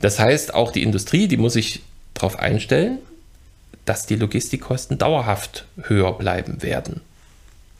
Das 0.01 0.19
heißt, 0.19 0.53
auch 0.53 0.71
die 0.71 0.83
Industrie, 0.83 1.27
die 1.27 1.37
muss 1.37 1.53
sich 1.53 1.83
darauf 2.13 2.37
einstellen, 2.37 2.97
dass 3.85 4.05
die 4.05 4.15
Logistikkosten 4.15 4.97
dauerhaft 4.97 5.65
höher 5.83 6.17
bleiben 6.17 6.63
werden 6.63 7.01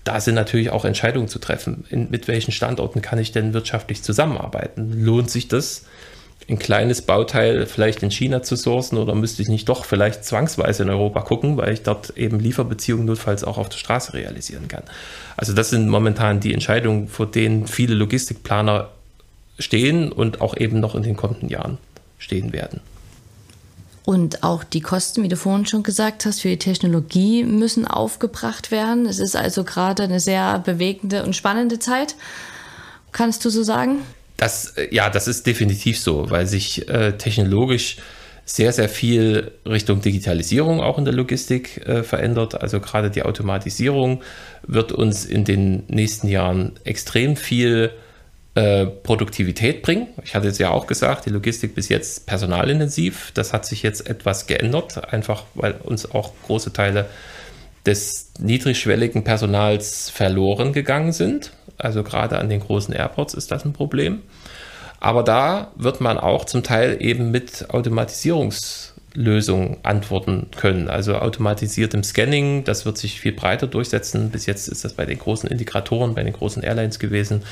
da 0.04 0.20
sind 0.20 0.36
natürlich 0.36 0.72
auch 0.72 0.86
Entscheidungen 0.86 1.28
zu 1.28 1.40
treffen. 1.40 1.86
In, 1.90 2.10
mit 2.10 2.28
welchen 2.28 2.52
Standorten 2.52 3.02
kann 3.02 3.20
ich 3.20 3.32
denn 3.32 3.54
wirtschaftlich 3.54 4.04
zusammenarbeiten? 4.04 4.94
Lohnt 5.04 5.30
sich 5.30 5.48
das, 5.48 5.86
ein 6.50 6.60
kleines 6.60 7.04
Bauteil 7.04 7.66
vielleicht 7.66 8.04
in 8.04 8.12
China 8.12 8.42
zu 8.42 8.56
sourcen 8.56 8.98
oder 8.98 9.16
müsste 9.16 9.42
ich 9.42 9.48
nicht 9.48 9.70
doch 9.70 9.86
vielleicht 9.86 10.26
zwangsweise 10.26 10.84
in 10.84 10.90
Europa 10.90 11.22
gucken, 11.22 11.58
weil 11.58 11.74
ich 11.74 11.84
dort 11.84 12.18
eben 12.18 12.40
Lieferbeziehungen 12.40 13.06
notfalls 13.06 13.44
auch 13.44 13.58
auf 13.58 13.70
der 13.70 13.78
Straße 13.78 14.14
realisieren 14.14 14.68
kann? 14.68 14.84
Also 15.38 15.54
das 15.54 15.70
sind 15.70 15.88
momentan 15.88 16.40
die 16.40 16.54
Entscheidungen, 16.54 17.08
vor 17.08 17.28
denen 17.28 17.68
viele 17.68 17.94
Logistikplaner 17.96 18.90
stehen 19.60 20.12
und 20.12 20.42
auch 20.42 20.58
eben 20.58 20.80
noch 20.80 20.96
in 20.96 21.04
den 21.04 21.16
kommenden 21.16 21.50
Jahren 21.50 21.78
stehen 22.18 22.54
werden. 22.54 22.82
Und 24.04 24.44
auch 24.44 24.64
die 24.64 24.82
Kosten, 24.82 25.22
wie 25.22 25.28
du 25.28 25.38
vorhin 25.38 25.66
schon 25.66 25.84
gesagt 25.84 26.26
hast, 26.26 26.42
für 26.42 26.50
die 26.50 26.58
Technologie 26.58 27.44
müssen 27.44 27.86
aufgebracht 27.86 28.72
werden. 28.72 29.06
Es 29.06 29.20
ist 29.20 29.36
also 29.36 29.64
gerade 29.64 30.04
eine 30.04 30.20
sehr 30.20 30.60
bewegende 30.60 31.24
und 31.24 31.36
spannende 31.36 31.78
Zeit. 31.78 32.16
Kannst 33.12 33.46
du 33.46 33.50
so 33.50 33.62
sagen? 33.62 34.00
Das, 34.38 34.78
äh, 34.78 34.88
ja, 34.94 35.10
das 35.10 35.28
ist 35.28 35.46
definitiv 35.46 36.00
so, 36.00 36.32
weil 36.32 36.48
sich 36.48 36.90
äh, 36.90 37.18
technologisch 37.18 37.98
sehr, 38.44 38.74
sehr 38.74 38.90
viel 38.90 39.52
Richtung 39.68 40.02
Digitalisierung 40.02 40.82
auch 40.82 40.98
in 40.98 41.06
der 41.06 41.14
Logistik 41.14 41.86
äh, 41.86 42.02
verändert. 42.02 42.60
Also 42.60 42.80
gerade 42.80 43.12
die 43.12 43.22
Automatisierung 43.22 44.24
wird 44.66 44.92
uns 44.92 45.26
in 45.26 45.46
den 45.46 45.84
nächsten 45.88 46.28
Jahren 46.28 46.74
extrem 46.84 47.36
viel 47.36 47.92
äh, 47.92 48.11
Produktivität 48.54 49.82
bringen. 49.82 50.08
Ich 50.26 50.36
hatte 50.36 50.50
es 50.50 50.58
ja 50.58 50.72
auch 50.72 50.86
gesagt, 50.86 51.26
die 51.26 51.30
Logistik 51.30 51.74
bis 51.74 51.88
jetzt 51.88 52.26
personalintensiv. 52.26 53.32
Das 53.34 53.54
hat 53.54 53.66
sich 53.66 53.82
jetzt 53.82 54.10
etwas 54.10 54.46
geändert, 54.46 55.14
einfach 55.14 55.46
weil 55.54 55.76
uns 55.84 56.12
auch 56.12 56.34
große 56.48 56.74
Teile 56.74 57.06
des 57.86 58.34
niedrigschwelligen 58.40 59.24
Personals 59.24 60.10
verloren 60.10 60.74
gegangen 60.74 61.14
sind. 61.14 61.54
Also 61.78 62.04
gerade 62.04 62.40
an 62.40 62.50
den 62.50 62.60
großen 62.60 62.94
Airports 62.94 63.36
ist 63.36 63.52
das 63.52 63.64
ein 63.64 63.72
Problem. 63.72 64.22
Aber 65.00 65.24
da 65.24 65.72
wird 65.78 66.02
man 66.02 66.18
auch 66.18 66.44
zum 66.44 66.62
Teil 66.62 66.98
eben 67.00 67.32
mit 67.32 67.70
Automatisierungslösungen 67.70 69.78
antworten 69.84 70.48
können. 70.58 70.90
Also 70.90 71.16
automatisiertem 71.16 72.04
Scanning, 72.04 72.66
das 72.66 72.86
wird 72.86 72.98
sich 72.98 73.22
viel 73.22 73.32
breiter 73.32 73.68
durchsetzen. 73.68 74.30
Bis 74.30 74.46
jetzt 74.46 74.68
ist 74.68 74.84
das 74.84 74.94
bei 74.94 75.06
den 75.06 75.20
großen 75.20 75.50
Integratoren, 75.50 76.16
bei 76.16 76.24
den 76.24 76.34
großen 76.34 76.64
Airlines 76.64 77.00
gewesen 77.00 77.44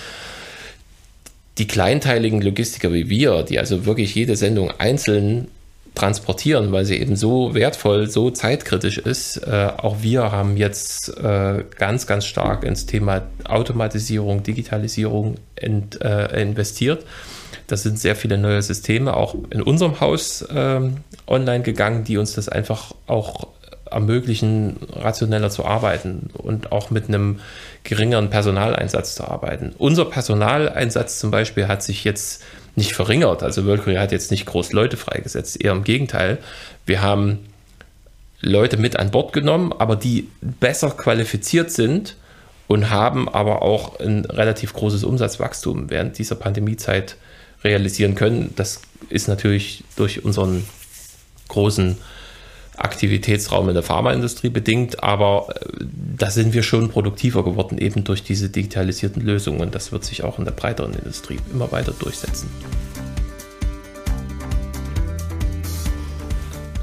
die 1.59 1.67
kleinteiligen 1.67 2.41
Logistiker 2.41 2.91
wie 2.93 3.09
wir, 3.09 3.43
die 3.43 3.59
also 3.59 3.85
wirklich 3.85 4.15
jede 4.15 4.35
Sendung 4.35 4.71
einzeln 4.79 5.49
transportieren, 5.93 6.71
weil 6.71 6.85
sie 6.85 6.95
eben 6.97 7.17
so 7.17 7.53
wertvoll, 7.53 8.09
so 8.09 8.31
zeitkritisch 8.31 8.97
ist. 8.97 9.37
Äh, 9.37 9.71
auch 9.77 9.97
wir 10.01 10.31
haben 10.31 10.55
jetzt 10.55 11.09
äh, 11.17 11.65
ganz, 11.77 12.07
ganz 12.07 12.25
stark 12.25 12.63
ins 12.63 12.85
Thema 12.85 13.23
Automatisierung, 13.43 14.41
Digitalisierung 14.43 15.35
ent, 15.55 16.01
äh, 16.01 16.41
investiert. 16.41 17.05
Das 17.67 17.83
sind 17.83 17.99
sehr 17.99 18.15
viele 18.15 18.37
neue 18.37 18.61
Systeme 18.61 19.15
auch 19.15 19.35
in 19.49 19.61
unserem 19.61 19.99
Haus 19.99 20.47
ähm, 20.53 20.97
online 21.27 21.63
gegangen, 21.63 22.05
die 22.05 22.17
uns 22.17 22.33
das 22.33 22.47
einfach 22.47 22.93
auch 23.05 23.47
ermöglichen, 23.91 24.77
rationeller 24.93 25.49
zu 25.49 25.65
arbeiten 25.65 26.29
und 26.33 26.71
auch 26.71 26.89
mit 26.89 27.07
einem 27.07 27.39
geringeren 27.83 28.29
Personaleinsatz 28.29 29.15
zu 29.15 29.25
arbeiten. 29.25 29.73
Unser 29.77 30.05
Personaleinsatz 30.05 31.19
zum 31.19 31.31
Beispiel 31.31 31.67
hat 31.67 31.83
sich 31.83 32.03
jetzt 32.03 32.43
nicht 32.75 32.93
verringert. 32.93 33.43
Also 33.43 33.65
World 33.65 33.85
hat 33.99 34.11
jetzt 34.11 34.31
nicht 34.31 34.45
groß 34.45 34.73
Leute 34.73 34.97
freigesetzt, 34.97 35.63
eher 35.63 35.71
im 35.71 35.83
Gegenteil. 35.83 36.37
Wir 36.85 37.01
haben 37.01 37.39
Leute 38.41 38.77
mit 38.77 38.95
an 38.95 39.11
Bord 39.11 39.33
genommen, 39.33 39.73
aber 39.77 39.95
die 39.95 40.29
besser 40.41 40.91
qualifiziert 40.91 41.71
sind 41.71 42.15
und 42.67 42.89
haben 42.89 43.27
aber 43.27 43.61
auch 43.61 43.99
ein 43.99 44.25
relativ 44.25 44.73
großes 44.73 45.03
Umsatzwachstum 45.03 45.89
während 45.89 46.17
dieser 46.17 46.35
Pandemiezeit 46.35 47.17
realisieren 47.63 48.15
können. 48.15 48.53
Das 48.55 48.81
ist 49.09 49.27
natürlich 49.27 49.83
durch 49.95 50.23
unseren 50.23 50.65
großen 51.49 51.97
Aktivitätsraum 52.83 53.67
in 53.69 53.73
der 53.73 53.83
Pharmaindustrie 53.83 54.49
bedingt, 54.49 55.03
aber 55.03 55.47
äh, 55.49 55.85
da 56.17 56.29
sind 56.29 56.53
wir 56.53 56.63
schon 56.63 56.89
produktiver 56.89 57.43
geworden, 57.43 57.77
eben 57.77 58.03
durch 58.03 58.23
diese 58.23 58.49
digitalisierten 58.49 59.21
Lösungen. 59.21 59.61
Und 59.61 59.75
das 59.75 59.91
wird 59.91 60.03
sich 60.03 60.23
auch 60.23 60.39
in 60.39 60.45
der 60.45 60.51
breiteren 60.51 60.93
Industrie 60.93 61.37
immer 61.53 61.71
weiter 61.71 61.93
durchsetzen. 61.97 62.49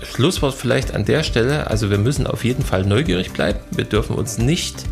Schlusswort 0.03 0.55
vielleicht 0.55 0.95
an 0.95 1.05
der 1.05 1.23
Stelle. 1.23 1.69
Also 1.71 1.91
wir 1.91 1.99
müssen 1.99 2.27
auf 2.27 2.45
jeden 2.45 2.65
Fall 2.65 2.85
neugierig 2.85 3.33
bleiben. 3.33 3.61
Wir 3.71 3.85
dürfen 3.85 4.17
uns 4.17 4.39
nicht 4.39 4.85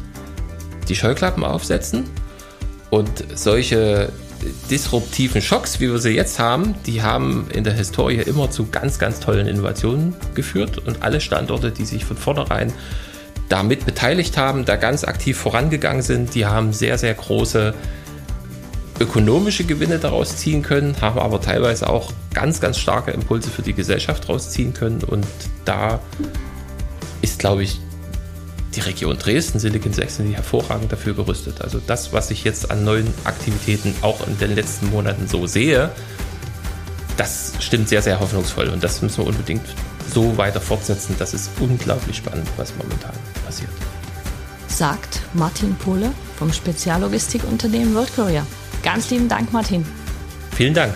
die 0.89 0.97
Scheuklappen 0.97 1.45
aufsetzen 1.45 2.05
und 2.91 3.25
solche 3.35 4.13
disruptiven 4.71 5.43
Schocks, 5.43 5.81
wie 5.81 5.91
wir 5.91 5.99
sie 5.99 6.11
jetzt 6.11 6.39
haben, 6.39 6.75
die 6.87 7.03
haben 7.03 7.49
in 7.53 7.65
der 7.65 7.75
Historie 7.75 8.17
immer 8.17 8.51
zu 8.51 8.69
ganz, 8.71 8.99
ganz 8.99 9.21
tollen 9.21 9.47
Innovationen 9.47 10.15
geführt. 10.35 10.79
Und 10.79 11.03
alle 11.03 11.21
Standorte, 11.21 11.71
die 11.71 11.85
sich 11.85 12.05
von 12.05 12.17
vornherein 12.17 12.73
damit 13.49 13.85
beteiligt 13.85 14.37
haben, 14.37 14.65
da 14.65 14.77
ganz 14.77 15.05
aktiv 15.05 15.37
vorangegangen 15.37 16.03
sind, 16.03 16.35
die 16.35 16.47
haben 16.47 16.73
sehr, 16.73 16.99
sehr 16.99 17.15
große 17.15 17.75
ökonomische 19.01 19.65
Gewinne 19.65 19.99
daraus 19.99 20.37
ziehen 20.37 20.63
können, 20.63 20.97
haben 21.01 21.19
aber 21.19 21.41
teilweise 21.41 21.89
auch 21.89 22.13
ganz, 22.33 22.61
ganz 22.61 22.79
starke 22.79 23.11
Impulse 23.11 23.51
für 23.51 23.63
die 23.63 23.75
Gesellschaft 23.75 24.29
rausziehen 24.29 24.73
können. 24.73 25.03
Und 25.03 25.27
da 25.65 26.01
ist, 27.21 27.39
glaube 27.39 27.65
ich, 27.65 27.81
die 28.77 28.81
Region 28.81 29.19
Dresden, 29.19 29.59
Silicon 29.59 29.93
Saxony, 29.93 30.35
hervorragend 30.35 30.93
dafür 30.93 31.15
gerüstet. 31.15 31.61
Also 31.61 31.81
das, 31.87 32.13
was 32.13 32.31
ich 32.31 32.45
jetzt 32.45 32.71
an 32.71 32.85
neuen 32.85 33.13
Aktivitäten 33.25 33.95
auch 34.03 34.27
in 34.27 34.39
den 34.39 34.55
letzten 34.55 34.91
Monaten 34.91 35.29
so 35.29 35.47
sehe, 35.47 35.91
das 37.17 37.53
stimmt 37.61 37.89
sehr, 37.89 38.03
sehr 38.03 38.21
hoffnungsvoll 38.21 38.69
und 38.69 38.83
das 38.83 39.01
müssen 39.03 39.19
wir 39.19 39.27
unbedingt 39.27 39.65
so 40.13 40.37
weiter 40.37 40.61
fortsetzen. 40.61 41.15
Das 41.19 41.35
ist 41.35 41.51
unglaublich 41.61 42.17
spannend, 42.17 42.49
was 42.57 42.75
momentan 42.77 43.15
passiert. 43.45 43.71
Sagt 44.69 45.21
Martin 45.35 45.75
Pohle 45.77 46.11
vom 46.37 46.53
Speziallogistikunternehmen 46.53 47.95
World 47.95 48.15
Courier. 48.15 48.47
Ganz 48.83 49.11
lieben 49.11 49.29
Dank, 49.29 49.53
Martin. 49.53 49.85
Vielen 50.57 50.75
Dank. 50.75 50.95